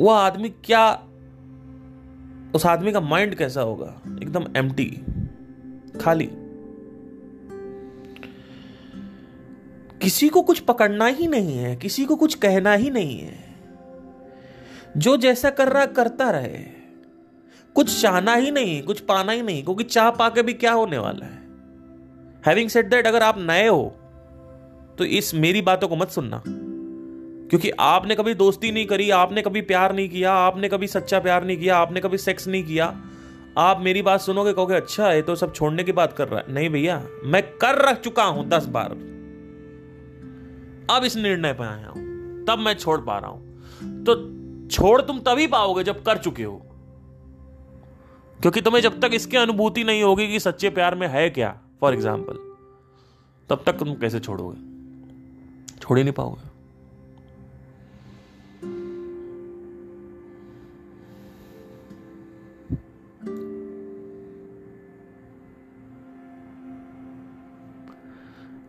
वह 0.00 0.16
आदमी 0.18 0.48
क्या 0.64 0.86
उस 2.54 2.66
आदमी 2.66 2.92
का 2.92 3.00
माइंड 3.00 3.34
कैसा 3.38 3.60
होगा 3.60 3.94
एकदम 4.22 4.46
एम 4.58 4.70
खाली 6.00 6.28
किसी 10.02 10.28
को 10.28 10.42
कुछ 10.48 10.58
पकड़ना 10.64 11.06
ही 11.20 11.26
नहीं 11.28 11.56
है 11.58 11.76
किसी 11.76 12.04
को 12.06 12.16
कुछ 12.16 12.34
कहना 12.42 12.72
ही 12.72 12.90
नहीं 12.90 13.18
है 13.18 13.45
जो 15.04 15.16
जैसा 15.22 15.48
कर 15.56 15.68
रहा 15.72 15.84
करता 15.96 16.28
रहे 16.30 16.58
कुछ 17.74 18.00
चाहना 18.02 18.34
ही 18.34 18.50
नहीं 18.50 18.80
कुछ 18.82 19.00
पाना 19.08 19.32
ही 19.32 19.42
नहीं 19.42 19.62
क्योंकि 19.64 19.84
चाह 19.84 20.10
पा 20.20 20.28
के 20.36 20.42
भी 20.42 20.52
क्या 20.52 20.72
होने 20.72 20.98
वाला 20.98 21.26
है 21.26 21.32
हैविंग 22.46 22.68
सेट 22.74 22.88
दैट 22.90 23.06
अगर 23.06 23.22
आप 23.22 23.38
नए 23.38 23.66
हो 23.66 23.82
तो 24.98 25.04
इस 25.18 25.34
मेरी 25.34 25.62
बातों 25.62 25.88
को 25.88 25.96
मत 25.96 26.10
सुनना 26.10 26.42
क्योंकि 26.46 27.70
आपने 27.88 28.14
कभी 28.20 28.34
दोस्ती 28.34 28.70
नहीं 28.72 28.86
करी 28.92 29.10
आपने 29.18 29.42
कभी 29.42 29.60
प्यार 29.72 29.94
नहीं 29.94 30.08
किया 30.10 30.32
आपने 30.46 30.68
कभी 30.68 30.86
सच्चा 30.92 31.18
प्यार 31.26 31.44
नहीं 31.44 31.56
किया 31.58 31.76
आपने 31.76 32.00
कभी 32.06 32.18
सेक्स 32.18 32.48
नहीं 32.48 32.62
किया 32.66 32.86
आप 33.66 33.80
मेरी 33.84 34.02
बात 34.08 34.20
सुनोगे 34.20 34.52
कहोगे 34.52 34.74
अच्छा 34.76 35.08
है 35.10 35.20
तो 35.28 35.34
सब 35.42 35.52
छोड़ने 35.54 35.84
की 35.84 35.92
बात 36.00 36.12
कर 36.16 36.28
रहा 36.28 36.40
है 36.40 36.54
नहीं 36.54 36.70
भैया 36.70 36.98
मैं 37.24 37.42
कर 37.58 37.78
रख 37.88 38.00
चुका 38.04 38.24
हूं 38.38 38.48
दस 38.48 38.66
बार 38.78 38.92
अब 40.96 41.04
इस 41.06 41.16
निर्णय 41.16 41.52
पर 41.60 41.64
आया 41.66 41.92
हूं 41.96 42.02
तब 42.48 42.58
मैं 42.66 42.74
छोड़ 42.78 43.00
पा 43.00 43.18
रहा 43.18 43.30
हूं 43.30 44.02
तो 44.04 44.14
छोड़ 44.70 45.00
तुम 45.02 45.18
तभी 45.26 45.46
पाओगे 45.46 45.82
जब 45.84 46.02
कर 46.04 46.18
चुके 46.22 46.44
हो 46.44 46.56
क्योंकि 48.42 48.60
तुम्हें 48.60 48.80
जब 48.82 49.00
तक 49.00 49.10
इसकी 49.14 49.36
अनुभूति 49.36 49.84
नहीं 49.84 50.02
होगी 50.02 50.26
कि 50.28 50.40
सच्चे 50.40 50.70
प्यार 50.78 50.94
में 51.02 51.06
है 51.08 51.28
क्या 51.38 51.54
फॉर 51.80 51.94
एग्जाम्पल 51.94 52.38
तब 53.50 53.62
तक 53.66 53.78
तुम 53.78 53.94
कैसे 54.00 54.20
छोड़ोगे 54.20 55.78
छोड़ 55.82 55.98
ही 55.98 56.04
नहीं 56.04 56.14
पाओगे 56.14 56.54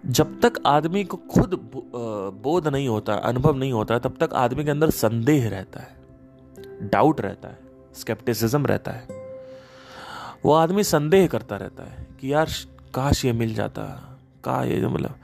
जब 0.09 0.39
तक 0.41 0.53
आदमी 0.67 1.03
को 1.03 1.17
खुद 1.31 1.53
बोध 2.43 2.67
नहीं 2.67 2.87
होता 2.87 3.13
अनुभव 3.29 3.55
नहीं 3.57 3.71
होता 3.73 3.97
तब 3.99 4.15
तक 4.19 4.33
आदमी 4.41 4.63
के 4.65 4.71
अंदर 4.71 4.89
संदेह 4.97 5.47
रहता 5.49 5.79
है 5.83 6.89
डाउट 6.89 7.19
रहता 7.21 7.47
है 7.49 7.57
स्केप्टिसिज्म 7.99 8.65
रहता 8.67 8.91
है 8.91 9.15
वो 10.45 10.53
आदमी 10.53 10.83
संदेह 10.83 11.27
करता 11.27 11.55
रहता 11.57 11.83
है 11.91 12.05
कि 12.21 12.31
यार 12.33 12.49
काश 12.95 13.23
ये 13.25 13.33
मिल 13.41 13.53
जाता 13.55 13.83
का 14.43 14.63
ये 14.69 14.87
मतलब 14.87 15.15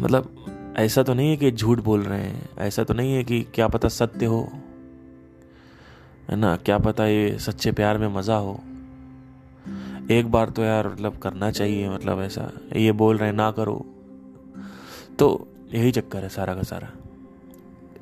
मतलब 0.00 0.74
ऐसा 0.78 1.02
तो 1.02 1.14
नहीं 1.14 1.30
है 1.30 1.36
कि 1.36 1.50
झूठ 1.52 1.80
बोल 1.90 2.02
रहे 2.02 2.22
हैं 2.22 2.48
ऐसा 2.66 2.84
तो 2.84 2.94
नहीं 2.94 3.14
है 3.14 3.22
कि 3.24 3.40
क्या 3.54 3.68
पता 3.76 3.88
सत्य 4.00 4.26
हो 4.34 4.42
है 6.30 6.36
ना 6.36 6.54
क्या 6.66 6.78
पता 6.88 7.06
ये 7.06 7.36
सच्चे 7.46 7.72
प्यार 7.80 7.98
में 7.98 8.08
मज़ा 8.14 8.36
हो 8.48 8.58
एक 10.10 10.30
बार 10.30 10.50
तो 10.56 10.62
यार 10.64 10.88
मतलब 10.92 11.16
करना 11.22 11.50
चाहिए 11.50 11.88
मतलब 11.90 12.20
ऐसा 12.22 12.50
ये 12.76 12.90
बोल 13.02 13.18
रहे 13.18 13.30
ना 13.32 13.50
करो 13.58 13.74
तो 15.18 15.28
यही 15.74 15.92
चक्कर 15.92 16.22
है 16.22 16.28
सारा 16.30 16.54
का 16.54 16.62
सारा 16.70 16.88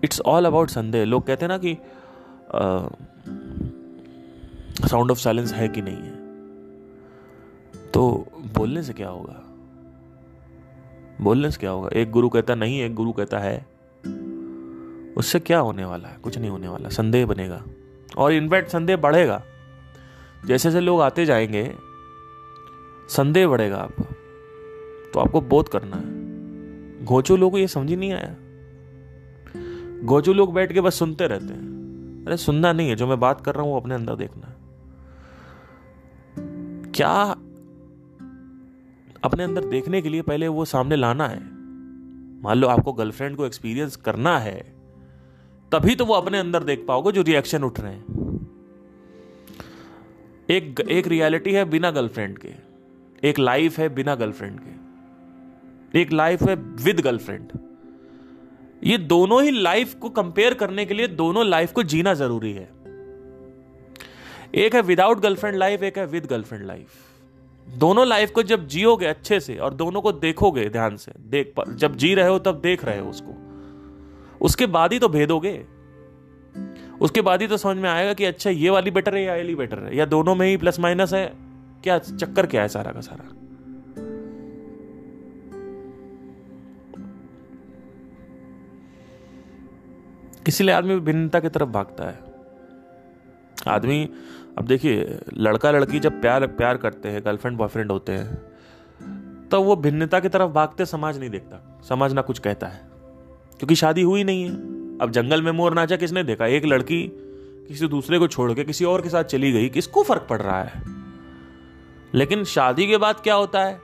इट्स 0.05 0.21
ऑल 0.27 0.45
अबाउट 0.47 0.71
संदेह 0.71 1.05
लोग 1.05 1.27
कहते 1.27 1.45
हैं 1.45 1.49
ना 1.49 1.59
कि 1.65 1.77
साउंड 4.91 5.11
ऑफ 5.11 5.17
साइलेंस 5.19 5.53
है 5.55 5.69
कि 5.77 5.83
नहीं 5.88 5.97
है 5.97 6.11
तो 7.95 8.09
बोलने 8.57 8.83
से 8.83 8.93
क्या 8.93 9.09
होगा 9.09 9.38
बोलने 11.25 11.51
से 11.51 11.61
क्या 11.61 11.71
होगा 11.71 11.88
एक 12.01 12.11
गुरु 12.11 12.29
कहता 12.29 12.55
नहीं 12.55 12.81
एक 12.85 12.95
गुरु 12.95 13.12
कहता 13.21 13.38
है 13.41 13.57
उससे 15.19 15.38
क्या 15.47 15.59
होने 15.61 15.85
वाला 15.85 16.09
है 16.09 16.19
कुछ 16.25 16.38
नहीं 16.38 16.51
होने 16.51 16.69
वाला 16.69 16.88
संदेह 16.99 17.27
बनेगा 17.27 17.62
और 18.23 18.33
इनफैक्ट 18.33 18.71
संदेह 18.71 18.97
बढ़ेगा 19.07 19.43
जैसे 20.47 20.69
जैसे 20.71 20.81
लोग 20.85 21.01
आते 21.03 21.25
जाएंगे 21.27 21.65
संदेह 23.09 23.47
बढ़ेगा 23.49 23.77
आपको 23.77 24.05
तो 25.12 25.21
आपको 25.21 25.41
बोध 25.41 25.69
करना 25.71 25.97
है 25.97 27.05
घोचू 27.05 27.37
लोग 27.37 27.51
को 27.53 27.59
ये 27.59 27.67
समझ 27.69 27.93
नहीं 27.93 28.12
आया 28.12 28.37
घोचू 30.07 30.33
लोग 30.35 30.53
बैठ 30.55 30.73
के 30.73 30.81
बस 30.81 30.99
सुनते 30.99 31.27
रहते 31.29 31.55
हैं 31.55 31.71
अरे 32.27 32.37
सुनना 32.37 32.73
नहीं 32.73 32.88
है 32.88 32.97
जो 32.97 33.07
मैं 33.07 33.19
बात 33.21 33.41
कर 33.45 33.55
रहा 33.55 33.62
हूं 33.65 33.73
वो 33.73 33.81
अपने 33.81 33.95
अंदर 33.95 34.17
देखना 34.17 34.47
है 34.47 34.61
क्या 36.95 37.12
अपने 39.25 39.42
अंदर 39.44 39.65
देखने 39.69 40.00
के 40.03 40.09
लिए 40.09 40.23
पहले 40.23 40.48
वो 40.48 40.65
सामने 40.65 40.96
लाना 40.96 41.27
है 41.29 41.40
मान 42.42 42.57
लो 42.59 42.69
आपको 42.69 42.92
गर्लफ्रेंड 42.92 43.37
को 43.37 43.46
एक्सपीरियंस 43.46 43.96
करना 44.07 44.37
है 44.38 44.57
तभी 45.73 45.94
तो 45.96 46.05
वो 46.07 46.15
अपने 46.15 46.38
अंदर 46.38 46.65
देख 46.65 46.85
पाओगे 46.88 47.13
जो 47.13 47.23
रिएक्शन 47.27 47.63
उठ 47.65 47.81
रहे 47.81 47.92
हैं 47.92 48.21
एक 50.50 50.81
एक 50.90 51.07
रियलिटी 51.09 51.53
है 51.55 51.65
बिना 51.71 51.90
गर्लफ्रेंड 51.90 52.38
के 52.38 52.53
एक 53.25 53.38
लाइफ 53.38 53.79
है 53.79 53.88
बिना 53.94 54.14
गर्लफ्रेंड 54.20 54.58
के 54.60 56.00
एक 56.00 56.12
लाइफ 56.12 56.42
है 56.42 56.54
विद 56.85 57.00
गर्लफ्रेंड 57.04 57.48
ये 58.85 58.96
दोनों 58.98 59.42
ही 59.42 59.50
लाइफ 59.62 59.92
को 60.00 60.08
कंपेयर 60.16 60.54
करने 60.62 60.85
के 60.87 60.94
लिए 60.94 61.06
दोनों 61.20 61.44
लाइफ 61.46 61.73
को 61.73 61.83
जीना 61.92 62.14
जरूरी 62.23 62.52
है 62.52 62.68
एक 64.64 64.75
है 64.75 64.81
विदाउट 64.88 65.20
गर्लफ्रेंड 65.23 65.56
लाइफ 65.56 65.83
एक 65.83 65.98
है 65.98 66.06
विद 66.14 66.27
गर्लफ्रेंड 66.31 66.64
लाइफ 66.66 67.04
दोनों 67.85 68.06
लाइफ 68.06 68.31
को 68.35 68.42
जब 68.42 68.66
जियोगे 68.68 69.06
अच्छे 69.06 69.38
से 69.40 69.56
और 69.68 69.75
दोनों 69.75 70.00
को 70.02 70.12
देखोगे 70.12 70.68
ध्यान 70.70 70.96
से 71.04 71.12
देख 71.37 71.52
जब 71.68 71.96
जी 71.96 72.14
रहे 72.14 72.29
हो 72.29 72.38
तब 72.48 72.60
देख 72.62 72.85
रहे 72.85 72.98
हो 72.98 73.08
उसको 73.10 73.35
उसके 74.46 74.66
बाद 74.79 74.92
ही 74.92 74.98
तो 74.98 75.08
भेदोगे 75.08 75.54
उसके 77.04 77.20
बाद 77.31 77.42
ही 77.42 77.46
तो 77.48 77.56
समझ 77.56 77.77
में 77.83 77.88
आएगा 77.90 78.12
कि 78.14 78.25
अच्छा 78.25 78.50
ये 78.50 78.70
वाली 78.70 78.90
बेटर 78.98 79.14
है 79.16 79.23
या 79.25 79.33
ये 79.35 79.40
वाली 79.40 79.54
बेटर 79.56 79.79
है 79.85 79.96
या 79.96 80.06
दोनों 80.16 80.35
में 80.35 80.46
ही 80.48 80.56
प्लस 80.64 80.79
माइनस 80.81 81.12
है 81.14 81.25
क्या 81.85 81.98
चक्कर 82.08 82.46
क्या 82.46 82.62
है 82.62 82.68
सारा 82.74 82.90
का 82.92 83.00
सारा 83.08 83.30
इसीलिए 90.48 90.74
आदमी 90.74 90.98
भिन्नता 91.08 91.40
की 91.40 91.48
तरफ 91.56 91.68
भागता 91.78 92.04
है 92.10 92.20
आदमी 93.74 94.04
अब 94.58 94.66
देखिए 94.66 95.18
लड़का 95.46 95.70
लड़की 95.70 95.98
जब 96.06 96.20
प्यार 96.20 96.46
प्यार 96.60 96.76
करते 96.87 97.08
हैं 97.08 97.24
गर्लफ्रेंड 97.24 97.56
बॉयफ्रेंड 97.58 97.90
होते 97.92 98.12
हैं 98.12 98.35
तब 98.37 99.48
तो 99.58 99.62
वो 99.62 99.76
भिन्नता 99.85 100.20
की 100.20 100.28
तरफ 100.37 100.50
भागते 100.50 100.87
समाज 100.87 101.18
नहीं 101.18 101.30
देखता 101.30 101.60
समाज 101.88 102.12
ना 102.14 102.22
कुछ 102.30 102.38
कहता 102.46 102.66
है 102.68 102.80
क्योंकि 103.58 103.74
शादी 103.76 104.02
हुई 104.10 104.24
नहीं 104.24 104.42
है 104.44 104.50
अब 105.02 105.10
जंगल 105.14 105.42
में 105.42 105.52
मोर 105.62 105.74
नाचा 105.74 105.96
किसने 105.96 106.22
देखा 106.24 106.46
एक 106.56 106.64
लड़की 106.64 107.02
किसी 107.68 107.88
दूसरे 107.88 108.18
को 108.18 108.26
छोड़ 108.28 108.52
के 108.54 108.64
किसी 108.64 108.85
और 108.85 109.02
के 109.02 109.08
साथ 109.08 109.24
चली 109.35 109.52
गई 109.52 109.68
किसको 109.78 110.02
फर्क 110.04 110.26
पड़ 110.30 110.40
रहा 110.42 110.62
है 110.62 110.83
लेकिन 112.15 112.42
शादी 112.44 112.87
के 112.87 112.96
बाद 112.98 113.21
क्या 113.25 113.35
होता 113.35 113.65
है 113.65 113.81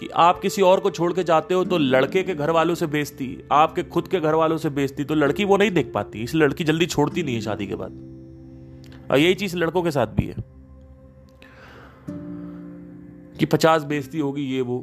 कि 0.00 0.08
आप 0.24 0.40
किसी 0.40 0.62
और 0.62 0.80
को 0.80 0.90
छोड़ 0.90 1.12
के 1.12 1.22
जाते 1.24 1.54
हो 1.54 1.64
तो 1.72 1.78
लड़के 1.78 2.22
के 2.22 2.34
घर 2.34 2.50
वालों 2.52 2.74
से 2.74 2.86
बेचती 2.94 3.28
आपके 3.52 3.82
खुद 3.94 4.08
के 4.08 4.20
घर 4.20 4.34
वालों 4.34 4.56
से 4.58 4.70
बेचती 4.80 5.04
तो 5.04 5.14
लड़की 5.14 5.44
वो 5.44 5.56
नहीं 5.56 5.70
देख 5.70 5.90
पाती 5.94 6.22
इसलिए 6.22 6.46
लड़की 6.46 6.64
जल्दी 6.64 6.86
छोड़ती 6.86 7.22
नहीं 7.22 7.34
है 7.34 7.40
शादी 7.40 7.66
के 7.66 7.74
बाद 7.82 9.08
और 9.10 9.18
यही 9.18 9.34
चीज 9.34 9.54
लड़कों 9.56 9.82
के 9.82 9.90
साथ 9.90 10.06
भी 10.18 10.26
है 10.26 10.34
कि 13.38 13.46
पचास 13.52 13.82
बेचती 13.92 14.18
होगी 14.18 14.42
ये 14.54 14.60
वो 14.70 14.76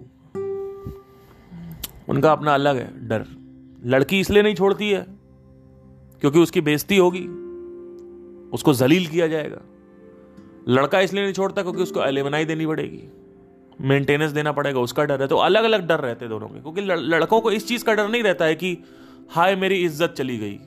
उनका 2.09 2.31
अपना 2.31 2.53
अलग 2.53 2.77
है 2.77 2.91
डर 3.07 3.25
लड़की 3.95 4.19
इसलिए 4.19 4.43
नहीं 4.43 4.55
छोड़ती 4.55 4.89
है 4.89 5.05
क्योंकि 6.21 6.39
उसकी 6.39 6.61
बेजती 6.67 6.97
होगी 6.97 7.25
उसको 8.57 8.73
जलील 8.73 9.07
किया 9.07 9.27
जाएगा 9.27 9.61
लड़का 10.69 10.99
इसलिए 10.99 11.23
नहीं 11.23 11.33
छोड़ता 11.33 11.61
क्योंकि 11.61 11.81
उसको 11.81 12.03
एलिमनाई 12.03 12.45
देनी 12.45 12.65
पड़ेगी 12.67 13.03
मेंटेनेंस 13.87 14.31
देना 14.31 14.51
पड़ेगा 14.51 14.79
उसका 14.79 15.03
डर 15.05 15.21
है 15.21 15.27
तो 15.27 15.35
अलग 15.39 15.63
अलग 15.63 15.87
डर 15.87 15.99
रहते 15.99 16.25
हैं 16.25 16.29
दोनों 16.29 16.47
के 16.49 16.59
क्योंकि 16.61 16.81
लड़कों 17.09 17.39
को 17.41 17.51
इस 17.51 17.67
चीज़ 17.67 17.85
का 17.85 17.93
डर 17.95 18.07
नहीं 18.09 18.23
रहता 18.23 18.45
है 18.45 18.55
कि 18.63 18.77
हाय 19.35 19.55
मेरी 19.63 19.75
इज्जत 19.83 20.13
चली 20.17 20.37
गई 20.37 20.57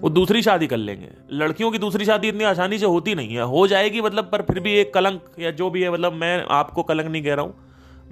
वो 0.00 0.10
दूसरी 0.10 0.42
शादी 0.42 0.66
कर 0.66 0.76
लेंगे 0.76 1.10
लड़कियों 1.42 1.70
की 1.70 1.78
दूसरी 1.78 2.04
शादी 2.04 2.28
इतनी 2.28 2.44
आसानी 2.50 2.78
से 2.78 2.86
होती 2.86 3.14
नहीं 3.20 3.34
है 3.36 3.42
हो 3.54 3.66
जाएगी 3.68 4.00
मतलब 4.02 4.28
पर 4.32 4.42
फिर 4.50 4.60
भी 4.66 4.74
एक 4.80 4.92
कलंक 4.94 5.32
या 5.38 5.50
जो 5.60 5.70
भी 5.70 5.82
है 5.82 5.92
मतलब 5.92 6.12
मैं 6.24 6.36
आपको 6.58 6.82
कलंक 6.90 7.06
नहीं 7.10 7.22
कह 7.22 7.34
रहा 7.34 7.44
हूँ 7.44 7.54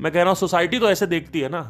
मैं 0.00 0.12
कह 0.12 0.18
रहा 0.20 0.28
हूँ 0.28 0.36
सोसाइटी 0.36 0.78
तो 0.78 0.90
ऐसे 0.90 1.06
देखती 1.16 1.40
है 1.40 1.48
ना 1.48 1.60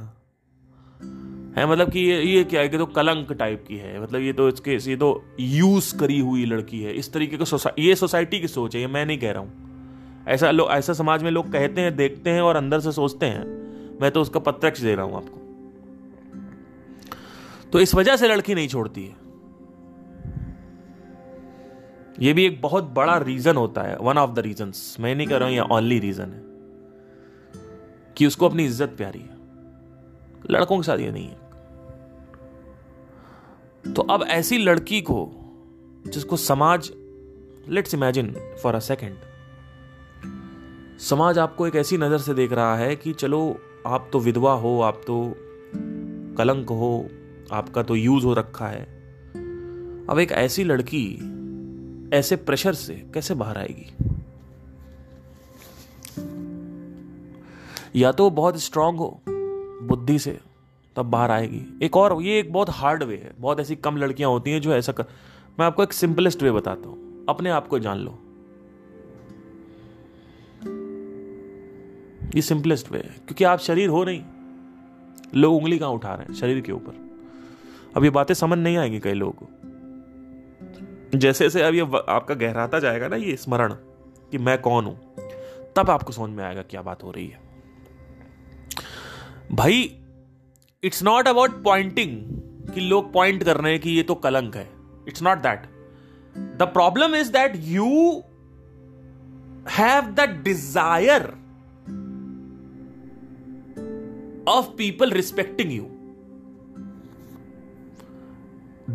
है 1.57 1.65
मतलब 1.67 1.91
कि 1.91 1.99
ये 1.99 2.21
ये 2.23 2.43
क्या 2.45 2.61
है 2.61 2.69
कि 2.69 2.79
तो 2.79 2.87
कलंक 2.87 3.33
टाइप 3.39 3.65
की 3.69 3.77
है 3.79 4.01
मतलब 4.03 4.21
ये 4.21 4.33
तो 4.41 4.49
इसके 4.49 4.73
ये 4.91 4.97
तो 4.97 5.09
यूज 5.41 5.91
करी 6.01 6.19
हुई 6.21 6.45
लड़की 6.47 6.81
है 6.83 6.93
इस 6.97 7.13
तरीके 7.13 7.37
का 7.37 7.45
सोसा, 7.45 7.71
ये 7.79 7.95
सोसाइटी 7.97 8.41
की 8.41 8.49
सोच 8.49 8.75
है 8.75 8.81
ये 8.81 8.87
मैं 8.97 9.05
नहीं 9.07 9.19
कह 9.19 9.31
रहा 9.33 9.43
हूँ 9.43 10.25
ऐसा 10.35 10.51
लोग 10.51 10.69
ऐसा 10.71 10.93
समाज 10.95 11.23
में 11.23 11.31
लोग 11.31 11.51
कहते 11.53 11.81
हैं 11.81 11.97
देखते 11.97 12.31
हैं 12.31 12.41
और 12.43 12.57
अंदर 12.57 12.81
से 12.81 12.93
सोचते 12.93 13.27
हैं 13.27 13.45
मैं 14.01 14.11
तो 14.11 14.21
उसका 14.21 14.41
प्रत्यक्ष 14.49 14.81
दे 14.81 14.95
रहा 14.95 15.05
हूँ 15.07 15.17
आपको 15.17 15.41
तो 17.73 17.81
इस 17.81 17.95
वजह 17.95 18.17
से 18.17 18.29
लड़की 18.29 18.55
नहीं 18.55 18.69
छोड़ती 18.69 19.05
है 19.05 19.25
ये 22.25 22.33
भी 22.33 22.45
एक 22.47 22.61
बहुत 22.61 22.91
बड़ा 22.97 23.17
रीजन 23.19 23.57
होता 23.57 23.83
है 23.89 23.97
वन 24.01 24.19
ऑफ 24.19 24.35
द 24.35 24.39
रीजन 24.51 24.73
मैं 25.01 25.15
नहीं 25.15 25.27
कह 25.27 25.37
रहा 25.37 25.49
हूं 25.49 25.57
ये 25.57 25.63
ओनली 25.77 25.99
रीजन 26.01 26.33
है 26.37 26.45
कि 28.17 28.27
उसको 28.27 28.49
अपनी 28.49 28.65
इज्जत 28.65 28.95
प्यारी 28.99 29.19
है 29.21 29.35
लड़कों 30.51 30.77
के 30.77 30.83
साथ 30.87 30.99
ये 30.99 31.11
नहीं 31.13 31.29
है 31.29 31.45
तो 33.97 34.03
अब 34.11 34.23
ऐसी 34.31 34.57
लड़की 34.59 35.01
को 35.11 35.19
जिसको 36.15 36.37
समाज 36.37 36.91
let's 37.75 37.95
imagine 37.95 38.35
for 38.63 38.75
a 38.75 38.79
second 38.89 39.15
समाज 41.09 41.39
आपको 41.39 41.67
एक 41.67 41.77
ऐसी 41.77 41.97
नज़र 41.99 42.19
से 42.19 42.35
देख 42.35 42.53
रहा 42.53 42.77
है 42.77 42.95
कि 42.97 43.13
चलो 43.13 43.41
आप 43.87 44.09
तो 44.13 44.19
विधवा 44.21 44.53
हो 44.65 44.81
आप 44.83 45.01
तो 45.07 45.21
कलंक 46.39 46.71
हो 46.81 46.91
आपका 47.57 47.83
तो 47.91 47.97
यूज 47.97 48.25
हो 48.25 48.33
रखा 48.35 48.69
है 48.69 48.83
अब 50.11 50.19
एक 50.21 50.33
ऐसी 50.45 50.65
लड़की 50.65 51.05
ऐसे 52.17 52.37
प्रेशर 52.49 52.75
से 52.83 52.95
कैसे 53.15 53.35
बाहर 53.43 53.59
आएगी 53.59 53.89
या 58.01 58.13
तो 58.13 58.29
बहुत 58.41 58.59
स्ट्रांग 58.63 58.99
हो 58.99 59.17
बुद्धि 59.29 60.19
से 60.19 60.39
तब 60.97 61.07
बाहर 61.11 61.31
आएगी 61.31 61.61
एक 61.87 61.97
और 61.97 62.17
ये 62.23 62.39
एक 62.41 62.53
बहुत 62.53 62.71
हार्ड 62.75 63.03
वे 63.05 63.17
है 63.25 63.33
बहुत 63.39 63.61
ऐसी 63.61 63.75
कम 63.87 63.97
लड़कियां 63.97 64.31
होती 64.31 64.51
हैं 64.51 64.61
जो 64.61 64.75
ऐसा 64.75 64.93
कर 64.93 65.05
मैं 65.59 65.67
आपको 65.67 65.83
एक 65.83 65.93
सिंपलेस्ट 65.93 66.43
वे 66.43 66.51
बताता 66.53 66.89
हूं 66.89 66.97
अपने 67.33 67.51
आप 67.51 67.67
को 67.69 67.79
जान 67.87 67.99
लो 68.05 68.19
ये 72.37 72.43
सिंपलेस्ट 72.43 72.91
वे 72.93 72.99
है 72.99 73.15
क्योंकि 73.27 73.45
आप 73.53 73.59
शरीर 73.67 73.89
हो 73.89 74.05
नहीं 74.05 74.23
लोग 75.41 75.55
उंगली 75.57 75.79
कहां 75.79 75.93
उठा 75.95 76.15
रहे 76.15 76.27
हैं 76.29 76.35
शरीर 76.41 76.61
के 76.61 76.73
ऊपर 76.73 77.05
अब 77.97 78.05
ये 78.05 78.11
बातें 78.19 78.35
समझ 78.43 78.59
नहीं 78.59 78.77
आएंगी 78.77 78.99
कई 79.01 79.13
लोगों 79.15 79.33
को 79.43 81.19
जैसे 81.19 81.45
जैसे 81.45 81.63
अब 81.63 81.75
ये 81.75 81.81
आपका 82.13 82.35
गहराता 82.35 82.79
जाएगा 82.87 83.09
ना 83.09 83.17
ये 83.17 83.37
स्मरण 83.45 83.73
कि 84.31 84.39
मैं 84.49 84.61
कौन 84.63 84.87
हूं 84.87 84.95
तब 85.77 85.91
आपको 85.91 86.13
समझ 86.13 86.31
में 86.37 86.45
आएगा 86.45 86.63
क्या 86.71 86.83
बात 86.83 87.03
हो 87.05 87.11
रही 87.11 87.27
है 87.29 87.45
भाई 89.57 89.87
इट्स 90.85 91.03
नॉट 91.03 91.29
अबाउट 91.29 91.63
पॉइंटिंग 91.65 92.17
कि 92.75 92.81
लोग 92.81 93.13
पॉइंट 93.13 93.43
कर 93.45 93.57
रहे 93.57 93.73
हैं 93.73 93.81
कि 93.81 93.91
ये 93.91 94.03
तो 94.09 94.15
कलंक 94.27 94.57
है 94.57 94.69
it's 95.09 95.23
not 95.23 95.39
that 95.47 95.63
the 96.59 96.71
problem 96.73 97.15
is 97.15 97.29
that 97.37 97.53
you 97.65 98.11
have 99.79 100.11
the 100.21 100.29
desire 100.45 101.23
of 104.55 104.75
people 104.79 105.11
respecting 105.13 105.73
you 105.73 105.83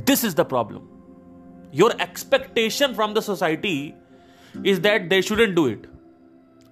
this 0.07 0.23
is 0.25 0.35
the 0.35 0.41
problem 0.53 0.87
your 1.79 1.95
expectation 2.01 2.93
from 2.93 3.13
the 3.13 3.19
society 3.31 3.73
is 4.71 4.77
that 4.79 5.09
they 5.09 5.21
shouldn't 5.21 5.55
do 5.55 5.67
it 5.69 5.87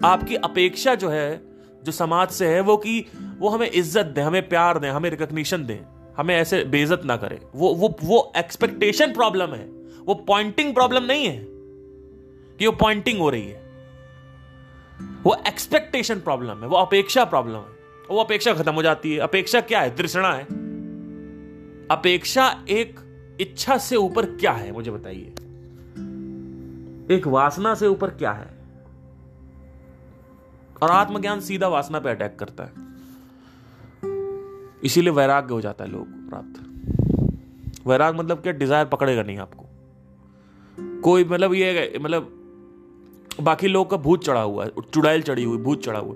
आपकी 0.06 0.36
अपेक्षा 0.36 0.94
जो 1.04 1.10
है 1.10 1.28
जो 1.86 1.92
समाज 1.92 2.30
से 2.32 2.48
है 2.54 2.60
वो 2.70 2.76
कि 2.78 3.04
वो 3.40 3.50
हमें 3.50 3.70
इज्जत 3.70 4.06
दें 4.16 4.22
हमें 4.24 4.48
प्यार 4.50 4.80
दें 4.80 4.90
हमें 4.90 5.10
रिकग्निशन 5.10 5.66
दें 5.66 5.80
हमें 6.18 6.36
ऐसे 6.36 6.64
बेइज्जत 6.76 7.02
ना 7.06 7.16
करें 7.18 7.40
वो 7.60 7.74
वो 7.76 7.94
वो 8.04 8.32
एक्सपेक्टेशन 8.38 9.14
प्रॉब्लम 9.14 9.54
है 9.56 9.66
वो 10.08 10.14
पॉइंटिंग 10.28 10.74
प्रॉब्लम 10.76 11.04
नहीं 11.12 11.26
है 11.28 11.38
कि 12.60 12.66
वो 12.66 12.72
पॉइंटिंग 12.80 13.20
हो 13.20 13.30
रही 13.30 13.48
है 13.48 13.68
वो 15.24 15.36
एक्सपेक्टेशन 15.48 16.20
प्रॉब्लम 16.28 16.62
है 16.64 16.68
वो 16.68 16.78
अपेक्षा 16.78 17.26
प्रॉब्लम 17.34 17.56
है 17.58 17.78
वो 18.10 18.24
अपेक्षा 18.24 18.54
खत्म 18.54 18.74
हो 18.74 18.82
जाती 18.84 19.14
है 19.14 19.20
अपेक्षा 19.30 19.62
क्या 19.72 19.82
है 19.82 19.96
तृष्णा 19.96 20.32
है 20.34 20.44
अपेक्षा 21.98 22.48
एक 22.78 23.00
इच्छा 23.42 23.78
से 23.88 23.96
ऊपर 23.96 24.26
क्या 24.40 24.52
है 24.54 24.72
मुझे 24.72 24.92
बताइए 24.92 25.34
एक 27.16 27.28
वासना 27.28 27.74
से 27.76 27.88
ऊपर 27.88 28.10
क्या 28.18 28.32
है 28.32 28.58
और 30.84 30.92
आत्मज्ञान 30.92 31.40
सीधा 31.48 31.68
वासना 31.68 32.00
पे 32.00 32.10
अटैक 32.10 32.36
करता 32.40 32.64
है 32.64 32.88
इसीलिए 34.86 35.12
वैराग्य 35.14 35.54
हो 35.54 35.62
जाता 35.62 35.84
है 35.84 35.90
लोग 35.92 36.08
प्राप्त 36.30 37.84
वैराग 37.88 38.18
मतलब 38.20 38.42
क्या 38.42 38.54
डिजायर 38.62 38.86
पकड़ेगा 38.94 39.24
नहीं 39.24 39.38
आपको 39.46 39.66
कोई 41.04 41.24
मतलब 41.26 41.54
ये 41.54 41.94
मतलब 42.02 42.36
बाकी 43.44 43.68
लोग 43.68 43.90
का 43.90 43.98
भूत 44.08 44.24
चढ़ा 44.26 44.42
हुआ 44.42 44.66
है 44.66 44.72
चुड़ैल 44.94 45.22
चढ़ी 45.22 45.44
हुई 45.44 45.58
भूत 45.64 45.84
चढ़ा 45.84 46.00
हुआ 46.00 46.16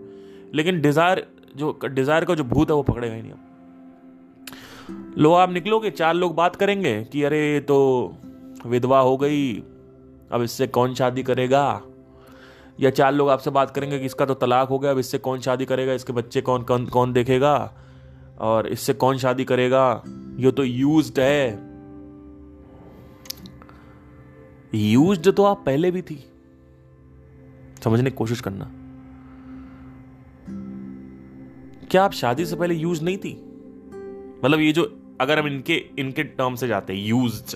लेकिन 0.55 0.81
डिजायर 0.81 1.25
जो 1.57 1.77
डिजायर 1.93 2.25
का 2.25 2.35
जो 2.35 2.43
भूत 2.53 2.69
है 2.69 2.75
वो 2.75 2.83
पकड़ेगा 2.83 3.13
ही 3.15 3.21
नहीं 3.21 3.31
आप 3.31 3.49
लोग 5.25 5.33
आप 5.37 5.49
निकलोगे 5.51 5.89
चार 5.99 6.13
लोग 6.13 6.35
बात 6.35 6.55
करेंगे 6.55 7.03
कि 7.11 7.23
अरे 7.23 7.43
तो 7.67 7.77
विधवा 8.69 8.99
हो 8.99 9.15
गई 9.17 9.45
अब 10.31 10.41
इससे 10.43 10.67
कौन 10.77 10.93
शादी 10.95 11.23
करेगा 11.23 11.63
या 12.79 12.89
चार 12.89 13.11
लोग 13.13 13.29
आपसे 13.29 13.49
बात 13.51 13.71
करेंगे 13.75 13.99
कि 13.99 14.05
इसका 14.05 14.25
तो 14.25 14.33
तलाक 14.33 14.69
हो 14.69 14.77
गया 14.79 14.91
अब 14.91 14.99
इससे 14.99 15.17
कौन 15.27 15.39
शादी 15.41 15.65
करेगा 15.65 15.93
इसके 15.93 16.13
बच्चे 16.13 16.41
कौन 16.41 16.63
कौन 16.69 16.85
कौन 16.95 17.13
देखेगा 17.13 17.55
और 18.47 18.67
इससे 18.67 18.93
कौन 19.03 19.17
शादी 19.17 19.45
करेगा 19.45 19.81
ये 20.39 20.51
तो 20.51 20.63
यूज 20.63 21.11
है 21.19 21.61
यूज 24.75 25.27
तो 25.35 25.43
आप 25.45 25.63
पहले 25.65 25.91
भी 25.91 26.01
थी 26.01 26.23
समझने 27.83 28.09
की 28.09 28.15
कोशिश 28.17 28.41
करना 28.41 28.71
क्या 31.91 32.03
आप 32.03 32.13
शादी 32.13 32.45
से 32.45 32.55
पहले 32.55 32.75
यूज 32.75 33.01
नहीं 33.03 33.17
थी 33.25 33.33
मतलब 34.43 34.59
ये 34.59 34.71
जो 34.73 34.83
अगर 35.21 35.39
हम 35.39 35.47
इनके 35.47 35.75
इनके 35.99 36.23
टर्म 36.37 36.55
से 36.61 36.67
जाते 36.67 36.93
हैं 36.93 37.03
यूज 37.07 37.55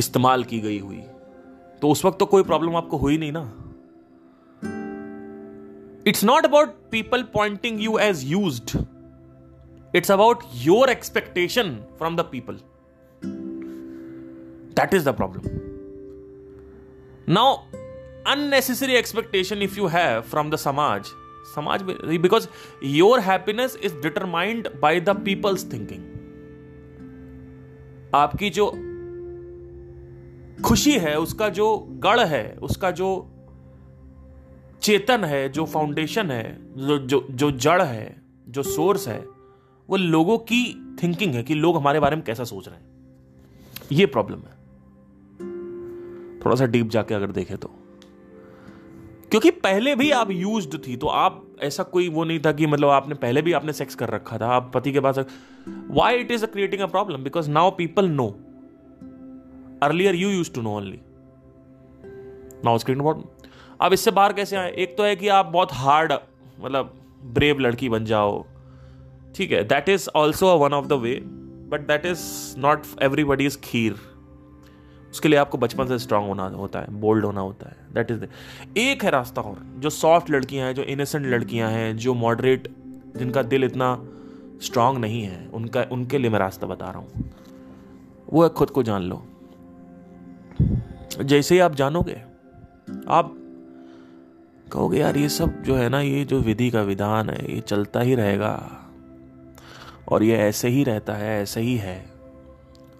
इस्तेमाल 0.00 0.44
की 0.50 0.58
गई 0.60 0.78
हुई 0.78 1.00
तो 1.82 1.88
उस 1.90 2.04
वक्त 2.04 2.18
तो 2.18 2.26
कोई 2.26 2.42
प्रॉब्लम 2.42 2.76
आपको 2.76 2.96
हुई 2.98 3.16
नहीं 3.18 3.32
ना 3.36 3.42
it's 6.10 6.24
not 6.24 6.44
about 6.46 6.74
people 6.90 7.22
pointing 7.34 7.80
you 7.82 7.98
as 8.02 8.22
use 8.32 8.60
it's 9.96 10.10
about 10.10 10.42
your 10.62 10.90
expectation 10.90 11.74
from 11.98 12.16
the 12.16 12.28
people 12.32 12.58
that 14.74 14.94
is 14.94 15.04
the 15.08 15.14
problem 15.16 15.56
now 17.32 17.56
unnecessary 18.32 18.92
expectation 18.94 19.62
if 19.62 19.78
you 19.78 19.86
have 19.96 20.20
from 20.30 20.50
the 20.50 20.56
samaj 20.66 21.06
samaj 21.54 21.82
because 22.22 22.48
your 22.84 23.20
happiness 23.30 23.76
is 23.84 23.92
determined 24.02 24.68
by 24.82 25.00
the 25.08 25.18
people's 25.24 25.64
thinking 25.72 26.14
आपकी 28.14 28.50
जो 28.58 28.68
खुशी 30.64 30.92
है 30.98 31.18
उसका 31.20 31.48
जो 31.58 31.76
गढ़ 32.04 32.20
है 32.28 32.44
उसका 32.62 32.90
जो 33.00 33.08
चेतन 34.82 35.24
है 35.24 35.48
जो 35.52 35.64
फाउंडेशन 35.66 36.30
है 36.30 36.42
जो 36.86 36.96
जो 36.98 37.22
जो 37.42 37.50
जड़ 37.50 37.82
है 37.82 38.14
जो 38.56 38.62
सोर्स 38.62 39.06
है 39.08 39.18
वो 39.90 39.96
लोगों 39.96 40.36
की 40.52 40.62
थिंकिंग 41.02 41.34
है 41.34 41.42
कि 41.42 41.54
लोग 41.54 41.76
हमारे 41.76 42.00
बारे 42.00 42.16
में 42.16 42.24
कैसा 42.24 42.44
सोच 42.52 42.68
रहे 42.68 42.76
हैं 42.76 42.86
ये 43.98 44.06
प्रॉब्लम 44.14 44.38
है 44.46 44.56
थोड़ा 46.44 46.56
सा 46.56 46.66
डीप 46.72 46.88
जाके 46.90 47.14
अगर 47.14 47.30
देखें 47.32 47.56
तो 47.58 47.70
क्योंकि 49.30 49.50
पहले 49.64 49.94
भी 49.96 50.10
आप 50.18 50.30
यूज्ड 50.30 50.76
थी 50.86 50.96
तो 50.96 51.06
आप 51.22 51.44
ऐसा 51.62 51.82
कोई 51.94 52.08
वो 52.08 52.24
नहीं 52.24 52.40
था 52.44 52.52
कि 52.60 52.66
मतलब 52.66 52.88
आपने 52.90 53.14
पहले 53.24 53.42
भी 53.42 53.52
आपने 53.52 53.72
सेक्स 53.72 53.94
कर 54.02 54.08
रखा 54.10 54.38
था 54.38 54.46
आप 54.56 54.70
पति 54.74 54.92
के 54.92 55.00
पास 55.08 55.18
why 55.98 56.18
it 56.18 56.30
is 56.32 56.44
creating 56.52 56.82
a 56.82 56.86
problem 56.86 57.24
because 57.24 57.48
now 57.58 57.70
people 57.78 58.08
know 58.10 58.28
earlier 59.82 60.14
you 60.14 60.28
use 60.30 60.52
to 60.54 60.60
know 60.62 60.70
only 60.76 60.98
now 62.64 62.78
screen 62.78 63.00
about 63.00 63.22
अब 63.82 63.92
इससे 63.92 64.10
बाहर 64.10 64.32
कैसे 64.32 64.56
आए 64.56 64.70
एक 64.82 64.94
तो 64.98 65.04
है 65.04 65.16
कि 65.16 65.28
आप 65.38 65.46
बहुत 65.52 65.72
हार्ड 65.72 66.12
मतलब 66.60 66.92
ब्रेव 67.34 67.58
लड़की 67.60 67.88
बन 67.88 68.04
जाओ 68.04 68.44
ठीक 69.36 69.52
है 69.52 69.62
that 69.68 69.88
is 69.88 70.08
also 70.16 70.56
one 70.58 70.72
of 70.74 70.86
the 70.88 70.92
way 71.04 71.14
but 71.72 71.86
that 71.86 72.06
is 72.06 72.20
not 72.64 72.82
everybody 73.02 73.46
is 73.46 73.58
खीर 73.64 73.94
उसके 75.10 75.28
लिए 75.28 75.38
आपको 75.38 75.58
बचपन 75.58 75.86
से 75.86 75.98
स्ट्रांग 75.98 76.26
होना 76.28 76.46
होता 76.56 76.80
है 76.80 76.86
बोल्ड 77.00 77.24
होना 77.24 77.40
होता 77.40 77.68
है 77.68 77.86
दैट 77.94 78.10
इज 78.10 78.28
एक 78.78 79.04
है 79.04 79.10
रास्ता 79.10 79.40
और 79.42 79.62
जो 79.82 79.90
सॉफ्ट 79.98 80.30
लड़कियां 80.30 80.66
हैं 80.66 80.74
जो 80.74 80.82
इनोसेंट 80.96 81.26
लड़कियां 81.26 81.70
हैं 81.72 81.96
जो 82.06 82.14
मॉडरेट 82.24 82.68
जिनका 83.16 83.42
दिल 83.54 83.64
इतना 83.64 83.94
स्ट्रांग 84.66 84.98
नहीं 84.98 85.22
है 85.22 85.46
उनका 85.60 85.86
उनके 85.92 86.18
लिए 86.18 86.30
मैं 86.30 86.38
रास्ता 86.38 86.66
बता 86.66 86.90
रहा 86.90 86.98
हूँ 86.98 87.30
वो 88.32 88.42
है 88.42 88.48
खुद 88.60 88.70
को 88.78 88.82
जान 88.90 89.02
लो 89.08 89.22
जैसे 91.16 91.54
ही 91.54 91.60
आप 91.60 91.74
जानोगे 91.74 92.14
आप 93.12 93.34
कहोगे 94.72 94.98
यार 94.98 95.16
ये 95.16 95.28
सब 95.28 95.62
जो 95.66 95.74
है 95.76 95.88
ना 95.90 96.00
ये 96.00 96.24
जो 96.30 96.40
विधि 96.40 96.70
का 96.70 96.82
विधान 96.82 97.30
है 97.30 97.54
ये 97.54 97.60
चलता 97.68 98.00
ही 98.00 98.14
रहेगा 98.14 98.50
और 100.12 100.22
ये 100.22 100.36
ऐसे 100.38 100.68
ही 100.68 100.82
रहता 100.84 101.14
है 101.16 101.40
ऐसे 101.42 101.60
ही 101.60 101.76
है 101.76 101.96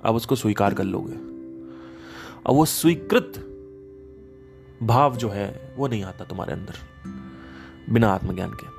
आप 0.06 0.14
उसको 0.14 0.36
स्वीकार 0.36 0.74
कर 0.74 0.84
लोगे 0.84 1.14
और 2.46 2.54
वो 2.54 2.64
स्वीकृत 2.64 3.38
भाव 4.90 5.16
जो 5.20 5.28
है 5.28 5.48
वो 5.76 5.88
नहीं 5.88 6.02
आता 6.04 6.24
तुम्हारे 6.24 6.52
अंदर 6.52 6.74
बिना 7.92 8.10
आत्मज्ञान 8.14 8.50
के 8.60 8.76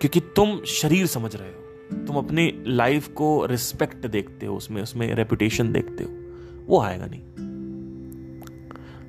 क्योंकि 0.00 0.20
तुम 0.36 0.60
शरीर 0.80 1.06
समझ 1.06 1.34
रहे 1.36 1.48
हो 1.52 2.04
तुम 2.06 2.16
अपनी 2.16 2.50
लाइफ 2.66 3.08
को 3.16 3.34
रिस्पेक्ट 3.50 4.06
देखते 4.06 4.46
हो 4.46 4.56
उसमें 4.56 4.82
उसमें 4.82 5.12
रेपुटेशन 5.14 5.72
देखते 5.72 6.04
हो 6.04 6.10
वो 6.68 6.80
आएगा 6.80 7.06
नहीं 7.06 7.22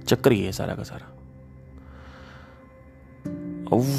चक्कर 0.08 0.32
ही 0.32 0.42
है 0.44 0.52
सारा 0.60 0.76
का 0.76 0.84
सारा 0.92 1.12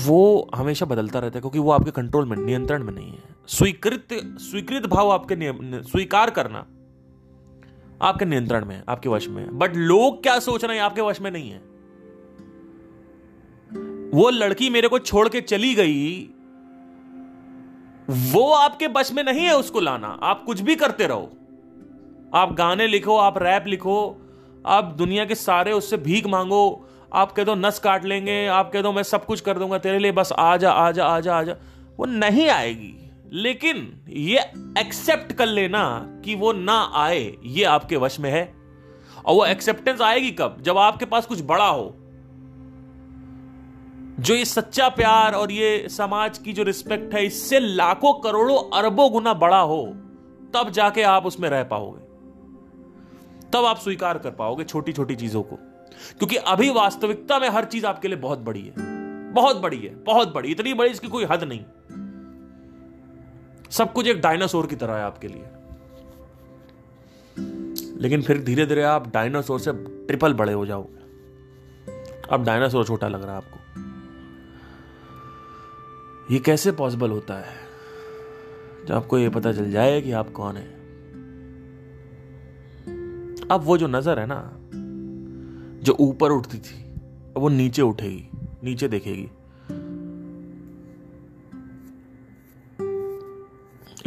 वो 0.07 0.18
हमेशा 0.54 0.86
बदलता 0.86 1.18
रहता 1.18 1.36
है 1.36 1.40
क्योंकि 1.40 1.59
वो 1.59 1.70
आपके 1.72 1.90
कंट्रोल 1.90 2.26
में 2.28 2.36
नियंत्रण 2.36 2.82
में 2.84 2.92
नहीं 2.92 3.11
है 3.11 3.18
स्वीकृत 3.57 4.09
स्वीकृत 4.50 4.86
भाव 4.92 5.11
आपके 5.12 5.34
स्वीकार 5.90 6.30
करना 6.38 6.59
आपके 8.07 8.24
नियंत्रण 8.24 8.64
में 8.66 8.80
आपके 8.88 9.09
वश 9.09 9.28
में 9.36 9.46
बट 9.59 9.76
लोग 9.76 10.22
क्या 10.22 10.38
सोच 10.46 10.64
रहे 10.64 10.76
हैं 10.76 10.82
आपके 10.84 11.00
वश 11.02 11.20
में 11.26 11.30
नहीं 11.30 11.50
है 11.50 11.59
वो 14.18 14.28
लड़की 14.30 14.68
मेरे 14.70 14.88
को 14.88 14.98
छोड़ 14.98 15.28
के 15.28 15.40
चली 15.40 15.74
गई 15.74 16.11
वो 18.32 18.50
आपके 18.54 18.86
वश 18.96 19.12
में 19.12 19.22
नहीं 19.24 19.44
है 19.44 19.57
उसको 19.59 19.80
लाना 19.80 20.09
आप 20.32 20.42
कुछ 20.46 20.61
भी 20.68 20.76
करते 20.82 21.07
रहो 21.12 21.30
आप 22.40 22.52
गाने 22.59 22.86
लिखो 22.88 23.16
आप 23.18 23.38
रैप 23.42 23.64
लिखो 23.66 23.96
आप 24.75 24.85
दुनिया 24.99 25.25
के 25.25 25.35
सारे 25.35 25.73
उससे 25.73 25.97
भीख 26.05 26.27
मांगो 26.27 26.61
आप 27.14 27.33
कह 27.33 27.45
दो 27.45 27.55
नस 27.55 27.79
काट 27.79 28.05
लेंगे 28.05 28.47
आप 28.55 28.71
कह 28.73 28.83
दो 28.83 28.93
मैं 28.93 29.03
सब 29.11 29.25
कुछ 29.27 29.41
कर 29.49 29.59
दूंगा 29.59 29.79
तेरे 29.79 29.99
लिए 29.99 30.12
बस 30.12 30.33
आ 30.39 30.57
जा 30.62 30.71
आ 30.71 30.91
जा 30.93 31.05
आ 31.07 31.19
जा 31.27 31.35
आ 31.37 31.43
जा 31.45 31.55
वो 31.99 32.07
नहीं 32.07 32.49
आएगी 32.51 32.95
लेकिन 33.45 33.85
ये 34.09 34.39
एक्सेप्ट 34.81 35.33
कर 35.39 35.47
लेना 35.47 35.83
कि 36.25 36.35
वो 36.43 36.53
ना 36.53 36.79
आए 37.03 37.21
ये 37.45 37.64
आपके 37.77 37.97
वश 38.05 38.19
में 38.21 38.31
है 38.31 38.45
और 39.25 39.35
वो 39.35 39.45
एक्सेप्टेंस 39.45 40.01
आएगी 40.11 40.31
कब 40.41 40.57
जब 40.67 40.79
आपके 40.79 41.05
पास 41.14 41.27
कुछ 41.27 41.43
बड़ा 41.51 41.67
हो 41.67 41.93
जो 44.21 44.35
ये 44.35 44.45
सच्चा 44.45 44.89
प्यार 44.99 45.35
और 45.35 45.53
ये 45.53 45.87
समाज 45.97 46.39
की 46.45 46.53
जो 46.53 46.62
रिस्पेक्ट 46.71 47.14
है 47.14 47.25
इससे 47.27 47.59
लाखों 47.61 48.12
करोड़ों 48.25 48.59
अरबों 48.79 49.11
गुना 49.12 49.35
बड़ा 49.47 49.61
हो 49.73 49.81
तब 50.55 50.71
जाके 50.81 51.03
आप 51.14 51.27
उसमें 51.27 51.49
रह 51.51 51.62
पाओगे 51.75 52.05
तब 53.57 53.64
आप 53.64 53.76
स्वीकार 53.82 54.18
कर 54.18 54.30
पाओगे 54.38 54.64
छोटी 54.70 54.92
छोटी 54.92 55.14
चीजों 55.16 55.42
को 55.50 55.57
क्योंकि 56.18 56.36
अभी 56.54 56.68
वास्तविकता 56.78 57.38
में 57.40 57.48
हर 57.50 57.64
चीज 57.74 57.84
आपके 57.90 58.09
लिए 58.09 58.16
बहुत 58.24 58.38
बड़ी 58.48 58.61
है 58.64 58.72
बहुत 59.34 59.61
बड़ी 59.61 59.76
है 59.84 59.90
बहुत 60.04 60.32
बड़ी 60.34 60.50
इतनी 60.52 60.72
बड़ी 60.80 60.90
इसकी 60.90 61.09
कोई 61.14 61.24
हद 61.30 61.42
नहीं 61.52 62.00
सब 63.78 63.90
कुछ 63.92 64.07
एक 64.07 64.20
डायनासोर 64.20 64.66
की 64.66 64.76
तरह 64.84 64.96
है 64.96 65.02
आपके 65.04 65.28
लिए 65.28 67.40
लेकिन 68.00 68.22
फिर 68.22 68.38
धीरे 68.44 68.66
धीरे 68.66 68.82
आप 68.92 69.09
डायनासोर 69.14 69.59
से 69.61 69.72
ट्रिपल 70.07 70.34
बड़े 70.44 70.52
हो 70.52 70.64
जाओगे 70.66 71.96
अब 72.36 72.44
डायनासोर 72.44 72.84
छोटा 72.86 73.09
लग 73.09 73.22
रहा 73.24 73.34
है 73.36 73.42
आपको 73.44 76.32
ये 76.34 76.40
कैसे 76.46 76.72
पॉसिबल 76.84 77.11
होता 77.11 77.34
है 77.46 77.52
जब 78.86 78.94
आपको 78.94 79.18
ये 79.18 79.28
पता 79.40 79.52
चल 79.52 79.70
जाए 79.70 80.00
कि 80.02 80.12
आप 80.22 80.30
कौन 80.36 80.57
है 80.57 80.74
अब 83.53 83.62
वो 83.64 83.76
जो 83.78 83.86
नज़र 83.88 84.18
है 84.18 84.26
ना 84.28 84.36
जो 85.84 85.92
ऊपर 86.01 86.30
उठती 86.32 86.59
थी 86.68 86.82
अब 86.94 87.38
वो 87.42 87.49
नीचे 87.49 87.82
उठेगी 87.82 88.24
नीचे 88.68 88.88
देखेगी 88.94 89.22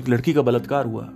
एक 0.01 0.09
लड़की 0.09 0.33
का 0.33 0.41
बलात्कार 0.49 0.85
हुआ 0.85 1.07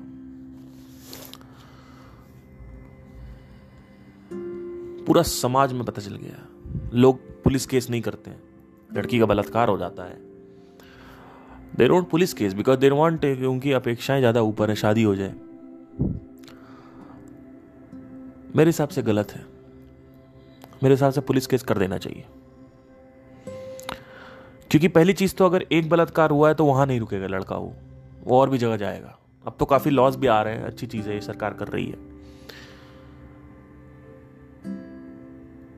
पूरा 5.08 5.22
समाज 5.34 5.74
में 5.74 5.84
पता 5.86 6.02
चल 6.02 6.16
गया 6.16 6.48
लोग 7.00 7.20
पुलिस 7.44 7.66
केस 7.74 7.90
नहीं 7.90 8.02
करते 8.02 8.30
हैं 8.32 8.42
लड़की 8.98 9.20
का 9.20 9.26
बलात्कार 9.34 9.70
हो 9.70 9.78
जाता 9.78 10.04
है 10.10 10.18
they 11.78 11.88
want 11.90 12.10
police 12.10 12.34
case 12.40 12.54
because 12.54 12.78
there 12.80 12.94
want 13.04 13.26
क्योंकि 13.40 13.72
अपेक्षाएं 13.82 14.20
ज़्यादा 14.20 14.42
ऊपर 14.56 14.70
है 14.70 14.76
शादी 14.86 15.04
हो 15.04 15.16
जाए 15.16 15.34
मेरे 18.56 18.70
हिसाब 18.70 18.90
से 18.90 19.02
गलत 19.04 19.32
है 19.32 19.44
मेरे 20.84 20.96
हिसाब 20.96 21.12
से 21.12 21.22
पुलिस 21.28 21.48
केस 21.48 21.64
कर 21.70 21.78
देना 21.78 21.98
चाहिए 21.98 22.26
क्योंकि 24.72 24.88
पहली 24.88 25.14
चीज़ 25.14 25.34
तो 25.36 25.46
अगर 25.46 25.66
एक 25.78 25.90
बलात्कार 25.90 26.30
हुआ 26.32 26.48
है 26.48 26.54
तो 26.56 26.66
वहां 26.66 26.86
नहीं 26.88 27.00
रुकेगा 27.00 27.28
लड़का 27.28 27.56
वो 27.56 27.74
वो 28.26 28.40
और 28.40 28.50
भी 28.50 28.58
जगह 28.58 28.78
जाएगा 28.78 29.18
अब 29.48 29.56
तो 29.60 29.66
काफ़ी 29.74 29.92
लॉस 29.92 30.16
भी 30.18 30.28
आ 30.28 30.42
रहे 30.44 30.56
हैं 30.58 30.64
अच्छी 30.66 30.88
चीज़ 30.88 31.10
है 31.10 31.16
ये 31.16 31.22
सरकार 31.22 31.54
कर 31.62 31.68
रही 31.68 31.86
है 31.86 32.00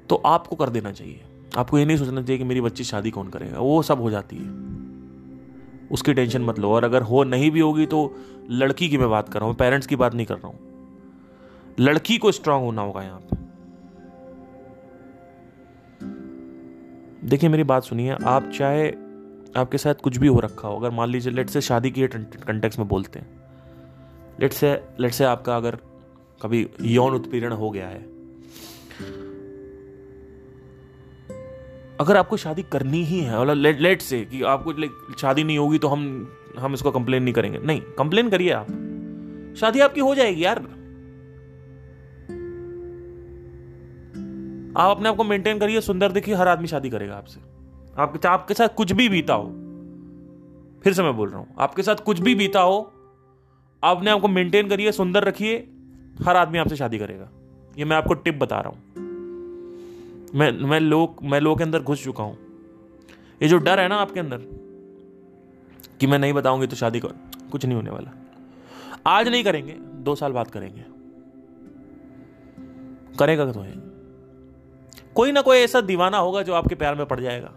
तो 0.09 0.15
आपको 0.35 0.55
कर 0.55 0.69
देना 0.69 0.91
चाहिए 0.99 1.21
आपको 1.57 1.77
ये 1.79 1.85
नहीं 1.85 1.97
सोचना 1.97 2.21
चाहिए 2.21 2.37
कि 2.37 2.43
मेरी 2.43 2.61
बच्ची 2.61 2.83
शादी 2.93 3.11
कौन 3.11 3.29
करेगा 3.29 3.59
वो 3.59 3.81
सब 3.83 4.01
हो 4.01 4.09
जाती 4.11 4.35
है 4.35 5.87
उसकी 5.93 6.13
टेंशन 6.13 6.41
मत 6.45 6.59
लो 6.59 6.71
और 6.73 6.83
अगर 6.83 7.01
हो 7.13 7.23
नहीं 7.23 7.49
भी 7.51 7.59
होगी 7.59 7.85
तो 7.95 8.03
लड़की 8.51 8.89
की 8.89 8.97
मैं 8.97 9.09
बात 9.09 9.29
कर 9.33 9.39
रहा 9.39 9.47
हूँ 9.49 9.55
पेरेंट्स 9.57 9.87
की 9.87 9.95
बात 10.05 10.13
नहीं 10.15 10.25
कर 10.27 10.35
रहा 10.35 10.47
हूँ 10.47 10.73
लड़की 11.79 12.17
को 12.17 12.31
स्ट्रांग 12.31 12.63
होना 12.63 12.81
होगा 12.81 13.01
यहां 13.03 13.19
पर 13.29 13.43
देखिए 17.29 17.49
मेरी 17.49 17.63
बात 17.63 17.83
सुनिए 17.83 18.13
आप 18.25 18.51
चाहे 18.57 18.87
आपके 19.59 19.77
साथ 19.77 19.95
कुछ 20.03 20.17
भी 20.17 20.27
हो 20.27 20.39
रखा 20.39 20.67
हो 20.67 20.77
अगर 20.79 20.89
मान 20.95 21.09
लीजिए 21.09 21.31
लेट 21.33 21.49
से 21.49 21.61
शादी 21.61 21.91
के 21.91 22.07
कंटेक्स 22.15 22.79
में 22.79 22.87
बोलते 22.87 23.19
हैं 23.19 23.43
लेट 24.41 24.53
से 24.53 24.73
लेट 24.99 25.13
से 25.13 25.23
आपका 25.25 25.55
अगर 25.57 25.77
कभी 26.41 26.67
यौन 26.95 27.13
उत्पीड़न 27.15 27.51
हो 27.63 27.69
गया 27.71 27.87
है 27.87 28.03
अगर 32.01 32.17
आपको 32.17 32.37
शादी 32.37 32.63
करनी 32.71 33.03
ही 33.05 33.19
है 33.23 33.55
लेट 33.55 33.79
लेट 33.81 34.01
से 34.01 34.23
कि 34.31 34.41
आपको 34.53 34.73
शादी 35.21 35.43
नहीं 35.43 35.57
होगी 35.57 35.77
तो 35.79 35.87
हम 35.87 36.07
हम 36.59 36.73
इसको 36.73 36.91
कंप्लेन 36.91 37.23
नहीं 37.23 37.33
करेंगे 37.33 37.59
नहीं 37.63 37.81
कंप्लेन 37.97 38.29
करिए 38.29 38.51
आप 38.53 38.67
शादी 39.61 39.79
आपकी 39.81 40.01
हो 40.01 40.15
जाएगी 40.15 40.43
यार 40.43 40.63
आप 44.77 44.95
अपने 44.97 45.09
आप 45.09 45.15
को 45.15 45.23
मेंटेन 45.23 45.59
करिए 45.59 45.81
सुंदर 45.81 46.11
देखिए 46.11 46.35
हर 46.35 46.47
आदमी 46.47 46.67
शादी 46.67 46.89
करेगा 46.89 47.15
आपसे 47.17 47.39
आपके 48.01 48.19
चाहे 48.19 48.33
आपके 48.37 48.53
साथ 48.53 48.69
कुछ 48.77 48.91
भी 48.99 49.07
बीता 49.09 49.33
हो 49.33 49.45
फिर 50.83 50.93
से 50.93 51.03
मैं 51.03 51.15
बोल 51.17 51.29
रहा 51.29 51.39
हूँ 51.39 51.55
आपके 51.65 51.83
साथ 51.83 52.03
कुछ 52.05 52.19
भी 52.21 52.33
बीता 52.35 52.61
हो 52.61 52.77
अपने 53.83 54.11
आपको 54.11 54.27
मेंटेन 54.27 54.69
करिए 54.69 54.91
सुंदर 54.97 55.23
रखिए 55.27 55.55
हर 56.27 56.37
आदमी 56.37 56.57
आपसे 56.59 56.75
शादी 56.75 56.97
करेगा 56.99 57.29
ये 57.77 57.85
मैं 57.85 57.95
आपको 57.97 58.13
टिप 58.27 58.39
बता 58.41 58.59
रहा 58.65 58.69
हूं 58.69 59.01
मैं 60.39 60.51
मैं 60.69 60.79
लोग 60.79 61.23
मैं 61.31 61.39
लोग 61.41 61.57
के 61.57 61.63
अंदर 61.63 61.81
घुस 61.81 62.03
चुका 62.03 62.23
हूँ 62.23 62.37
ये 63.41 63.47
जो 63.49 63.57
डर 63.67 63.79
है 63.81 63.87
ना 63.89 63.95
आपके 64.01 64.19
अंदर 64.19 64.41
कि 65.99 66.07
मैं 66.07 66.19
नहीं 66.19 66.33
बताऊंगी 66.33 66.67
तो 66.67 66.75
शादी 66.75 66.99
कर 66.99 67.15
कुछ 67.51 67.65
नहीं 67.65 67.75
होने 67.75 67.89
वाला 67.91 68.11
आज 69.17 69.27
नहीं 69.27 69.43
करेंगे 69.43 69.77
दो 70.09 70.15
साल 70.21 70.31
बाद 70.33 70.51
करेंगे 70.51 70.85
करेगा 73.19 73.51
तो 73.51 73.59
है 73.59 73.73
कोई 75.15 75.31
ना 75.31 75.41
कोई 75.47 75.57
ऐसा 75.57 75.79
दीवाना 75.81 76.17
होगा 76.17 76.41
जो 76.47 76.53
आपके 76.53 76.75
प्यार 76.75 76.95
में 76.95 77.05
पड़ 77.07 77.19
जाएगा 77.19 77.51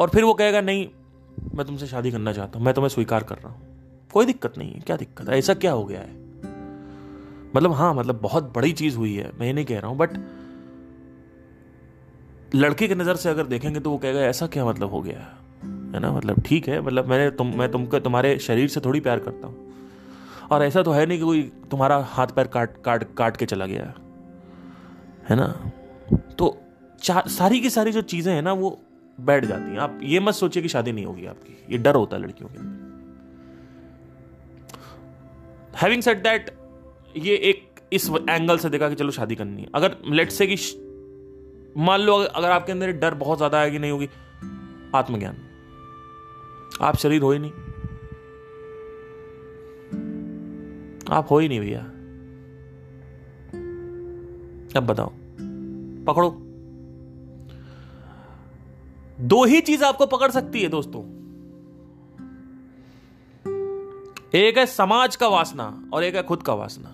और 0.00 0.10
फिर 0.14 0.24
वो 0.24 0.32
कहेगा 0.40 0.60
नहीं 0.60 0.88
मैं 1.54 1.66
तुमसे 1.66 1.86
शादी 1.86 2.10
करना 2.10 2.32
चाहता 2.32 2.58
हूं 2.58 2.64
मैं 2.66 2.74
तुम्हें 2.74 2.88
स्वीकार 2.90 3.22
कर 3.30 3.36
रहा 3.44 3.52
हूं 3.52 4.08
कोई 4.12 4.26
दिक्कत 4.26 4.58
नहीं 4.58 4.72
है 4.72 4.80
क्या 4.86 4.96
दिक्कत 4.96 5.28
है 5.28 5.38
ऐसा 5.38 5.54
क्या 5.64 5.72
हो 5.72 5.84
गया 5.84 6.00
है 6.00 6.14
मतलब 7.56 7.72
हाँ 7.78 7.92
मतलब 7.94 8.20
बहुत 8.22 8.52
बड़ी 8.54 8.72
चीज़ 8.82 8.96
हुई 8.96 9.14
है 9.14 9.30
मैं 9.38 9.46
ये 9.46 9.52
नहीं 9.52 9.64
कह 9.64 9.78
रहा 9.78 9.90
हूं 9.90 9.96
बट 9.98 10.10
लड़के 12.54 12.88
की 12.88 12.94
नज़र 12.94 13.16
से 13.22 13.28
अगर 13.30 13.46
देखेंगे 13.46 13.80
तो 13.80 13.90
वो 13.90 13.98
कहेगा 13.98 14.20
ऐसा 14.26 14.46
क्या 14.56 14.64
मतलब 14.66 14.90
हो 14.92 15.00
गया 15.02 15.20
है 15.94 16.00
ना 16.00 16.12
मतलब 16.16 16.42
ठीक 16.46 16.68
है 16.68 16.80
मतलब 16.80 17.08
मैंने 17.10 17.30
तुम 17.38 17.54
मैं 17.58 17.70
तुमको 17.72 17.98
तुम्हारे 18.08 18.38
शरीर 18.48 18.68
से 18.76 18.80
थोड़ी 18.84 19.00
प्यार 19.08 19.18
करता 19.28 19.46
हूं 19.48 20.44
और 20.56 20.62
ऐसा 20.64 20.82
तो 20.82 20.92
है 20.92 21.06
नहीं 21.06 21.18
कि 21.18 21.24
कोई 21.24 21.42
तुम्हारा 21.70 21.96
हाथ 22.16 22.36
पैर 22.36 22.46
काट 22.58 22.76
काट 22.84 23.06
काट 23.18 23.36
के 23.36 23.46
चला 23.46 23.66
गया 23.66 23.92
है 25.30 25.36
ना 25.36 25.46
तो 26.38 26.56
सारी 27.36 27.60
की 27.60 27.70
सारी 27.70 27.92
जो 27.92 28.02
चीज़ें 28.10 28.32
हैं 28.34 28.42
ना 28.42 28.52
वो 28.60 28.78
बैठ 29.28 29.44
जाती 29.44 29.70
हैं 29.70 29.78
आप 29.80 29.98
ये 30.02 30.20
मत 30.20 30.34
सोचिए 30.34 30.62
कि 30.62 30.68
शादी 30.68 30.92
नहीं 30.92 31.04
होगी 31.06 31.26
आपकी 31.26 31.52
ये 31.72 31.78
डर 31.82 31.94
होता 31.94 32.16
है 32.16 32.22
लड़कियों 32.22 32.48
के 32.50 32.58
अंदर 32.58 32.74
हैविंग 35.82 36.02
सेट 36.02 36.22
दैट 36.22 36.50
ये 37.26 37.34
एक 37.50 37.64
इस 37.92 38.08
एंगल 38.28 38.58
से 38.58 38.68
देखा 38.70 38.88
कि 38.88 38.94
चलो 38.94 39.10
शादी 39.18 39.34
करनी 39.36 39.62
है 39.62 39.68
अगर 39.74 39.96
लेट 40.10 40.30
से 40.32 40.46
कि 40.52 40.56
मान 41.82 42.00
लो 42.00 42.14
अगर 42.22 42.50
आपके 42.50 42.72
अंदर 42.72 42.92
डर 43.02 43.14
बहुत 43.24 43.38
ज़्यादा 43.38 43.60
आएगी 43.60 43.78
नहीं 43.78 43.90
होगी 43.90 44.08
आत्मज्ञान 44.94 45.36
आप 46.84 46.96
शरीर 46.98 47.22
हो 47.22 47.32
ही 47.32 47.38
नहीं 47.42 47.52
आप 51.16 51.30
हो 51.30 51.38
ही 51.38 51.48
नहीं 51.48 51.60
भैया 51.60 51.80
अब 54.78 54.86
बताओ 54.86 55.12
पकड़ो 56.06 56.30
दो 59.32 59.38
ही 59.52 59.60
चीज 59.70 59.82
आपको 59.90 60.06
पकड़ 60.14 60.30
सकती 60.38 60.62
है 60.64 60.68
दोस्तों 60.76 61.02
एक 64.40 64.58
है 64.58 64.64
समाज 64.76 65.16
का 65.22 65.28
वासना 65.34 65.66
और 65.94 66.00
एक 66.04 66.14
है 66.20 66.24
खुद 66.30 66.40
का 66.48 66.54
वासना 66.62 66.90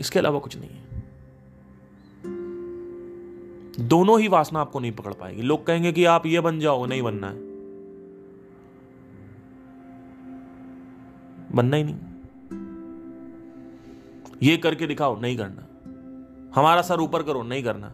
इसके 0.00 0.18
अलावा 0.18 0.38
कुछ 0.46 0.54
नहीं 0.56 0.68
है 0.70 0.76
दोनों 3.94 4.18
ही 4.20 4.28
वासना 4.34 4.58
आपको 4.60 4.80
नहीं 4.80 4.92
पकड़ 5.02 5.12
पाएगी 5.20 5.42
लोग 5.52 5.60
कहेंगे 5.66 5.90
कि 5.98 6.02
आप 6.14 6.24
ये 6.26 6.40
बन 6.46 6.58
जाओ 6.60 6.84
नहीं 6.92 7.02
बनना 7.02 7.28
है 7.30 7.36
बनना 11.60 11.76
ही 11.76 11.84
नहीं 11.84 12.58
ये 14.48 14.56
करके 14.66 14.86
दिखाओ 14.92 15.16
नहीं 15.20 15.36
करना 15.36 15.66
हमारा 16.60 16.82
सर 16.88 17.00
ऊपर 17.00 17.22
करो 17.30 17.42
नहीं 17.52 17.62
करना 17.64 17.90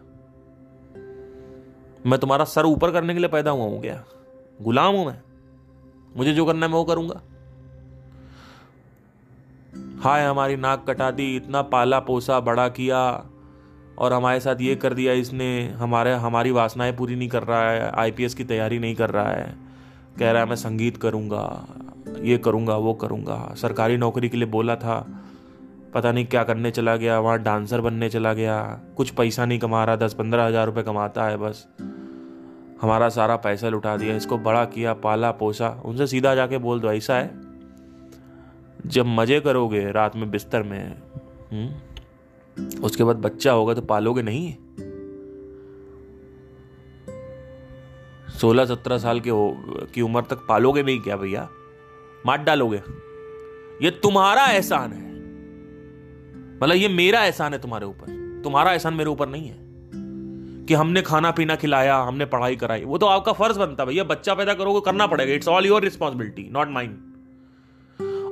मैं 2.07 2.19
तुम्हारा 2.19 2.43
सर 2.45 2.65
ऊपर 2.65 2.91
करने 2.91 3.13
के 3.13 3.19
लिए 3.19 3.29
पैदा 3.29 3.51
हुआ 3.51 3.63
हूं 3.67 3.79
क्या 3.81 4.03
गुलाम 4.63 4.95
हूं 4.95 5.05
मैं 5.05 5.17
मुझे 6.17 6.33
जो 6.33 6.45
करना 6.45 6.65
है 6.65 6.71
मैं 6.71 6.77
वो 6.77 6.83
करूंगा 6.89 7.21
हाय 10.03 10.23
हमारी 10.25 10.55
नाक 10.65 10.85
कटा 10.89 11.09
दी 11.17 11.25
इतना 11.35 11.61
पाला 11.73 11.99
पोसा 12.09 12.39
बड़ा 12.49 12.67
किया 12.79 13.01
और 14.05 14.13
हमारे 14.13 14.39
साथ 14.39 14.61
ये 14.61 14.75
कर 14.85 14.93
दिया 14.99 15.13
इसने 15.23 15.47
हमारे 15.79 16.13
हमारी 16.27 16.51
वासनाएं 16.59 16.95
पूरी 16.97 17.15
नहीं 17.15 17.29
कर 17.29 17.43
रहा 17.43 17.69
है 17.69 17.91
आईपीएस 17.99 18.33
की 18.35 18.43
तैयारी 18.53 18.79
नहीं 18.79 18.95
कर 18.95 19.09
रहा 19.17 19.29
है 19.29 19.53
कह 20.19 20.31
रहा 20.31 20.41
है 20.41 20.49
मैं 20.49 20.55
संगीत 20.65 20.97
करूंगा 21.01 21.43
ये 22.25 22.37
करूंगा 22.47 22.75
वो 22.87 22.93
करूँगा 23.03 23.39
सरकारी 23.61 23.97
नौकरी 24.05 24.29
के 24.29 24.37
लिए 24.37 24.47
बोला 24.59 24.75
था 24.85 25.05
पता 25.93 26.11
नहीं 26.11 26.25
क्या 26.25 26.43
करने 26.43 26.71
चला 26.71 26.95
गया 27.03 27.19
वहाँ 27.27 27.37
डांसर 27.43 27.81
बनने 27.81 28.09
चला 28.15 28.33
गया 28.41 28.57
कुछ 28.97 29.09
पैसा 29.21 29.45
नहीं 29.45 29.59
कमा 29.59 29.83
रहा 29.85 29.95
दस 30.05 30.13
पंद्रह 30.19 30.45
हज़ार 30.47 30.65
रुपये 30.65 30.83
कमाता 30.83 31.25
है 31.27 31.37
बस 31.45 31.65
हमारा 32.81 33.07
सारा 33.09 33.35
पैसा 33.43 33.69
लुटा 33.69 33.95
दिया 33.97 34.15
इसको 34.15 34.37
बड़ा 34.47 34.63
किया 34.73 34.93
पाला 35.05 35.31
पोसा 35.39 35.69
उनसे 35.85 36.07
सीधा 36.07 36.33
जाके 36.35 36.57
बोल 36.65 36.79
दो 36.79 36.91
ऐसा 36.91 37.15
है 37.17 37.29
जब 38.95 39.05
मज़े 39.19 39.39
करोगे 39.41 39.79
रात 39.91 40.15
में 40.15 40.29
बिस्तर 40.31 40.63
में 40.63 40.79
हुँ? 40.79 41.13
हम्म, 41.63 42.83
उसके 42.85 43.03
बाद 43.03 43.15
बच्चा 43.25 43.51
होगा 43.51 43.73
तो 43.73 43.81
पालोगे 43.93 44.21
नहीं 44.29 44.53
सोलह 48.39 48.65
सत्रह 48.65 48.97
साल 49.03 49.19
के 49.21 49.29
हो 49.29 49.51
की 49.93 50.01
उम्र 50.01 50.21
तक 50.29 50.45
पालोगे 50.49 50.83
नहीं 50.83 50.99
क्या 51.01 51.17
भैया 51.17 51.47
मार 52.25 52.43
डालोगे 52.43 52.81
ये 53.85 53.91
तुम्हारा 54.03 54.45
एहसान 54.51 54.91
है 54.93 55.05
मतलब 56.61 56.75
ये 56.75 56.87
मेरा 56.89 57.23
एहसान 57.25 57.53
है 57.53 57.59
तुम्हारे 57.61 57.85
ऊपर 57.85 58.15
तुम्हारा 58.43 58.71
एहसान 58.71 58.93
मेरे 58.93 59.09
ऊपर 59.09 59.29
नहीं 59.29 59.47
है 59.47 59.65
कि 60.67 60.73
हमने 60.73 61.01
खाना 61.07 61.29
पीना 61.31 61.55
खिलाया 61.63 61.95
हमने 62.07 62.25
पढ़ाई 62.31 62.55
कराई 62.61 62.83
वो 62.91 62.97
तो 63.01 63.05
आपका 63.07 63.33
फर्ज 63.33 63.57
बनता 63.57 63.83
है 63.83 63.87
भैया 63.89 64.03
बच्चा 64.13 64.33
पैदा 64.35 64.53
करोगे 64.61 64.79
करना 64.85 65.05
पड़ेगा 65.07 65.33
it's 65.33 65.47
all 65.47 65.65
your 65.65 65.83
responsibility 65.83 66.47
not 66.53 66.69
mine 66.77 66.97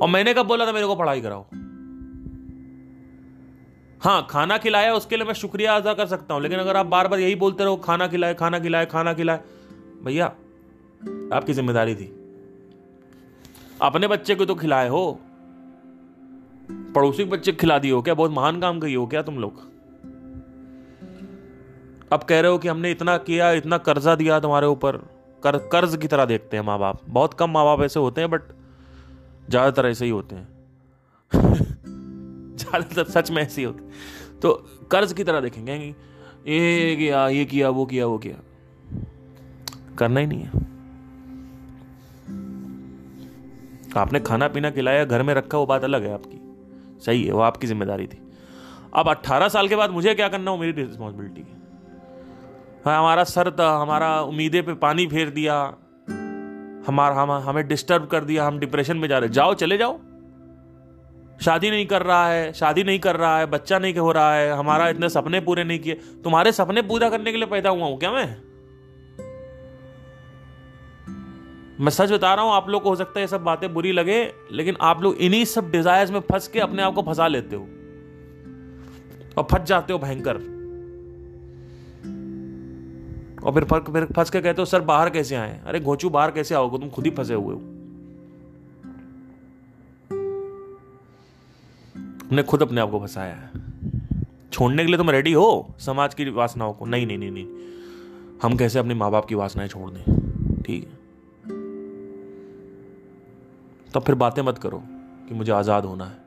और 0.01 0.07
मैंने 0.13 0.33
कब 0.37 0.45
बोला 0.47 0.65
था 0.67 0.71
मेरे 0.77 0.87
को 0.87 0.95
पढ़ाई 1.01 1.21
कराओ 1.27 1.45
हाँ 4.05 4.25
खाना 4.29 4.57
खिलाया 4.63 4.93
उसके 4.93 5.17
लिए 5.17 5.25
मैं 5.25 5.33
शुक्रिया 5.33 5.75
अदा 5.75 5.93
कर 5.99 6.05
सकता 6.07 6.33
हूं 6.33 6.41
लेकिन 6.43 6.59
अगर 6.59 6.77
आप 6.77 6.85
बार 6.85 7.07
बार 7.07 7.19
यही 7.19 7.35
बोलते 7.45 7.63
रहो 7.63 7.77
खाना 7.85 8.07
खिलाए 8.07 8.33
खाना 8.41 8.59
खिलाए 8.65 8.85
खाना 8.95 9.13
खिलाए 9.19 9.39
भैया 10.05 10.25
आपकी 11.37 11.53
जिम्मेदारी 11.59 11.95
थी 12.01 12.07
अपने 13.89 14.07
बच्चे 14.07 14.35
को 14.35 14.45
तो 14.45 14.55
खिलाए 14.55 14.89
हो 14.95 15.03
पड़ोसी 16.71 17.23
बच्चे 17.35 17.51
खिला 17.63 17.77
दिए 17.85 17.91
हो 17.91 18.01
क्या 18.01 18.13
बहुत 18.21 18.31
महान 18.31 18.59
काम 18.61 18.79
कही 18.79 18.93
हो 18.93 19.05
क्या 19.07 19.21
तुम 19.31 19.37
लोग 19.41 19.63
अब 22.13 22.23
कह 22.29 22.39
रहे 22.39 22.51
हो 22.51 22.57
कि 22.63 22.67
हमने 22.67 22.91
इतना 22.91 23.17
किया 23.27 23.51
इतना 23.59 23.77
कर्जा 23.89 24.13
दिया 24.15 24.39
तुम्हारे 24.39 24.67
ऊपर 24.67 24.97
कर 25.43 25.57
कर्ज 25.71 25.95
की 26.01 26.07
तरह 26.07 26.25
देखते 26.25 26.57
हैं 26.57 26.63
माँ 26.65 26.77
बाप 26.79 26.99
बहुत 27.17 27.33
कम 27.39 27.49
माँ 27.53 27.63
बाप 27.65 27.81
ऐसे 27.85 27.99
होते 27.99 28.21
हैं 28.21 28.29
बट 28.31 28.51
ज़्यादातर 29.49 29.85
ऐसे 29.85 30.05
ही 30.05 30.11
होते 30.11 30.35
हैं 30.35 30.47
ज़्यादातर 31.35 33.09
सच 33.11 33.31
में 33.31 33.41
ऐसे 33.41 33.61
ही 33.61 33.65
होते 33.65 33.91
तो 34.41 34.51
कर्ज 34.91 35.13
की 35.13 35.23
तरह 35.23 35.41
देखेंगे 35.41 35.75
ये 35.77 36.95
किया 36.95 37.27
ये 37.29 37.45
किया 37.53 37.69
वो 37.77 37.85
किया 37.85 38.05
वो 38.07 38.17
किया 38.25 38.39
करना 39.99 40.19
ही 40.19 40.27
नहीं 40.27 40.39
है 40.41 40.63
आपने 44.03 44.19
खाना 44.19 44.47
पीना 44.53 44.69
खिलाया 44.71 45.05
घर 45.05 45.23
में 45.23 45.33
रखा 45.33 45.57
वो 45.57 45.65
बात 45.65 45.83
अलग 45.83 46.05
है 46.05 46.13
आपकी 46.13 46.39
सही 47.05 47.23
है 47.25 47.33
वो 47.33 47.41
आपकी 47.41 47.67
जिम्मेदारी 47.67 48.07
थी 48.07 48.21
अब 48.99 49.07
18 49.13 49.49
साल 49.49 49.67
के 49.67 49.75
बाद 49.75 49.91
मुझे 49.91 50.13
क्या 50.15 50.27
करना 50.29 50.51
हो 50.51 50.57
मेरी 50.57 50.71
रिस्पॉन्सिबिलिटी 50.83 51.41
है 51.41 51.53
हाँ, 52.87 52.97
हमारा 52.99 53.23
सर 53.23 53.49
था 53.59 53.67
हमारा 53.81 54.19
उम्मीदें 54.21 54.61
पे 54.65 54.73
पानी 54.81 55.05
फेर 55.09 55.29
दिया 55.37 55.53
हमारा 56.87 57.15
हम 57.21 57.31
हमें 57.47 57.67
डिस्टर्ब 57.67 58.05
कर 58.07 58.23
दिया 58.23 58.45
हम 58.47 58.59
डिप्रेशन 58.59 58.97
में 58.97 59.07
जा 59.09 59.17
रहे 59.19 59.29
जाओ 59.37 59.53
चले 59.61 59.77
जाओ 59.77 59.97
शादी 61.45 61.69
नहीं 61.71 61.85
कर 61.85 62.03
रहा 62.03 62.27
है 62.31 62.51
शादी 62.53 62.83
नहीं 62.83 62.99
कर 63.07 63.15
रहा 63.17 63.37
है 63.39 63.45
बच्चा 63.55 63.79
नहीं 63.79 63.95
हो 63.95 64.11
रहा 64.11 64.35
है 64.35 64.51
हमारा 64.57 64.89
इतने 64.89 65.09
सपने 65.15 65.39
पूरे 65.49 65.63
नहीं 65.63 65.79
किए 65.79 65.93
तुम्हारे 66.23 66.51
सपने 66.59 66.81
पूरा 66.93 67.09
करने 67.09 67.31
के 67.31 67.37
लिए 67.37 67.47
पैदा 67.55 67.69
हुआ 67.69 67.85
हूं 67.87 67.97
क्या 68.03 68.11
मैं 68.11 68.27
मैं 71.85 71.91
सच 71.91 72.11
बता 72.11 72.33
रहा 72.33 72.45
हूं 72.45 72.53
आप 72.53 72.69
लोग 72.69 72.83
को 72.83 72.89
हो 72.89 72.95
सकता 72.95 73.19
है 73.19 73.23
ये 73.23 73.27
सब 73.27 73.43
बातें 73.43 73.73
बुरी 73.73 73.91
लगे 73.91 74.23
लेकिन 74.51 74.77
आप 74.91 75.01
लोग 75.03 75.15
इन्हीं 75.29 75.43
सब 75.57 75.71
डिजायर्स 75.71 76.11
में 76.11 76.19
फंस 76.31 76.47
के 76.53 76.59
अपने 76.69 76.83
आप 76.83 76.93
को 76.95 77.01
फंसा 77.13 77.27
लेते 77.27 77.55
हो 77.55 77.63
और 79.41 79.47
फंस 79.51 79.67
जाते 79.67 79.93
हो 79.93 79.99
भयंकर 79.99 80.51
और 83.45 83.53
फिर 83.53 83.63
फिर 83.91 84.05
फंस 84.15 84.29
के 84.29 84.39
कहते 84.41 84.61
हो 84.61 84.65
सर 84.65 84.81
बाहर 84.91 85.09
कैसे 85.09 85.35
आए 85.35 85.59
अरे 85.65 85.79
घोचू 85.79 86.09
बाहर 86.09 86.31
कैसे 86.31 86.55
आओगे 86.55 86.77
तुम 86.79 86.89
खुद 86.95 87.05
ही 87.05 87.11
फंसे 87.17 87.33
हुए 87.33 87.53
हो 87.55 87.61
तुमने 92.21 92.43
खुद 92.51 92.61
अपने 92.61 92.81
आप 92.81 92.91
को 92.91 92.99
फंसाया 92.99 93.33
है 93.35 93.63
छोड़ने 94.53 94.83
के 94.83 94.89
लिए 94.89 94.97
तुम 94.97 95.09
रेडी 95.09 95.33
हो 95.33 95.45
समाज 95.85 96.13
की 96.15 96.29
वासनाओं 96.39 96.73
को 96.73 96.85
नहीं 96.85 97.05
नहीं 97.07 97.17
नहीं 97.17 97.31
नहीं 97.31 97.47
हम 98.43 98.57
कैसे 98.57 98.79
अपने 98.79 98.93
माँ 99.03 99.11
बाप 99.11 99.25
की 99.25 99.35
वासनाएं 99.35 99.67
छोड़ 99.75 99.89
दें 99.97 100.61
ठीक 100.67 100.83
है 100.83 101.03
तब 103.93 104.03
फिर 104.05 104.15
बातें 104.25 104.41
मत 104.43 104.57
करो 104.63 104.81
कि 105.27 105.35
मुझे 105.35 105.51
आजाद 105.59 105.85
होना 105.85 106.05
है 106.05 106.23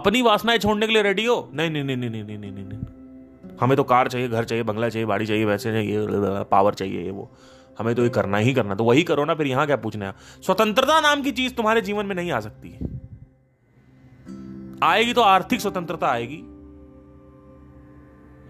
अपनी 0.00 0.22
वासनाएं 0.22 0.58
छोड़ने 0.58 0.86
के 0.86 0.92
लिए 0.92 1.02
रेडी 1.02 1.24
हो 1.26 1.36
नहीं 1.54 1.70
नहीं 1.70 1.84
नहीं 1.84 1.96
नहीं 1.96 2.10
नहीं 2.24 2.38
नहीं 2.38 2.52
नहीं 2.64 2.83
हमें 3.60 3.76
तो 3.76 3.82
कार 3.90 4.08
चाहिए 4.08 4.28
घर 4.28 4.44
चाहिए 4.44 4.64
बंगला 4.64 4.88
चाहिए 4.88 5.06
बाड़ी 5.06 5.26
चाहिए 5.26 5.44
वैसे 5.44 5.72
चाहिए 5.72 6.42
पावर 6.50 6.74
चाहिए 6.74 7.02
ये 7.04 7.10
वो 7.10 7.28
हमें 7.78 7.94
तो 7.94 8.02
ये 8.02 8.08
करना 8.16 8.38
ही 8.46 8.54
करना 8.54 8.74
तो 8.74 8.84
वही 8.84 9.02
करो 9.10 9.24
ना 9.24 9.34
फिर 9.34 9.46
यहां 9.46 9.66
क्या 9.66 9.76
पूछना 9.84 10.06
है 10.06 10.14
स्वतंत्रता 10.46 11.00
नाम 11.00 11.22
की 11.22 11.32
चीज 11.38 11.54
तुम्हारे 11.56 11.80
जीवन 11.88 12.06
में 12.06 12.14
नहीं 12.14 12.30
आ 12.32 12.40
सकती 12.40 12.70
है 12.70 12.92
आएगी 14.90 15.12
तो 15.14 15.22
आर्थिक 15.22 15.60
स्वतंत्रता 15.60 16.08
आएगी 16.10 16.42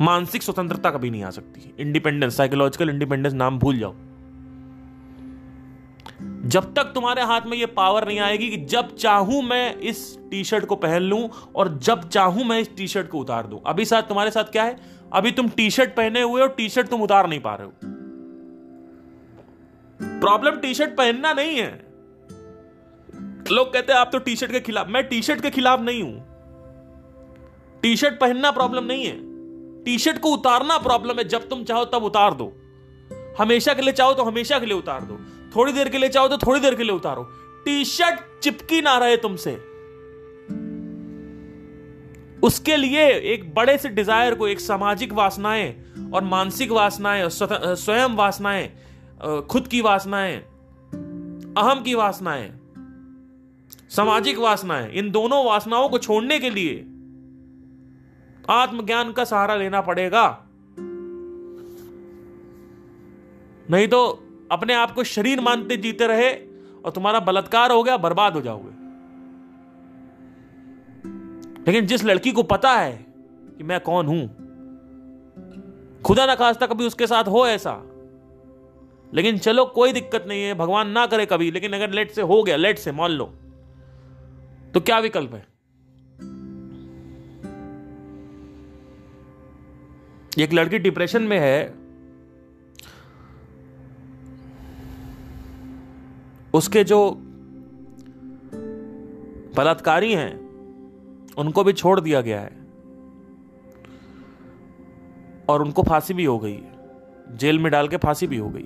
मानसिक 0.04 0.42
स्वतंत्रता 0.42 0.90
कभी 0.90 1.10
नहीं 1.10 1.22
आ 1.24 1.30
सकती 1.30 1.72
इंडिपेंडेंस 1.82 2.36
साइकोलॉजिकल 2.36 2.90
इंडिपेंडेंस 2.90 3.32
नाम 3.34 3.58
भूल 3.58 3.78
जाओ 3.78 3.94
जब 6.52 6.72
तक 6.74 6.84
तुम्हारे 6.94 7.22
हाथ 7.26 7.40
में 7.48 7.56
ये 7.56 7.66
पावर 7.76 8.06
नहीं 8.06 8.18
आएगी 8.20 8.48
कि 8.50 8.56
जब 8.72 8.94
चाहूं 8.96 9.40
मैं 9.42 9.60
इस 9.90 9.98
टी 10.30 10.42
शर्ट 10.44 10.64
को 10.72 10.76
पहन 10.76 11.02
लूं 11.02 11.28
और 11.60 11.68
जब 11.84 12.08
चाहूं 12.08 12.44
मैं 12.44 12.58
इस 12.60 12.68
टी 12.76 12.86
शर्ट 12.94 13.08
को 13.10 13.18
उतार 13.18 13.46
दूं 13.46 13.58
अभी 13.70 13.84
साथ 13.92 14.02
तुम्हारे 14.08 14.30
साथ 14.30 14.50
क्या 14.52 14.64
है 14.64 14.76
अभी 15.20 15.30
तुम 15.38 15.48
टी 15.60 15.70
शर्ट 15.76 15.94
पहने 15.96 16.22
हुए 16.22 16.42
और 16.42 16.48
टी 16.58 16.68
शर्ट 16.68 16.88
तुम 16.88 17.02
उतार 17.02 17.28
नहीं 17.28 17.40
पा 17.46 17.54
रहे 17.60 17.66
हो 17.66 17.92
प्रॉब्लम 20.20 20.56
टी 20.60 20.74
शर्ट 20.74 20.96
पहनना 20.98 21.32
नहीं 21.40 21.56
है 21.58 21.70
लोग 23.52 23.72
कहते 23.72 23.92
हैं 23.92 23.98
आप 24.00 24.10
तो 24.12 24.18
टी 24.26 24.36
शर्ट 24.36 24.52
के 24.52 24.60
खिलाफ 24.68 24.88
मैं 24.90 25.06
टी 25.08 25.22
शर्ट 25.22 25.40
के 25.42 25.50
खिलाफ 25.56 25.80
नहीं 25.80 26.02
हूं 26.02 26.12
टी 27.82 27.96
शर्ट 28.02 28.20
पहनना 28.20 28.50
प्रॉब्लम 28.60 28.84
नहीं 28.92 29.04
है 29.06 29.16
टी 29.84 29.98
शर्ट 30.04 30.18
को 30.26 30.30
उतारना 30.34 30.78
प्रॉब्लम 30.88 31.18
है 31.18 31.24
जब 31.28 31.48
तुम 31.48 31.64
चाहो 31.72 31.84
तब 31.94 32.04
उतार 32.04 32.34
दो 32.34 32.52
हमेशा 33.38 33.74
के 33.74 33.82
लिए 33.82 33.92
चाहो 34.00 34.12
तो 34.14 34.22
हमेशा 34.24 34.58
के 34.58 34.66
लिए 34.66 34.76
उतार 34.78 35.02
दो 35.04 35.18
थोड़ी 35.54 35.72
देर 35.72 35.88
के 35.88 35.98
लिए 35.98 36.08
चाहो 36.08 36.28
तो 36.28 36.36
थोड़ी 36.46 36.60
देर 36.60 36.74
के 36.74 36.84
लिए 36.84 36.92
उतारो 36.94 37.22
टी 37.64 37.84
शर्ट 37.84 38.20
चिपकी 38.42 38.80
ना 38.88 38.96
रहे 38.98 39.16
तुमसे 39.26 39.52
उसके 42.46 42.76
लिए 42.76 43.06
एक 43.32 43.52
बड़े 43.54 43.76
से 43.78 43.88
डिजायर 43.98 44.34
को 44.40 44.48
एक 44.48 44.60
सामाजिक 44.60 45.12
वासनाएं 45.20 46.10
और 46.12 46.24
मानसिक 46.24 46.70
वासनाएं 46.78 47.28
स्वयं 47.36 48.16
वासनाएं 48.16 49.42
खुद 49.50 49.66
की 49.74 49.80
वासनाएं 49.88 50.34
अहम 50.34 51.82
की 51.84 51.94
वासनाएं 52.00 52.50
सामाजिक 53.96 54.38
वासनाएं 54.38 54.90
इन 54.92 55.10
दोनों 55.10 55.44
वासनाओं 55.46 55.88
को 55.88 55.98
छोड़ने 56.06 56.38
के 56.44 56.50
लिए 56.50 56.74
आत्मज्ञान 58.54 59.12
का 59.18 59.24
सहारा 59.24 59.54
लेना 59.56 59.80
पड़ेगा 59.88 60.26
नहीं 63.70 63.88
तो 63.88 64.02
अपने 64.52 64.74
आप 64.74 64.90
को 64.94 65.04
शरीर 65.04 65.40
मानते 65.40 65.76
जीते 65.76 66.06
रहे 66.06 66.30
और 66.84 66.90
तुम्हारा 66.94 67.20
बलात्कार 67.28 67.72
हो 67.72 67.82
गया 67.82 67.96
बर्बाद 67.98 68.34
हो 68.34 68.40
जाओगे 68.42 68.82
लेकिन 71.66 71.86
जिस 71.86 72.04
लड़की 72.04 72.32
को 72.32 72.42
पता 72.50 72.72
है 72.76 72.92
कि 73.58 73.64
मैं 73.64 73.80
कौन 73.88 74.06
हूं 74.06 74.26
खुदा 76.06 76.26
ना 76.26 76.34
खास्ता 76.36 76.66
कभी 76.66 76.86
उसके 76.86 77.06
साथ 77.06 77.28
हो 77.36 77.46
ऐसा 77.46 77.72
लेकिन 79.14 79.38
चलो 79.38 79.64
कोई 79.74 79.92
दिक्कत 79.92 80.24
नहीं 80.28 80.42
है 80.44 80.54
भगवान 80.54 80.88
ना 80.90 81.06
करे 81.06 81.26
कभी 81.26 81.50
लेकिन 81.50 81.72
अगर 81.72 81.90
लेट 81.94 82.10
से 82.12 82.22
हो 82.32 82.42
गया 82.42 82.56
लेट 82.56 82.78
से 82.78 82.92
मान 82.92 83.10
लो 83.10 83.24
तो 84.74 84.80
क्या 84.86 84.98
विकल्प 84.98 85.34
है 85.34 85.40
एक 90.44 90.52
लड़की 90.52 90.78
डिप्रेशन 90.86 91.22
में 91.22 91.38
है 91.38 91.56
उसके 96.54 96.82
जो 96.84 96.98
बलात्कारी 99.56 100.12
हैं 100.14 100.30
उनको 101.38 101.64
भी 101.64 101.72
छोड़ 101.72 101.98
दिया 102.00 102.20
गया 102.28 102.40
है 102.40 102.52
और 105.50 105.62
उनको 105.62 105.82
फांसी 105.90 106.14
भी 106.18 106.24
हो 106.24 106.38
गई 106.44 106.58
जेल 107.42 107.58
में 107.62 107.70
डाल 107.72 107.88
के 107.88 107.96
फांसी 108.06 108.26
भी 108.26 108.36
हो 108.36 108.48
गई 108.56 108.64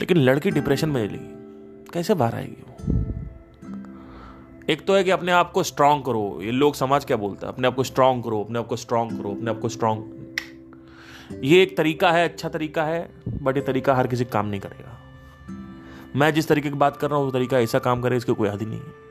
लेकिन 0.00 0.16
लड़की 0.16 0.50
डिप्रेशन 0.58 0.88
में 0.88 1.06
चली 1.06 1.20
कैसे 1.94 2.14
बाहर 2.14 2.34
आएगी 2.34 2.62
वो 2.68 4.72
एक 4.72 4.86
तो 4.86 4.94
है 4.96 5.02
कि 5.04 5.10
अपने 5.18 5.32
आप 5.32 5.50
को 5.52 5.62
स्ट्रांग 5.72 6.04
करो 6.04 6.28
ये 6.42 6.50
लोग 6.52 6.74
समाज 6.84 7.04
क्या 7.04 7.16
बोलता 7.26 7.46
है 7.46 7.52
अपने 7.52 7.68
आप 7.68 7.74
को 7.76 7.84
स्ट्रांग 7.94 8.22
करो 8.24 8.42
अपने 8.44 8.58
आप 8.58 8.66
को 8.68 8.76
स्ट्रांग 8.86 9.16
करो 9.18 9.30
अपने 9.34 9.50
आप 9.50 9.60
को 9.60 9.68
स्ट्रांग 9.68 11.42
ये 11.44 11.62
एक 11.62 11.76
तरीका 11.76 12.12
है 12.12 12.28
अच्छा 12.28 12.48
तरीका 12.58 12.84
है 12.84 13.06
बट 13.42 13.56
ये 13.56 13.62
तरीका 13.66 13.94
हर 13.94 14.06
किसी 14.14 14.24
काम 14.24 14.46
नहीं 14.46 14.60
करेगा 14.60 14.96
मैं 16.16 16.32
जिस 16.34 16.48
तरीके 16.48 16.70
की 16.70 16.76
बात 16.76 16.96
कर 16.96 17.10
रहा 17.10 17.18
हूं 17.18 17.26
उस 17.26 17.32
तरीका 17.32 17.58
ऐसा 17.60 17.78
काम 17.78 18.00
करे 18.02 18.16
इसकी 18.16 18.34
कोई 18.34 18.48
आदि 18.48 18.64
नहीं 18.66 18.78
है 18.80 19.08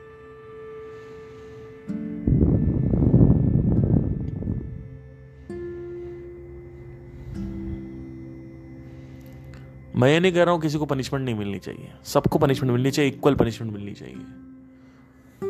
मैं 10.00 10.08
ये 10.12 10.18
नहीं 10.20 10.32
कह 10.32 10.42
रहा 10.42 10.52
हूं 10.52 10.60
किसी 10.60 10.78
को 10.78 10.86
पनिशमेंट 10.86 11.24
नहीं 11.24 11.34
मिलनी 11.38 11.58
चाहिए 11.58 11.92
सबको 12.12 12.38
पनिशमेंट 12.38 12.72
मिलनी 12.72 12.90
चाहिए 12.90 13.10
इक्वल 13.10 13.34
पनिशमेंट 13.36 13.72
मिलनी 13.72 13.92
चाहिए 13.94 15.48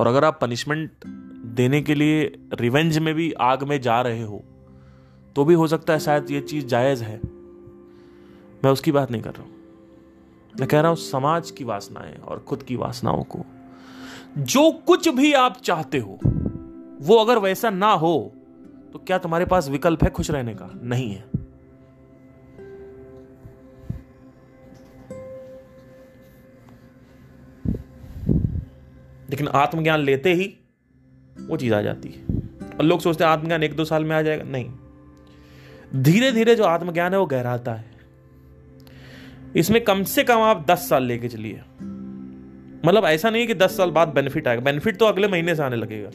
और 0.00 0.06
अगर 0.06 0.24
आप 0.24 0.38
पनिशमेंट 0.40 1.04
देने 1.60 1.80
के 1.82 1.94
लिए 1.94 2.24
रिवेंज 2.60 2.98
में 3.06 3.14
भी 3.14 3.30
आग 3.50 3.62
में 3.68 3.80
जा 3.82 4.00
रहे 4.02 4.22
हो 4.22 4.42
तो 5.36 5.44
भी 5.44 5.54
हो 5.60 5.66
सकता 5.74 5.92
है 5.92 6.00
शायद 6.00 6.30
ये 6.30 6.40
चीज़ 6.40 6.66
जायज़ 6.66 7.04
है 7.04 7.20
मैं 8.64 8.70
उसकी 8.72 8.92
बात 8.92 9.10
नहीं 9.10 9.22
कर 9.22 9.34
रहा 9.34 9.42
हूं 9.42 9.56
मैं 10.60 10.66
कह 10.68 10.80
रहा 10.80 10.88
हूं 10.88 10.96
समाज 10.96 11.50
की 11.58 11.64
वासनाएं 11.64 12.16
और 12.18 12.38
खुद 12.48 12.62
की 12.68 12.76
वासनाओं 12.76 13.22
को 13.34 13.44
जो 14.52 14.70
कुछ 14.86 15.08
भी 15.16 15.32
आप 15.42 15.60
चाहते 15.64 15.98
हो 16.06 16.18
वो 17.08 17.16
अगर 17.24 17.38
वैसा 17.40 17.70
ना 17.70 17.90
हो 18.04 18.12
तो 18.92 18.98
क्या 19.06 19.18
तुम्हारे 19.18 19.44
पास 19.46 19.68
विकल्प 19.68 20.02
है 20.04 20.10
खुश 20.16 20.30
रहने 20.30 20.54
का 20.54 20.70
नहीं 20.94 21.10
है 21.14 21.26
लेकिन 29.30 29.48
आत्मज्ञान 29.62 30.00
लेते 30.00 30.32
ही 30.34 30.52
वो 31.48 31.56
चीज 31.56 31.72
आ 31.72 31.80
जाती 31.82 32.08
है 32.16 32.24
और 32.76 32.84
लोग 32.84 33.00
सोचते 33.00 33.24
हैं 33.24 33.30
आत्मज्ञान 33.30 33.62
एक 33.62 33.76
दो 33.76 33.84
साल 33.84 34.04
में 34.04 34.16
आ 34.16 34.20
जाएगा 34.22 34.44
नहीं 34.56 36.02
धीरे 36.02 36.30
धीरे 36.32 36.54
जो 36.54 36.64
आत्मज्ञान 36.64 37.12
है 37.12 37.18
वो 37.18 37.26
गहराता 37.26 37.74
है 37.74 37.96
इसमें 39.56 39.82
कम 39.84 40.02
से 40.04 40.22
कम 40.24 40.40
आप 40.42 40.64
दस 40.70 40.88
साल 40.88 41.04
लेके 41.04 41.28
चलिए 41.28 41.60
मतलब 42.86 43.04
ऐसा 43.04 43.30
नहीं 43.30 43.40
है 43.42 43.46
कि 43.46 43.54
दस 43.54 43.76
साल 43.76 43.90
बाद 43.90 44.08
बेनिफिट 44.14 44.48
आएगा 44.48 44.60
बेनिफिट 44.64 44.96
तो 44.98 45.06
अगले 45.06 45.28
महीने 45.28 45.54
से 45.54 45.62
आने 45.62 45.76
लगेगा 45.76 46.10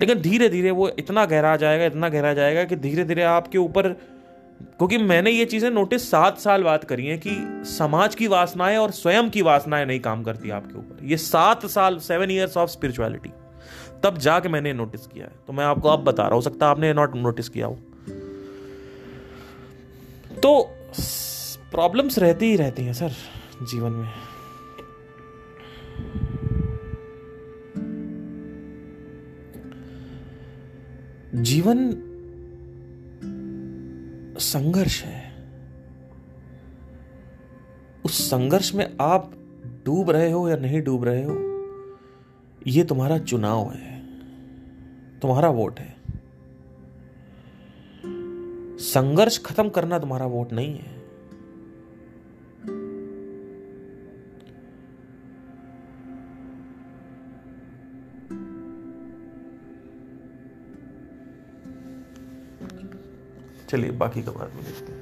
लेकिन 0.00 0.20
धीरे 0.22 0.48
धीरे 0.48 0.70
वो 0.78 0.88
इतना 0.98 1.24
गहरा 1.26 1.56
जाएगा 1.56 1.84
इतना 1.86 2.08
गहरा 2.08 2.32
जाएगा 2.34 2.64
कि 2.64 2.76
धीरे 2.76 3.04
धीरे 3.04 3.22
आपके 3.22 3.58
ऊपर 3.58 3.88
क्योंकि 4.62 4.98
मैंने 4.98 5.30
ये 5.30 5.44
चीज़ें 5.44 5.70
नोटिस 5.70 6.10
सात 6.10 6.38
साल 6.38 6.62
बाद 6.64 6.84
करी 6.88 7.06
हैं 7.06 7.18
कि 7.26 7.36
समाज 7.70 8.14
की 8.14 8.26
वासनाएं 8.28 8.76
और 8.78 8.90
स्वयं 8.92 9.30
की 9.30 9.42
वासनाएं 9.42 9.84
नहीं 9.86 9.98
काम 10.00 10.22
करती 10.24 10.50
आपके 10.58 10.78
ऊपर 10.78 11.04
ये 11.10 11.16
सात 11.16 11.66
साल 11.70 11.98
सेवन 12.08 12.30
ईयर्स 12.30 12.56
ऑफ 12.56 12.68
स्पिरिचुअलिटी 12.68 13.30
तब 14.04 14.18
जाके 14.26 14.48
मैंने 14.48 14.72
नोटिस 14.72 15.06
किया 15.06 15.24
है 15.26 15.32
तो 15.46 15.52
मैं 15.52 15.64
आपको 15.64 15.88
अब 15.88 16.04
बता 16.04 16.22
रहा 16.22 16.34
हो 16.34 16.40
सकता 16.48 16.68
आपने 16.70 16.92
नॉट 16.94 17.16
नोटिस 17.16 17.48
किया 17.48 17.66
हो 17.66 17.78
तो 20.42 20.54
प्रॉब्लम्स 21.70 22.18
रहती 22.18 22.46
ही 22.50 22.56
रहती 22.56 22.84
हैं 22.84 22.92
सर 22.94 23.12
जीवन 23.70 23.92
में 23.92 24.12
जीवन 31.42 31.88
संघर्ष 34.40 35.02
है 35.04 35.22
उस 38.06 38.18
संघर्ष 38.30 38.74
में 38.74 38.86
आप 39.00 39.30
डूब 39.86 40.10
रहे 40.10 40.30
हो 40.30 40.48
या 40.48 40.56
नहीं 40.56 40.82
डूब 40.84 41.04
रहे 41.04 41.22
हो 41.24 41.36
यह 42.66 42.84
तुम्हारा 42.88 43.18
चुनाव 43.18 43.70
है 43.72 43.92
तुम्हारा 45.22 45.48
वोट 45.60 45.78
है 45.80 45.93
संघर्ष 48.90 49.38
खत्म 49.44 49.68
करना 49.76 49.98
तुम्हारा 49.98 50.26
वोट 50.36 50.52
नहीं 50.52 50.74
है 50.76 50.92
चलिए 63.68 63.90
बाकी 64.04 64.22
का 64.22 64.32
बाद 64.32 64.52
में 64.56 64.64
देखते 64.64 64.92
हैं 64.92 64.93